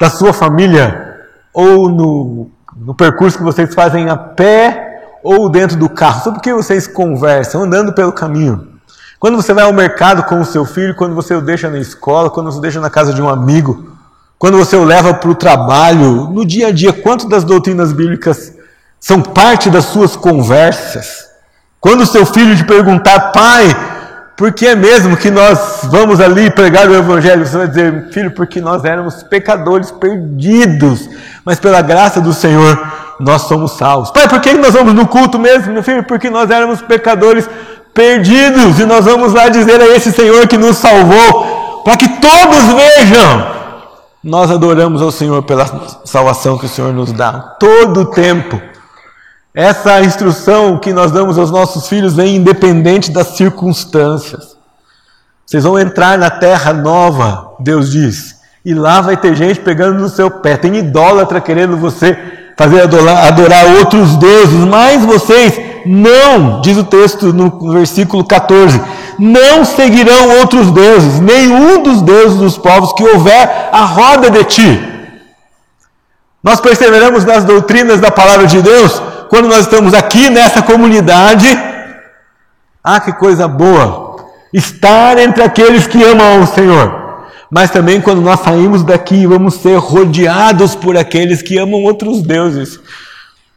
da 0.00 0.10
sua 0.10 0.32
família? 0.32 1.20
Ou 1.52 1.88
no, 1.88 2.50
no 2.76 2.94
percurso 2.94 3.38
que 3.38 3.44
vocês 3.44 3.72
fazem 3.72 4.08
a 4.08 4.16
pé 4.16 5.18
ou 5.22 5.48
dentro 5.48 5.76
do 5.76 5.88
carro? 5.88 6.24
Sobre 6.24 6.38
o 6.40 6.42
que 6.42 6.52
vocês 6.52 6.86
conversam 6.86 7.62
andando 7.62 7.92
pelo 7.92 8.12
caminho? 8.12 8.68
Quando 9.20 9.36
você 9.36 9.52
vai 9.54 9.64
ao 9.64 9.72
mercado 9.72 10.24
com 10.24 10.40
o 10.40 10.44
seu 10.44 10.64
filho, 10.64 10.96
quando 10.96 11.14
você 11.14 11.34
o 11.34 11.40
deixa 11.40 11.70
na 11.70 11.78
escola, 11.78 12.30
quando 12.30 12.50
você 12.50 12.58
o 12.58 12.62
deixa 12.62 12.80
na 12.80 12.90
casa 12.90 13.12
de 13.12 13.22
um 13.22 13.28
amigo, 13.28 13.92
quando 14.38 14.58
você 14.58 14.74
o 14.74 14.84
leva 14.84 15.14
para 15.14 15.30
o 15.30 15.34
trabalho, 15.34 16.30
no 16.30 16.44
dia 16.44 16.68
a 16.68 16.72
dia, 16.72 16.92
quanto 16.92 17.28
das 17.28 17.44
doutrinas 17.44 17.92
bíblicas 17.92 18.54
são 19.04 19.20
parte 19.20 19.68
das 19.68 19.84
suas 19.84 20.16
conversas. 20.16 21.26
Quando 21.78 22.00
o 22.00 22.06
seu 22.06 22.24
filho 22.24 22.56
te 22.56 22.64
perguntar, 22.64 23.32
pai, 23.32 23.68
por 24.34 24.50
que 24.50 24.66
é 24.66 24.74
mesmo 24.74 25.14
que 25.14 25.30
nós 25.30 25.80
vamos 25.90 26.22
ali 26.22 26.50
pregar 26.50 26.88
o 26.88 26.94
Evangelho? 26.94 27.46
Você 27.46 27.58
vai 27.58 27.68
dizer, 27.68 28.08
filho, 28.12 28.30
porque 28.30 28.62
nós 28.62 28.82
éramos 28.82 29.22
pecadores 29.22 29.90
perdidos, 29.90 31.06
mas 31.44 31.60
pela 31.60 31.82
graça 31.82 32.18
do 32.18 32.32
Senhor 32.32 32.82
nós 33.20 33.42
somos 33.42 33.72
salvos. 33.72 34.10
Pai, 34.10 34.26
por 34.26 34.40
que 34.40 34.54
nós 34.54 34.72
vamos 34.72 34.94
no 34.94 35.06
culto 35.06 35.38
mesmo, 35.38 35.70
meu 35.70 35.82
filho? 35.82 36.04
Porque 36.04 36.30
nós 36.30 36.48
éramos 36.48 36.80
pecadores 36.80 37.46
perdidos 37.92 38.80
e 38.80 38.86
nós 38.86 39.04
vamos 39.04 39.34
lá 39.34 39.50
dizer 39.50 39.82
a 39.82 39.86
esse 39.86 40.12
Senhor 40.12 40.48
que 40.48 40.56
nos 40.56 40.78
salvou, 40.78 41.82
para 41.84 41.98
que 41.98 42.08
todos 42.08 42.64
vejam. 42.72 43.52
Nós 44.24 44.50
adoramos 44.50 45.02
ao 45.02 45.12
Senhor 45.12 45.42
pela 45.42 45.66
salvação 46.06 46.56
que 46.56 46.64
o 46.64 46.70
Senhor 46.70 46.94
nos 46.94 47.12
dá 47.12 47.32
todo 47.60 48.00
o 48.00 48.06
tempo. 48.06 48.58
Essa 49.54 50.00
instrução 50.00 50.78
que 50.78 50.92
nós 50.92 51.12
damos 51.12 51.38
aos 51.38 51.48
nossos 51.48 51.88
filhos 51.88 52.16
vem 52.16 52.34
independente 52.34 53.12
das 53.12 53.36
circunstâncias. 53.36 54.56
Vocês 55.46 55.62
vão 55.62 55.78
entrar 55.78 56.18
na 56.18 56.28
terra 56.28 56.72
nova, 56.72 57.52
Deus 57.60 57.92
diz, 57.92 58.40
e 58.64 58.74
lá 58.74 59.00
vai 59.00 59.16
ter 59.16 59.36
gente 59.36 59.60
pegando 59.60 60.00
no 60.00 60.08
seu 60.08 60.28
pé. 60.28 60.56
Tem 60.56 60.74
idólatra 60.74 61.40
querendo 61.40 61.76
você 61.76 62.18
fazer 62.56 62.82
adorar, 62.82 63.28
adorar 63.28 63.66
outros 63.78 64.16
deuses, 64.16 64.58
mas 64.58 65.04
vocês 65.04 65.60
não, 65.86 66.60
diz 66.60 66.76
o 66.76 66.82
texto 66.82 67.32
no 67.32 67.72
versículo 67.72 68.24
14, 68.24 68.80
não 69.20 69.64
seguirão 69.64 70.40
outros 70.40 70.72
deuses, 70.72 71.20
nenhum 71.20 71.80
dos 71.80 72.02
deuses 72.02 72.38
dos 72.38 72.58
povos 72.58 72.92
que 72.94 73.04
houver 73.04 73.68
à 73.70 73.84
roda 73.84 74.30
de 74.30 74.42
ti. 74.44 74.94
Nós 76.42 76.60
perseveramos 76.60 77.24
nas 77.24 77.44
doutrinas 77.44 78.00
da 78.00 78.10
palavra 78.10 78.48
de 78.48 78.60
Deus 78.60 79.00
quando 79.34 79.48
nós 79.48 79.62
estamos 79.62 79.92
aqui 79.94 80.30
nessa 80.30 80.62
comunidade. 80.62 81.48
Ah, 82.84 83.00
que 83.00 83.12
coisa 83.14 83.48
boa! 83.48 84.28
Estar 84.52 85.18
entre 85.18 85.42
aqueles 85.42 85.88
que 85.88 86.00
amam 86.04 86.40
o 86.40 86.46
Senhor. 86.46 87.26
Mas 87.50 87.68
também 87.68 88.00
quando 88.00 88.20
nós 88.20 88.38
saímos 88.38 88.84
daqui, 88.84 89.26
vamos 89.26 89.54
ser 89.54 89.76
rodeados 89.76 90.76
por 90.76 90.96
aqueles 90.96 91.42
que 91.42 91.58
amam 91.58 91.82
outros 91.82 92.22
deuses, 92.22 92.78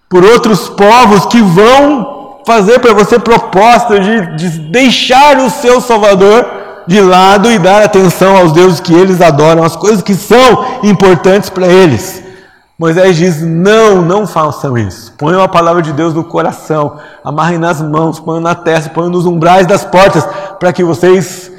por 0.09 0.25
outros 0.25 0.67
povos 0.67 1.28
que 1.28 1.43
vão 1.43 2.41
fazer 2.43 2.80
para 2.80 2.95
você 2.95 3.19
proposta 3.19 3.99
de, 3.99 4.36
de 4.36 4.49
deixar 4.71 5.38
o 5.38 5.47
seu 5.47 5.80
Salvador 5.80 6.43
de 6.88 6.99
lado 6.99 7.51
e 7.51 7.59
dar 7.59 7.84
atenção 7.84 8.36
aos 8.36 8.51
deuses 8.51 8.80
que 8.80 8.95
eles 8.95 9.21
adoram, 9.21 9.63
às 9.63 9.75
coisas 9.75 10.01
que 10.01 10.15
são 10.15 10.80
importantes 10.82 11.51
para 11.51 11.67
eles. 11.67 12.25
Moisés 12.78 13.17
diz: 13.17 13.41
não, 13.41 14.01
não 14.01 14.28
façam 14.28 14.78
isso. 14.78 15.11
Ponham 15.13 15.41
a 15.41 15.47
palavra 15.47 15.82
de 15.82 15.91
Deus 15.91 16.13
no 16.13 16.23
coração, 16.23 16.99
amarrem 17.23 17.57
nas 17.57 17.82
mãos, 17.82 18.19
ponham 18.19 18.41
na 18.41 18.53
testa, 18.53 18.89
ponham 18.89 19.09
nos 19.09 19.25
umbrais 19.25 19.65
das 19.65 19.84
portas, 19.84 20.23
para 20.59 20.71
que 20.71 20.84
vocês 20.84 21.51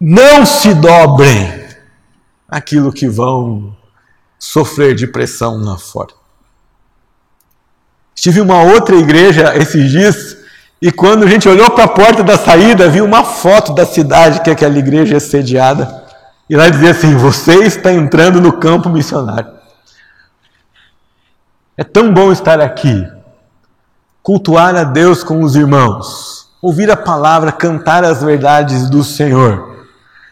não 0.00 0.44
se 0.44 0.74
dobrem 0.74 1.64
aquilo 2.48 2.92
que 2.92 3.08
vão 3.08 3.76
sofrer 4.38 4.94
de 4.94 5.06
pressão 5.06 5.56
lá 5.56 5.78
fora. 5.78 6.12
Estive 8.14 8.40
em 8.40 8.42
uma 8.42 8.62
outra 8.62 8.96
igreja 8.96 9.56
esses 9.56 9.90
dias 9.90 10.36
e 10.84 10.92
quando 10.92 11.24
a 11.24 11.26
gente 11.26 11.48
olhou 11.48 11.70
para 11.70 11.84
a 11.84 11.88
porta 11.88 12.22
da 12.22 12.36
saída, 12.36 12.90
viu 12.90 13.06
uma 13.06 13.24
foto 13.24 13.72
da 13.72 13.86
cidade 13.86 14.42
que 14.42 14.50
aquela 14.50 14.78
igreja 14.78 15.16
é 15.16 15.18
sediada. 15.18 16.04
E 16.48 16.54
lá 16.54 16.68
dizia 16.68 16.90
assim: 16.90 17.16
Você 17.16 17.54
está 17.64 17.90
entrando 17.90 18.40
no 18.40 18.52
campo 18.52 18.90
missionário. 18.90 19.53
É 21.76 21.82
tão 21.82 22.14
bom 22.14 22.30
estar 22.30 22.60
aqui, 22.60 23.04
cultuar 24.22 24.76
a 24.76 24.84
Deus 24.84 25.24
com 25.24 25.42
os 25.42 25.56
irmãos, 25.56 26.48
ouvir 26.62 26.88
a 26.88 26.96
palavra, 26.96 27.50
cantar 27.50 28.04
as 28.04 28.22
verdades 28.22 28.88
do 28.88 29.02
Senhor, 29.02 29.74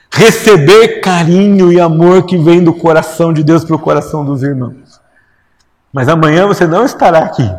receber 0.08 1.00
carinho 1.00 1.72
e 1.72 1.80
amor 1.80 2.26
que 2.26 2.38
vem 2.38 2.62
do 2.62 2.72
coração 2.72 3.32
de 3.32 3.42
Deus 3.42 3.64
para 3.64 3.74
o 3.74 3.78
coração 3.80 4.24
dos 4.24 4.44
irmãos. 4.44 5.00
Mas 5.92 6.08
amanhã 6.08 6.46
você 6.46 6.64
não 6.64 6.84
estará 6.84 7.18
aqui. 7.18 7.52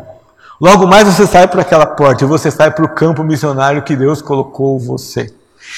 Logo 0.58 0.86
mais 0.86 1.06
você 1.06 1.26
sai 1.26 1.46
para 1.46 1.60
aquela 1.60 1.84
porta 1.84 2.24
e 2.24 2.26
você 2.26 2.50
sai 2.50 2.70
para 2.70 2.86
o 2.86 2.94
campo 2.94 3.22
missionário 3.22 3.82
que 3.82 3.94
Deus 3.94 4.22
colocou 4.22 4.78
você. 4.78 5.30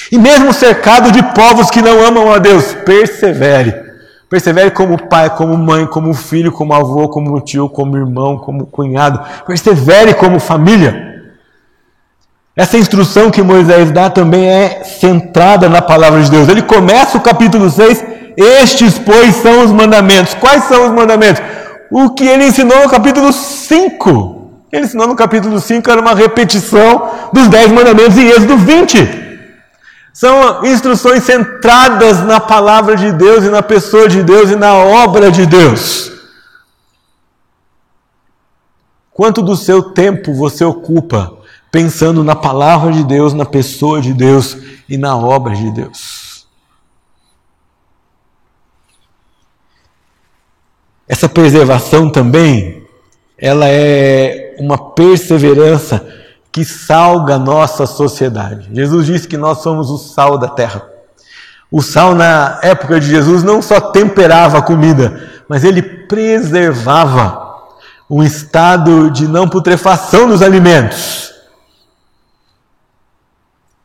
E 0.09 0.17
mesmo 0.17 0.53
cercado 0.53 1.11
de 1.11 1.21
povos 1.33 1.69
que 1.69 1.81
não 1.81 2.05
amam 2.05 2.31
a 2.31 2.37
Deus, 2.37 2.73
persevere 2.85 3.86
Persevere 4.29 4.71
como 4.71 5.07
pai, 5.07 5.29
como 5.29 5.57
mãe, 5.57 5.85
como 5.85 6.13
filho, 6.13 6.51
como 6.51 6.73
avô, 6.73 7.07
como 7.07 7.39
tio, 7.39 7.69
como 7.69 7.95
irmão, 7.95 8.37
como 8.37 8.65
cunhado. 8.65 9.21
Persevere 9.45 10.13
como 10.13 10.39
família. 10.39 11.23
Essa 12.55 12.77
instrução 12.77 13.31
que 13.31 13.41
Moisés 13.41 13.91
dá 13.91 14.09
também 14.09 14.49
é 14.49 14.83
centrada 14.83 15.69
na 15.69 15.81
palavra 15.81 16.21
de 16.21 16.29
Deus. 16.29 16.49
Ele 16.49 16.61
começa 16.61 17.17
o 17.17 17.21
capítulo 17.21 17.69
6, 17.69 18.03
estes, 18.35 18.99
pois, 18.99 19.35
são 19.35 19.63
os 19.63 19.71
mandamentos. 19.71 20.33
Quais 20.33 20.63
são 20.65 20.87
os 20.87 20.91
mandamentos? 20.91 21.41
O 21.89 22.09
que 22.09 22.25
ele 22.25 22.47
ensinou 22.47 22.83
no 22.83 22.89
capítulo 22.89 23.31
5. 23.31 24.37
Ele 24.71 24.85
ensinou 24.85 25.07
no 25.07 25.15
capítulo 25.15 25.57
5 25.59 25.89
era 25.89 26.01
uma 26.01 26.13
repetição 26.13 27.09
dos 27.31 27.47
10 27.47 27.71
mandamentos 27.71 28.17
em 28.17 28.27
Êxodo 28.27 28.57
20. 28.57 29.26
São 30.17 30.65
instruções 30.65 31.25
centradas 31.25 32.25
na 32.25 32.39
palavra 32.39 32.95
de 32.95 33.11
Deus 33.11 33.43
e 33.43 33.51
na 33.51 33.61
pessoa 33.61 34.09
de 34.09 34.23
Deus 34.23 34.49
e 34.49 34.55
na 34.55 34.73
obra 34.73 35.29
de 35.29 35.45
Deus. 35.45 36.11
Quanto 39.11 39.43
do 39.43 39.55
seu 39.55 39.93
tempo 39.93 40.33
você 40.33 40.65
ocupa 40.65 41.37
pensando 41.71 42.23
na 42.23 42.35
palavra 42.35 42.91
de 42.91 43.03
Deus, 43.03 43.31
na 43.31 43.45
pessoa 43.45 44.01
de 44.01 44.11
Deus 44.11 44.57
e 44.89 44.97
na 44.97 45.15
obra 45.15 45.55
de 45.55 45.69
Deus? 45.69 46.47
Essa 51.07 51.29
preservação 51.29 52.09
também, 52.09 52.87
ela 53.37 53.67
é 53.69 54.55
uma 54.57 54.79
perseverança 54.79 56.03
que 56.57 56.65
salga 56.65 57.37
nossa 57.37 57.85
sociedade. 57.85 58.67
Jesus 58.73 59.05
disse 59.05 59.27
que 59.27 59.37
nós 59.37 59.59
somos 59.59 59.91
o 59.91 59.97
sal 59.99 60.39
da 60.39 60.47
terra. 60.47 60.81
O 61.69 61.83
sal, 61.83 62.15
na 62.15 62.57
época 62.63 62.99
de 62.99 63.05
Jesus, 63.05 63.43
não 63.43 63.61
só 63.61 63.79
temperava 63.79 64.57
a 64.57 64.61
comida, 64.63 65.21
mas 65.47 65.63
ele 65.63 65.83
preservava 65.83 67.53
um 68.09 68.23
estado 68.23 69.11
de 69.11 69.27
não 69.27 69.47
putrefação 69.47 70.27
dos 70.27 70.41
alimentos. 70.41 71.31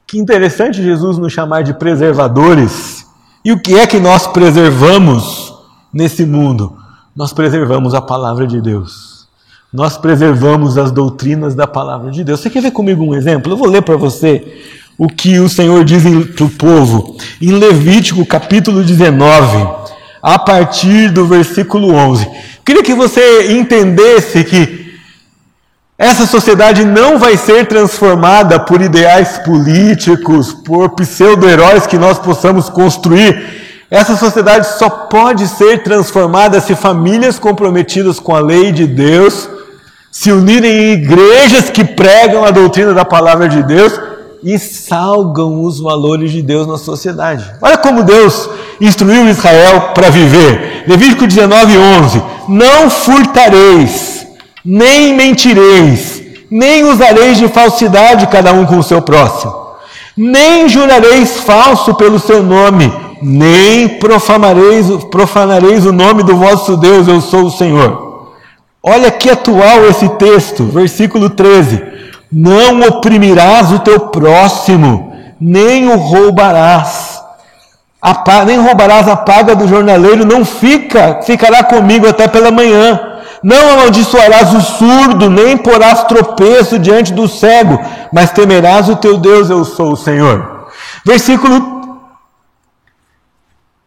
Que 0.07 0.19
interessante 0.19 0.83
Jesus 0.83 1.19
nos 1.19 1.31
chamar 1.31 1.65
de 1.65 1.75
preservadores. 1.75 3.07
E 3.45 3.53
o 3.53 3.61
que 3.61 3.79
é 3.79 3.87
que 3.87 4.01
nós 4.01 4.27
preservamos 4.27 5.55
nesse 5.93 6.25
mundo? 6.25 6.75
Nós 7.15 7.35
preservamos 7.35 7.93
a 7.93 8.01
palavra 8.01 8.47
de 8.47 8.63
Deus 8.63 9.12
nós 9.73 9.97
preservamos 9.97 10.77
as 10.77 10.91
doutrinas 10.91 11.55
da 11.55 11.67
palavra 11.67 12.11
de 12.11 12.23
Deus. 12.23 12.41
Você 12.41 12.51
quer 12.51 12.61
ver 12.61 12.73
comigo 12.73 13.03
um 13.03 13.15
exemplo? 13.15 13.53
Eu 13.53 13.57
vou 13.57 13.69
ler 13.69 13.81
para 13.81 13.97
você 13.97 14.45
o 14.99 15.09
que 15.09 15.39
o 15.39 15.49
Senhor 15.49 15.83
diz 15.83 16.03
para 16.35 16.45
o 16.45 16.51
povo 16.51 17.17
em 17.41 17.53
Levítico 17.53 18.27
capítulo 18.27 18.85
19, 18.85 19.67
a 20.23 20.39
partir 20.39 21.11
do 21.11 21.27
versículo 21.27 21.95
11. 21.95 22.29
Queria 22.63 22.83
que 22.83 22.93
você 22.93 23.55
entendesse 23.55 24.45
que 24.45 24.93
essa 25.97 26.27
sociedade 26.27 26.85
não 26.85 27.19
vai 27.19 27.39
ser 27.39 27.67
transformada 27.67 28.61
por 28.61 28.83
ideais 28.83 29.39
políticos, 29.39 30.53
por 30.53 30.91
pseudo-heróis 30.91 31.87
que 31.87 31.97
nós 31.97 32.19
possamos 32.19 32.69
construir. 32.69 33.87
Essa 33.91 34.17
sociedade 34.17 34.67
só 34.79 34.91
pode 34.91 35.49
ser 35.49 35.83
transformada 35.83 36.61
se 36.61 36.75
famílias 36.75 37.39
comprometidas 37.39 38.21
com 38.21 38.35
a 38.35 38.41
lei 38.41 38.71
de 38.71 38.87
Deus 38.87 39.49
se 40.13 40.31
unirem 40.31 40.71
em 40.71 40.93
igrejas 40.93 41.71
que 41.71 41.83
pregam 41.83 42.45
a 42.45 42.51
doutrina 42.51 42.93
da 42.93 43.03
palavra 43.03 43.49
de 43.49 43.63
Deus 43.63 43.99
e 44.45 44.59
salgam 44.59 45.65
os 45.65 45.81
valores 45.81 46.31
de 46.31 46.43
Deus 46.43 46.67
na 46.67 46.77
sociedade. 46.77 47.51
Olha 47.63 47.79
como 47.79 48.03
Deus 48.03 48.47
instruiu 48.79 49.27
Israel 49.27 49.93
para 49.95 50.11
viver. 50.11 50.85
Levítico 50.87 51.27
19, 51.27 51.79
11: 51.79 52.23
Não 52.47 52.91
furtareis, 52.91 54.27
nem 54.63 55.17
mentireis, 55.17 56.21
nem 56.51 56.85
usareis 56.85 57.39
de 57.39 57.49
falsidade 57.49 58.27
cada 58.27 58.53
um 58.53 58.67
com 58.67 58.79
o 58.79 58.83
seu 58.83 59.01
próximo, 59.01 59.55
nem 60.15 60.69
jurareis 60.69 61.39
falso 61.39 61.95
pelo 61.95 62.19
seu 62.19 62.43
nome, 62.43 62.93
nem 63.23 63.89
profanareis, 63.99 64.89
profanareis 65.11 65.87
o 65.87 65.93
nome 65.93 66.23
do 66.23 66.37
vosso 66.37 66.77
Deus, 66.77 67.09
eu 67.09 67.23
sou 67.23 67.47
o 67.47 67.51
Senhor. 67.51 68.12
Olha 68.83 69.13
que 69.13 69.31
atual 69.31 69.87
esse 69.87 70.09
texto, 70.11 70.65
versículo 70.65 71.31
13: 71.31 71.83
Não 72.31 72.81
oprimirás 72.81 73.71
o 73.71 73.79
teu 73.79 74.09
próximo, 74.09 75.15
nem 75.41 75.89
o 75.89 75.97
roubarás. 75.97 77.23
A, 78.01 78.45
nem 78.45 78.59
roubarás 78.59 79.07
a 79.07 79.15
paga 79.15 79.55
do 79.55 79.69
jornaleiro, 79.69 80.27
não 80.27 80.45
fica, 80.45 81.21
ficará 81.23 81.63
comigo 81.63 82.09
até 82.09 82.27
pela 82.27 82.51
manhã. 82.51 83.01
Não 83.41 83.75
amaldiçoarás 83.75 84.53
o 84.53 84.61
surdo, 84.61 85.31
nem 85.31 85.57
porás 85.57 86.03
tropeço 86.05 86.79
diante 86.79 87.13
do 87.13 87.29
cego, 87.29 87.79
mas 88.13 88.33
temerás 88.33 88.89
o 88.89 88.97
teu 88.97 89.19
Deus, 89.19 89.49
eu 89.49 89.65
sou 89.65 89.93
o 89.93 89.97
Senhor. 89.97 90.69
Versículo 91.07 92.01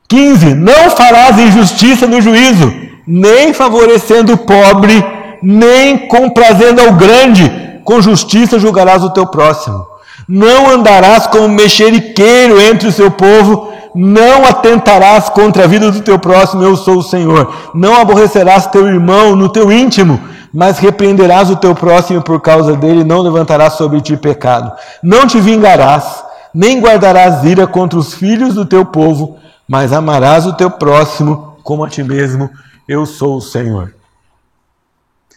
15: 0.08 0.56
Não 0.56 0.90
farás 0.92 1.38
injustiça 1.38 2.08
no 2.08 2.22
juízo, 2.22 2.85
nem 3.08 3.54
favorecendo 3.54 4.34
o 4.34 4.38
pobre, 4.38 5.04
nem 5.42 6.08
comprazendo 6.08 6.82
ao 6.82 6.94
grande, 6.94 7.80
com 7.84 8.02
justiça 8.02 8.60
julgarás 8.60 9.04
o 9.04 9.12
teu 9.12 9.28
próximo. 9.28 9.86
Não 10.28 10.72
andarás 10.72 11.28
como 11.28 11.48
mexeriqueiro 11.48 12.60
entre 12.60 12.88
o 12.88 12.92
seu 12.92 13.12
povo, 13.12 13.72
não 13.94 14.46
atentarás 14.46 15.30
contra 15.30 15.66
a 15.66 15.68
vida 15.68 15.92
do 15.92 16.02
teu 16.02 16.18
próximo, 16.18 16.64
eu 16.64 16.76
sou 16.76 16.98
o 16.98 17.04
Senhor. 17.04 17.54
Não 17.74 17.96
aborrecerás 17.96 18.66
teu 18.68 18.88
irmão 18.88 19.36
no 19.36 19.50
teu 19.50 19.72
íntimo, 19.72 20.20
mas 20.52 20.80
repreenderás 20.80 21.50
o 21.52 21.56
teu 21.56 21.76
próximo 21.76 22.22
por 22.22 22.42
causa 22.42 22.76
dele, 22.76 23.04
não 23.04 23.22
levantarás 23.22 23.74
sobre 23.74 24.02
ti 24.02 24.18
pecado. 24.18 24.72
Não 25.04 25.28
te 25.28 25.40
vingarás, 25.40 26.24
nem 26.54 26.82
guardarás 26.82 27.44
ira 27.44 27.68
contra 27.68 28.00
os 28.00 28.14
filhos 28.16 28.56
do 28.56 28.66
teu 28.66 28.84
povo, 28.84 29.38
mas 29.68 29.94
amarás 29.94 30.48
o 30.48 30.54
teu 30.54 30.72
próximo 30.72 31.56
como 31.64 31.84
a 31.84 31.90
ti 31.90 32.04
mesmo 32.04 32.50
eu 32.88 33.06
sou 33.06 33.38
o 33.38 33.42
Senhor. 33.42 33.94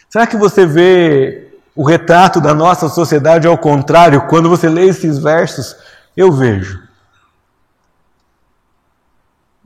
Será 0.09 0.27
que 0.27 0.37
você 0.37 0.67
vê 0.67 1.49
o 1.75 1.85
retrato 1.85 2.41
da 2.41 2.55
nossa 2.55 2.89
sociedade 2.89 3.47
ao 3.47 3.59
contrário 3.59 4.27
quando 4.27 4.49
você 4.49 4.69
lê 4.69 4.87
esses 4.89 5.19
versos? 5.19 5.77
Eu 6.17 6.33
vejo. 6.33 6.83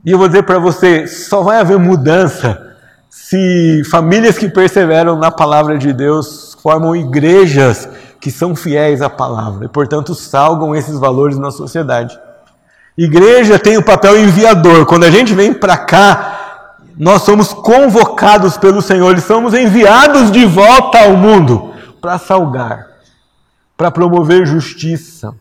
E 0.05 0.11
eu 0.11 0.17
vou 0.17 0.27
dizer 0.27 0.43
para 0.43 0.59
você: 0.59 1.07
só 1.07 1.41
vai 1.41 1.59
haver 1.59 1.79
mudança 1.79 2.75
se 3.09 3.83
famílias 3.89 4.37
que 4.37 4.49
perseveram 4.49 5.17
na 5.17 5.31
palavra 5.31 5.77
de 5.77 5.93
Deus 5.93 6.57
formam 6.61 6.95
igrejas 6.95 7.87
que 8.19 8.31
são 8.31 8.55
fiéis 8.55 9.01
à 9.01 9.09
palavra 9.09 9.65
e, 9.65 9.67
portanto, 9.67 10.15
salgam 10.15 10.75
esses 10.75 10.97
valores 10.97 11.37
na 11.37 11.51
sociedade. 11.51 12.17
Igreja 12.97 13.59
tem 13.59 13.77
o 13.77 13.83
papel 13.83 14.17
enviador. 14.17 14.85
Quando 14.85 15.03
a 15.03 15.11
gente 15.11 15.33
vem 15.33 15.53
para 15.53 15.77
cá, 15.77 16.42
nós 16.97 17.23
somos 17.23 17.53
convocados 17.53 18.57
pelo 18.57 18.81
Senhor 18.81 19.17
e 19.17 19.21
somos 19.21 19.53
enviados 19.53 20.31
de 20.31 20.45
volta 20.45 20.99
ao 20.99 21.17
mundo 21.17 21.73
para 22.01 22.17
salgar, 22.17 22.87
para 23.75 23.89
promover 23.89 24.45
justiça. 24.45 25.33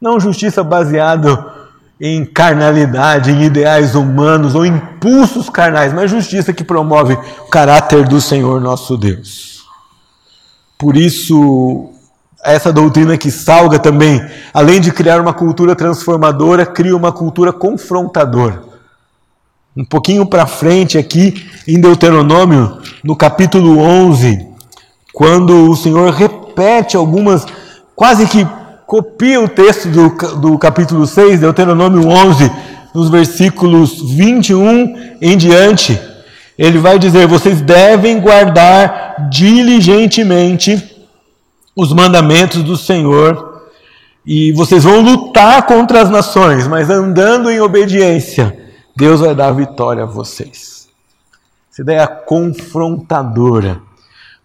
Não 0.00 0.20
justiça 0.20 0.62
baseada 0.62 1.52
em 2.00 2.24
carnalidade, 2.24 3.30
em 3.30 3.44
ideais 3.44 3.94
humanos 3.94 4.54
ou 4.54 4.66
impulsos 4.66 5.48
carnais, 5.48 5.92
mas 5.92 6.10
justiça 6.10 6.52
que 6.52 6.64
promove 6.64 7.14
o 7.14 7.48
caráter 7.48 8.06
do 8.06 8.20
Senhor 8.20 8.60
nosso 8.60 8.96
Deus. 8.96 9.64
Por 10.76 10.96
isso, 10.96 11.90
essa 12.44 12.72
doutrina 12.72 13.16
que 13.16 13.30
salga 13.30 13.78
também, 13.78 14.20
além 14.52 14.80
de 14.80 14.92
criar 14.92 15.20
uma 15.20 15.32
cultura 15.32 15.74
transformadora, 15.74 16.66
cria 16.66 16.94
uma 16.94 17.12
cultura 17.12 17.52
confrontadora. 17.52 18.73
Um 19.76 19.84
pouquinho 19.84 20.24
para 20.24 20.46
frente 20.46 20.96
aqui 20.96 21.44
em 21.66 21.80
Deuteronômio, 21.80 22.78
no 23.02 23.16
capítulo 23.16 23.78
11, 23.78 24.46
quando 25.12 25.68
o 25.68 25.74
Senhor 25.74 26.12
repete 26.12 26.96
algumas, 26.96 27.44
quase 27.96 28.26
que 28.28 28.46
copia 28.86 29.40
o 29.40 29.48
texto 29.48 29.88
do, 29.88 30.10
do 30.38 30.58
capítulo 30.58 31.06
6, 31.06 31.40
Deuteronômio 31.40 32.08
11, 32.08 32.50
nos 32.94 33.10
versículos 33.10 34.00
21 34.12 35.16
em 35.20 35.36
diante, 35.36 36.00
ele 36.56 36.78
vai 36.78 36.96
dizer: 36.96 37.26
Vocês 37.26 37.60
devem 37.60 38.20
guardar 38.20 39.28
diligentemente 39.28 40.80
os 41.74 41.92
mandamentos 41.92 42.62
do 42.62 42.76
Senhor 42.76 43.62
e 44.24 44.52
vocês 44.52 44.84
vão 44.84 45.00
lutar 45.00 45.66
contra 45.66 46.00
as 46.00 46.08
nações, 46.08 46.68
mas 46.68 46.88
andando 46.88 47.50
em 47.50 47.60
obediência, 47.60 48.63
Deus 48.96 49.20
vai 49.20 49.34
dar 49.34 49.52
vitória 49.52 50.02
a 50.02 50.06
vocês. 50.06 50.88
Essa 51.70 51.82
ideia 51.82 52.06
confrontadora, 52.06 53.80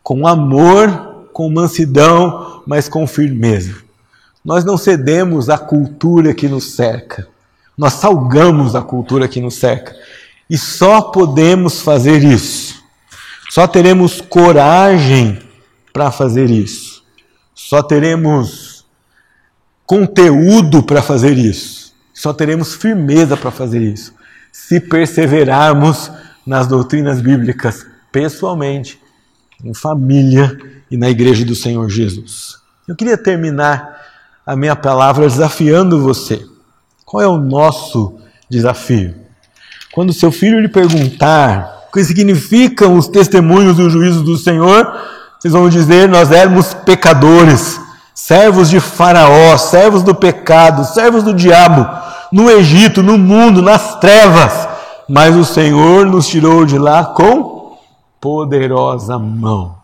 com 0.01 0.27
amor, 0.27 1.27
com 1.31 1.49
mansidão, 1.49 2.63
mas 2.65 2.89
com 2.89 3.05
firmeza. 3.05 3.75
Nós 4.43 4.65
não 4.65 4.77
cedemos 4.77 5.49
à 5.49 5.57
cultura 5.57 6.33
que 6.33 6.47
nos 6.47 6.75
cerca, 6.75 7.27
nós 7.77 7.93
salgamos 7.93 8.75
a 8.75 8.81
cultura 8.81 9.27
que 9.27 9.39
nos 9.39 9.55
cerca. 9.55 9.95
E 10.49 10.57
só 10.57 11.01
podemos 11.01 11.81
fazer 11.81 12.23
isso, 12.23 12.83
só 13.49 13.67
teremos 13.67 14.19
coragem 14.19 15.39
para 15.93 16.11
fazer 16.11 16.49
isso 16.49 16.99
só 17.69 17.83
teremos 17.83 18.85
conteúdo 19.85 20.81
para 20.81 21.03
fazer 21.03 21.37
isso, 21.37 21.93
só 22.13 22.33
teremos 22.33 22.73
firmeza 22.73 23.35
para 23.35 23.51
fazer 23.51 23.81
isso, 23.81 24.13
se 24.51 24.79
perseverarmos 24.79 26.11
nas 26.45 26.67
doutrinas 26.67 27.21
bíblicas 27.21 27.85
pessoalmente, 28.11 28.99
em 29.63 29.73
família 29.73 30.57
e 30.89 30.97
na 30.97 31.09
igreja 31.09 31.45
do 31.45 31.55
Senhor 31.55 31.89
Jesus. 31.89 32.57
Eu 32.87 32.95
queria 32.95 33.17
terminar 33.17 33.99
a 34.45 34.55
minha 34.55 34.75
palavra 34.75 35.27
desafiando 35.27 36.01
você. 36.01 36.43
Qual 37.05 37.21
é 37.21 37.27
o 37.27 37.37
nosso 37.37 38.19
desafio? 38.49 39.15
Quando 39.91 40.13
seu 40.13 40.31
filho 40.31 40.59
lhe 40.59 40.67
perguntar 40.67 41.85
o 41.87 41.91
que 41.91 42.03
significam 42.03 42.95
os 42.95 43.07
testemunhos 43.07 43.77
e 43.77 43.81
os 43.81 43.91
juízos 43.93 44.23
do 44.23 44.37
Senhor, 44.37 44.91
vocês 45.39 45.53
vão 45.53 45.69
dizer: 45.69 46.07
Nós 46.07 46.31
éramos 46.31 46.73
pecadores, 46.73 47.79
servos 48.13 48.69
de 48.69 48.79
Faraó, 48.79 49.57
servos 49.57 50.03
do 50.03 50.13
pecado, 50.13 50.85
servos 50.85 51.23
do 51.23 51.33
diabo, 51.33 51.87
no 52.31 52.49
Egito, 52.49 53.01
no 53.01 53.17
mundo, 53.17 53.61
nas 53.61 53.99
trevas. 53.99 54.67
Mas 55.07 55.35
o 55.35 55.43
Senhor 55.43 56.05
nos 56.05 56.27
tirou 56.27 56.65
de 56.65 56.77
lá 56.77 57.03
com 57.03 57.77
poderosa 58.21 59.17
mão. 59.17 59.75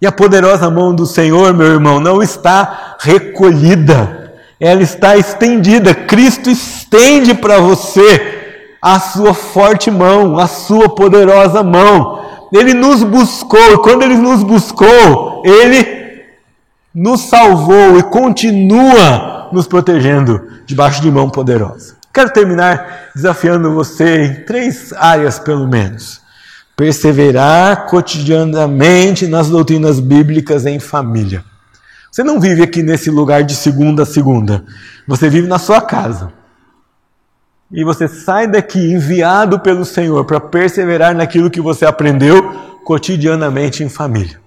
E 0.00 0.06
a 0.06 0.12
poderosa 0.12 0.70
mão 0.70 0.94
do 0.94 1.06
Senhor, 1.06 1.52
meu 1.52 1.66
irmão, 1.66 2.00
não 2.00 2.22
está 2.22 2.96
recolhida, 3.00 4.34
ela 4.58 4.82
está 4.82 5.16
estendida. 5.16 5.94
Cristo 5.94 6.50
estende 6.50 7.34
para 7.34 7.58
você 7.58 8.66
a 8.80 8.98
sua 8.98 9.34
forte 9.34 9.90
mão, 9.90 10.38
a 10.38 10.46
sua 10.46 10.88
poderosa 10.88 11.62
mão. 11.62 12.20
Ele 12.52 12.74
nos 12.74 13.02
buscou, 13.02 13.74
e 13.74 13.78
quando 13.78 14.02
Ele 14.02 14.16
nos 14.16 14.42
buscou, 14.42 15.42
Ele 15.44 16.24
nos 16.94 17.20
salvou 17.22 17.98
e 17.98 18.02
continua 18.02 19.39
nos 19.54 19.66
protegendo 19.66 20.46
debaixo 20.66 21.00
de 21.00 21.10
mão 21.10 21.28
poderosa. 21.28 21.96
Quero 22.12 22.30
terminar 22.30 23.10
desafiando 23.14 23.72
você 23.72 24.24
em 24.24 24.44
três 24.44 24.92
áreas, 24.92 25.38
pelo 25.38 25.68
menos. 25.68 26.20
Perseverar 26.76 27.86
cotidianamente 27.86 29.26
nas 29.26 29.48
doutrinas 29.48 30.00
bíblicas 30.00 30.66
em 30.66 30.80
família. 30.80 31.44
Você 32.10 32.24
não 32.24 32.40
vive 32.40 32.62
aqui 32.62 32.82
nesse 32.82 33.10
lugar 33.10 33.44
de 33.44 33.54
segunda 33.54 34.02
a 34.02 34.06
segunda. 34.06 34.64
Você 35.06 35.28
vive 35.28 35.46
na 35.46 35.58
sua 35.58 35.80
casa 35.80 36.32
e 37.72 37.84
você 37.84 38.08
sai 38.08 38.48
daqui 38.48 38.78
enviado 38.78 39.60
pelo 39.60 39.84
Senhor 39.84 40.24
para 40.24 40.40
perseverar 40.40 41.14
naquilo 41.14 41.50
que 41.50 41.60
você 41.60 41.86
aprendeu 41.86 42.52
cotidianamente 42.84 43.84
em 43.84 43.88
família. 43.88 44.40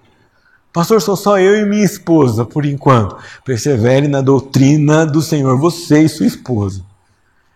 Pastor, 0.73 0.99
sou 0.99 1.15
só 1.15 1.37
eu 1.37 1.55
e 1.55 1.65
minha 1.65 1.85
esposa, 1.85 2.43
por 2.43 2.65
enquanto. 2.65 3.15
Persevere 3.45 4.07
na 4.07 4.21
doutrina 4.21 5.05
do 5.05 5.21
Senhor, 5.21 5.55
você 5.55 5.99
e 5.99 6.09
sua 6.09 6.25
esposa. 6.25 6.81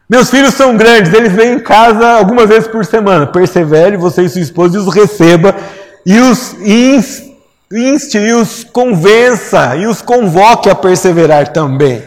Meus 0.08 0.30
filhos 0.30 0.54
são 0.54 0.78
grandes, 0.78 1.12
eles 1.12 1.34
vêm 1.34 1.56
em 1.56 1.60
casa 1.60 2.08
algumas 2.08 2.48
vezes 2.48 2.68
por 2.68 2.86
semana. 2.86 3.26
Persevere, 3.26 3.98
você 3.98 4.22
e 4.22 4.30
sua 4.30 4.42
esposa, 4.42 4.78
e 4.78 4.80
os 4.80 4.94
receba, 4.94 5.56
e 6.06 6.20
os 6.20 6.54
inste, 6.62 8.18
e 8.20 8.34
os 8.34 8.64
convença, 8.64 9.76
e 9.76 9.88
os 9.88 10.00
convoque 10.00 10.70
a 10.70 10.76
perseverar 10.76 11.52
também 11.52 12.04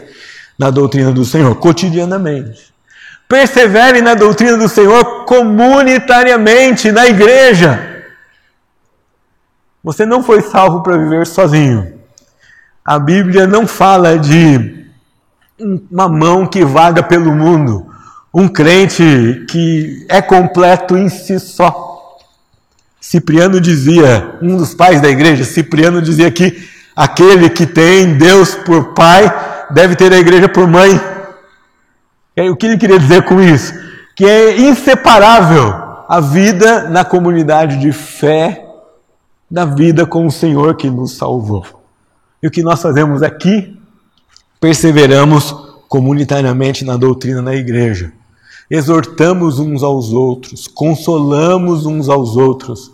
na 0.57 0.71
doutrina 0.71 1.11
do 1.11 1.25
Senhor, 1.25 1.53
cotidianamente. 1.55 2.71
Persevere 3.27 4.01
na 4.01 4.13
doutrina 4.13 4.57
do 4.57 4.69
Senhor 4.69 5.25
comunitariamente 5.25 6.89
na 6.89 7.05
igreja. 7.05 8.00
Você 9.83 10.05
não 10.05 10.21
foi 10.21 10.41
salvo 10.41 10.81
para 10.81 10.97
viver 10.97 11.25
sozinho. 11.25 11.93
A 12.85 12.99
Bíblia 12.99 13.47
não 13.47 13.65
fala 13.67 14.17
de 14.17 14.85
uma 15.91 16.07
mão 16.07 16.45
que 16.45 16.63
vaga 16.63 17.03
pelo 17.03 17.31
mundo, 17.31 17.87
um 18.33 18.47
crente 18.47 19.45
que 19.49 20.05
é 20.09 20.21
completo 20.21 20.97
em 20.97 21.09
si 21.09 21.39
só. 21.39 22.17
Cipriano 22.99 23.59
dizia, 23.59 24.37
um 24.41 24.57
dos 24.57 24.73
pais 24.73 25.01
da 25.01 25.09
igreja, 25.09 25.43
Cipriano 25.43 26.01
dizia 26.01 26.29
que 26.31 26.67
aquele 26.95 27.49
que 27.49 27.65
tem 27.65 28.17
Deus 28.17 28.53
por 28.53 28.93
pai 28.93 29.31
deve 29.71 29.95
ter 29.95 30.13
a 30.13 30.19
igreja 30.19 30.47
por 30.47 30.67
mãe. 30.67 30.99
O 32.37 32.55
que 32.55 32.67
ele 32.67 32.77
queria 32.77 32.99
dizer 32.99 33.23
com 33.23 33.41
isso? 33.41 33.73
Que 34.15 34.25
é 34.25 34.59
inseparável 34.59 35.73
a 36.07 36.19
vida 36.19 36.89
na 36.89 37.03
comunidade 37.03 37.77
de 37.77 37.91
fé, 37.91 38.70
da 39.51 39.65
vida 39.65 40.05
com 40.05 40.25
o 40.25 40.31
Senhor 40.31 40.77
que 40.77 40.89
nos 40.89 41.17
salvou. 41.17 41.65
E 42.41 42.47
o 42.47 42.51
que 42.51 42.63
nós 42.63 42.81
fazemos 42.81 43.21
aqui? 43.21 43.77
Perseveramos 44.61 45.53
comunitariamente 45.89 46.85
na 46.85 46.95
doutrina 46.95 47.41
na 47.41 47.53
igreja. 47.53 48.13
Exortamos 48.69 49.59
uns 49.59 49.83
aos 49.83 50.13
outros, 50.13 50.65
consolamos 50.65 51.85
uns 51.85 52.07
aos 52.07 52.37
outros, 52.37 52.89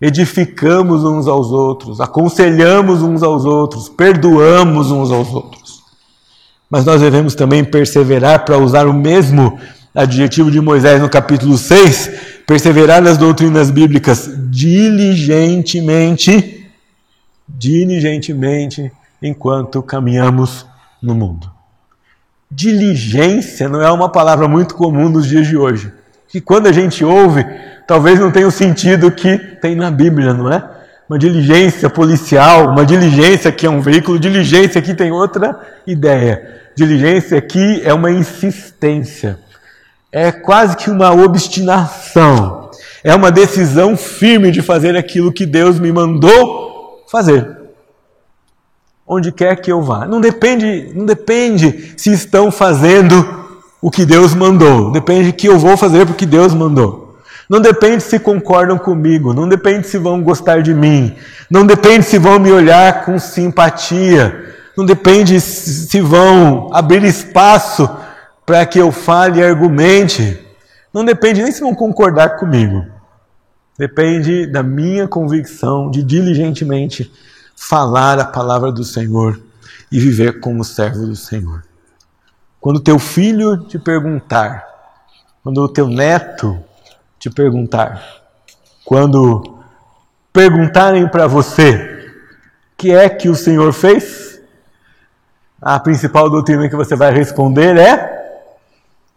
edificamos 0.00 1.02
uns 1.02 1.26
aos 1.26 1.50
outros, 1.50 2.00
aconselhamos 2.00 3.02
uns 3.02 3.24
aos 3.24 3.44
outros, 3.44 3.88
perdoamos 3.88 4.92
uns 4.92 5.10
aos 5.10 5.34
outros. 5.34 5.82
Mas 6.70 6.84
nós 6.84 7.00
devemos 7.00 7.34
também 7.34 7.64
perseverar, 7.64 8.44
para 8.44 8.58
usar 8.58 8.86
o 8.86 8.94
mesmo 8.94 9.58
adjetivo 9.98 10.50
de 10.50 10.60
Moisés 10.60 11.00
no 11.00 11.08
capítulo 11.08 11.56
6, 11.58 12.10
perseverar 12.46 13.02
nas 13.02 13.18
doutrinas 13.18 13.70
bíblicas 13.70 14.30
diligentemente, 14.48 16.70
diligentemente, 17.48 18.92
enquanto 19.20 19.82
caminhamos 19.82 20.64
no 21.02 21.12
mundo. 21.14 21.50
Diligência 22.50 23.68
não 23.68 23.82
é 23.82 23.90
uma 23.90 24.08
palavra 24.08 24.46
muito 24.46 24.76
comum 24.76 25.08
nos 25.08 25.26
dias 25.26 25.48
de 25.48 25.56
hoje. 25.56 25.92
Que 26.28 26.40
quando 26.40 26.68
a 26.68 26.72
gente 26.72 27.04
ouve, 27.04 27.44
talvez 27.86 28.20
não 28.20 28.30
tenha 28.30 28.46
o 28.46 28.52
sentido 28.52 29.10
que 29.10 29.36
tem 29.36 29.74
na 29.74 29.90
Bíblia, 29.90 30.32
não 30.32 30.52
é? 30.52 30.78
uma 31.08 31.18
diligência 31.18 31.88
policial, 31.88 32.70
uma 32.70 32.84
diligência 32.84 33.50
que 33.50 33.66
é 33.66 33.70
um 33.70 33.80
veículo, 33.80 34.18
diligência 34.18 34.82
que 34.82 34.94
tem 34.94 35.10
outra 35.10 35.58
ideia. 35.86 36.60
Diligência 36.76 37.38
aqui 37.38 37.80
é 37.82 37.94
uma 37.94 38.10
insistência, 38.10 39.38
é 40.10 40.32
quase 40.32 40.76
que 40.76 40.90
uma 40.90 41.12
obstinação, 41.12 42.70
é 43.04 43.14
uma 43.14 43.30
decisão 43.30 43.96
firme 43.96 44.50
de 44.50 44.62
fazer 44.62 44.96
aquilo 44.96 45.32
que 45.32 45.44
Deus 45.44 45.78
me 45.78 45.92
mandou 45.92 47.04
fazer. 47.10 47.56
Onde 49.06 49.32
quer 49.32 49.56
que 49.56 49.72
eu 49.72 49.80
vá. 49.80 50.06
Não 50.06 50.20
depende, 50.20 50.90
não 50.94 51.06
depende 51.06 51.94
se 51.96 52.12
estão 52.12 52.50
fazendo 52.50 53.46
o 53.80 53.90
que 53.90 54.04
Deus 54.04 54.34
mandou, 54.34 54.90
depende 54.90 55.32
que 55.32 55.48
eu 55.48 55.58
vou 55.58 55.76
fazer 55.76 56.04
porque 56.04 56.26
Deus 56.26 56.52
mandou. 56.52 57.16
Não 57.48 57.60
depende 57.60 58.02
se 58.02 58.18
concordam 58.18 58.76
comigo, 58.76 59.32
não 59.32 59.48
depende 59.48 59.86
se 59.86 59.96
vão 59.96 60.22
gostar 60.22 60.62
de 60.62 60.74
mim, 60.74 61.14
não 61.48 61.64
depende 61.64 62.04
se 62.04 62.18
vão 62.18 62.38
me 62.38 62.52
olhar 62.52 63.04
com 63.04 63.18
simpatia, 63.18 64.54
não 64.76 64.84
depende 64.84 65.40
se 65.40 66.00
vão 66.00 66.68
abrir 66.72 67.02
espaço 67.04 67.88
para 68.48 68.64
que 68.64 68.78
eu 68.78 68.90
fale 68.90 69.40
e 69.40 69.44
argumente, 69.44 70.42
não 70.90 71.04
depende 71.04 71.42
nem 71.42 71.52
se 71.52 71.60
vão 71.60 71.74
concordar 71.74 72.38
comigo. 72.38 72.82
Depende 73.78 74.46
da 74.46 74.62
minha 74.62 75.06
convicção 75.06 75.90
de 75.90 76.02
diligentemente 76.02 77.12
falar 77.54 78.18
a 78.18 78.24
palavra 78.24 78.72
do 78.72 78.82
Senhor 78.84 79.38
e 79.92 80.00
viver 80.00 80.40
como 80.40 80.64
servo 80.64 81.04
do 81.04 81.14
Senhor. 81.14 81.62
Quando 82.58 82.80
teu 82.80 82.98
filho 82.98 83.66
te 83.66 83.78
perguntar, 83.78 84.64
quando 85.42 85.58
o 85.58 85.68
teu 85.68 85.86
neto 85.86 86.58
te 87.18 87.28
perguntar. 87.28 88.02
Quando 88.82 89.58
perguntarem 90.32 91.06
para 91.06 91.26
você 91.26 91.74
o 92.72 92.78
que 92.78 92.92
é 92.92 93.10
que 93.10 93.28
o 93.28 93.34
Senhor 93.34 93.74
fez, 93.74 94.40
a 95.60 95.78
principal 95.78 96.30
doutrina 96.30 96.66
que 96.66 96.76
você 96.76 96.96
vai 96.96 97.12
responder 97.12 97.76
é: 97.76 98.17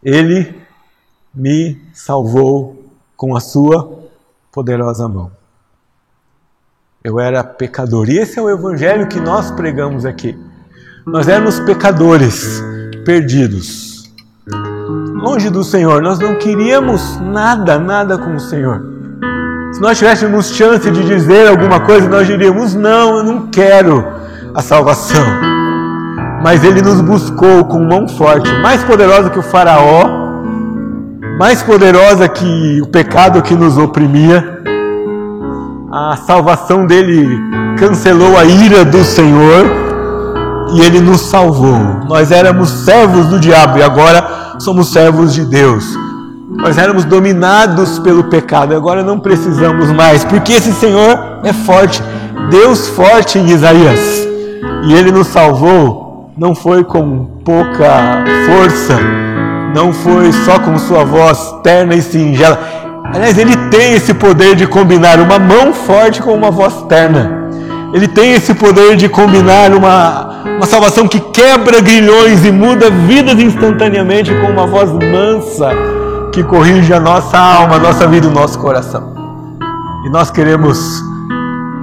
Ele 0.04 0.62
me 1.34 1.80
salvou 1.94 2.92
com 3.16 3.36
a 3.36 3.40
sua 3.40 4.00
poderosa 4.52 5.08
mão. 5.08 5.32
Eu 7.04 7.20
era 7.20 7.44
pecador. 7.44 8.10
E 8.10 8.18
esse 8.18 8.38
é 8.38 8.42
o 8.42 8.50
evangelho 8.50 9.08
que 9.08 9.20
nós 9.20 9.52
pregamos 9.52 10.06
aqui. 10.06 10.38
Nós 11.06 11.28
éramos 11.28 11.60
pecadores, 11.62 12.62
perdidos 13.06 13.92
longe 15.22 15.50
do 15.50 15.64
Senhor. 15.64 16.02
Nós 16.02 16.20
não 16.20 16.36
queríamos 16.36 17.20
nada, 17.20 17.80
nada 17.80 18.18
com 18.18 18.36
o 18.36 18.40
Senhor. 18.40 18.82
Se 19.72 19.80
nós 19.80 19.98
tivéssemos 19.98 20.50
chance 20.54 20.90
de 20.90 21.04
dizer 21.06 21.48
alguma 21.48 21.80
coisa, 21.80 22.10
nós 22.10 22.28
diríamos: 22.28 22.74
Não, 22.74 23.18
eu 23.18 23.24
não 23.24 23.48
quero 23.48 24.04
a 24.54 24.62
salvação. 24.62 25.24
Mas 26.44 26.64
Ele 26.64 26.82
nos 26.82 27.02
buscou 27.02 27.66
com 27.66 27.80
mão 27.80 28.08
forte, 28.08 28.52
mais 28.62 28.84
poderosa 28.84 29.30
que 29.30 29.40
o 29.40 29.44
Faraó, 29.44 30.22
mais 31.38 31.64
poderosa 31.64 32.28
que 32.28 32.82
o 32.82 32.88
pecado 32.88 33.42
que 33.42 33.56
nos 33.56 33.78
oprimia. 33.78 34.60
A 35.92 36.16
salvação 36.16 36.86
dele 36.86 37.28
cancelou 37.78 38.38
a 38.38 38.46
ira 38.46 38.86
do 38.86 39.04
Senhor 39.04 39.66
e 40.74 40.82
ele 40.82 41.00
nos 41.02 41.22
salvou. 41.22 41.78
Nós 42.08 42.32
éramos 42.32 42.70
servos 42.70 43.28
do 43.28 43.40
diabo 43.40 43.78
e 43.78 43.84
agora 43.84 44.56
somos 44.60 44.90
servos 44.90 45.34
de 45.34 45.44
Deus. 45.46 45.84
Nós 46.58 46.78
éramos 46.78 47.06
dominados 47.06 47.98
pelo 48.00 48.26
pecado, 48.26 48.76
agora 48.76 49.04
não 49.04 49.20
precisamos 49.20 49.92
mais, 49.92 50.24
porque 50.24 50.54
esse 50.54 50.72
Senhor 50.74 51.40
é 51.44 51.54
forte, 51.54 52.04
Deus 52.50 52.88
forte 52.90 53.40
em 53.40 53.48
Isaías. 53.48 54.00
E 54.84 54.94
ele 54.94 55.12
nos 55.12 55.28
salvou, 55.28 56.01
não 56.42 56.56
foi 56.56 56.84
com 56.84 57.26
pouca 57.46 58.24
força, 58.48 59.00
não 59.76 59.94
foi 59.94 60.32
só 60.32 60.58
com 60.58 60.76
sua 60.80 61.04
voz 61.04 61.54
terna 61.62 61.94
e 61.94 62.02
singela. 62.02 62.60
Aliás, 63.14 63.38
ele 63.38 63.56
tem 63.70 63.94
esse 63.94 64.12
poder 64.12 64.56
de 64.56 64.66
combinar 64.66 65.20
uma 65.20 65.38
mão 65.38 65.72
forte 65.72 66.20
com 66.20 66.34
uma 66.34 66.50
voz 66.50 66.74
terna. 66.90 67.48
Ele 67.94 68.08
tem 68.08 68.34
esse 68.34 68.56
poder 68.56 68.96
de 68.96 69.08
combinar 69.08 69.72
uma, 69.72 70.42
uma 70.58 70.66
salvação 70.66 71.08
que 71.08 71.20
quebra 71.20 71.80
grilhões 71.80 72.44
e 72.44 72.52
muda 72.52 72.90
vidas 72.90 73.40
instantaneamente 73.40 74.34
com 74.34 74.48
uma 74.48 74.66
voz 74.66 74.92
mansa 74.92 75.70
que 76.34 76.42
corrige 76.42 76.92
a 76.92 77.00
nossa 77.00 77.38
alma, 77.38 77.76
a 77.76 77.80
nossa 77.80 78.08
vida, 78.08 78.28
o 78.28 78.32
nosso 78.32 78.58
coração. 78.58 79.14
E 80.08 80.10
nós 80.10 80.32
queremos 80.32 81.04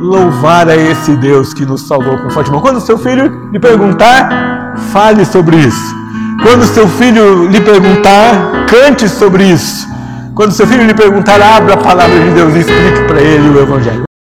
louvar 0.01 0.69
a 0.69 0.77
esse 0.77 1.17
Deus 1.17 1.53
que 1.53 1.65
nos 1.65 1.87
salvou 1.87 2.17
com 2.19 2.31
forte. 2.31 2.51
Quando 2.51 2.81
seu 2.81 2.99
filho 2.99 3.51
lhe 3.53 3.59
perguntar, 3.59 4.77
fale 4.93 5.25
sobre 5.25 5.57
isso. 5.57 5.97
Quando 6.43 6.65
seu 6.65 6.87
filho 6.89 7.49
lhe 7.49 7.61
perguntar, 7.61 8.67
cante 8.67 9.09
sobre 9.09 9.45
isso. 9.45 9.87
Quando 10.35 10.53
seu 10.53 10.67
filho 10.67 10.87
lhe 10.87 10.95
perguntar, 10.95 11.41
abra 11.43 11.75
a 11.75 11.79
palavra 11.79 12.19
de 12.21 12.31
Deus 12.31 12.55
e 12.55 12.59
explique 12.61 13.05
para 13.09 13.21
ele 13.21 13.49
o 13.49 13.61
Evangelho. 13.61 14.08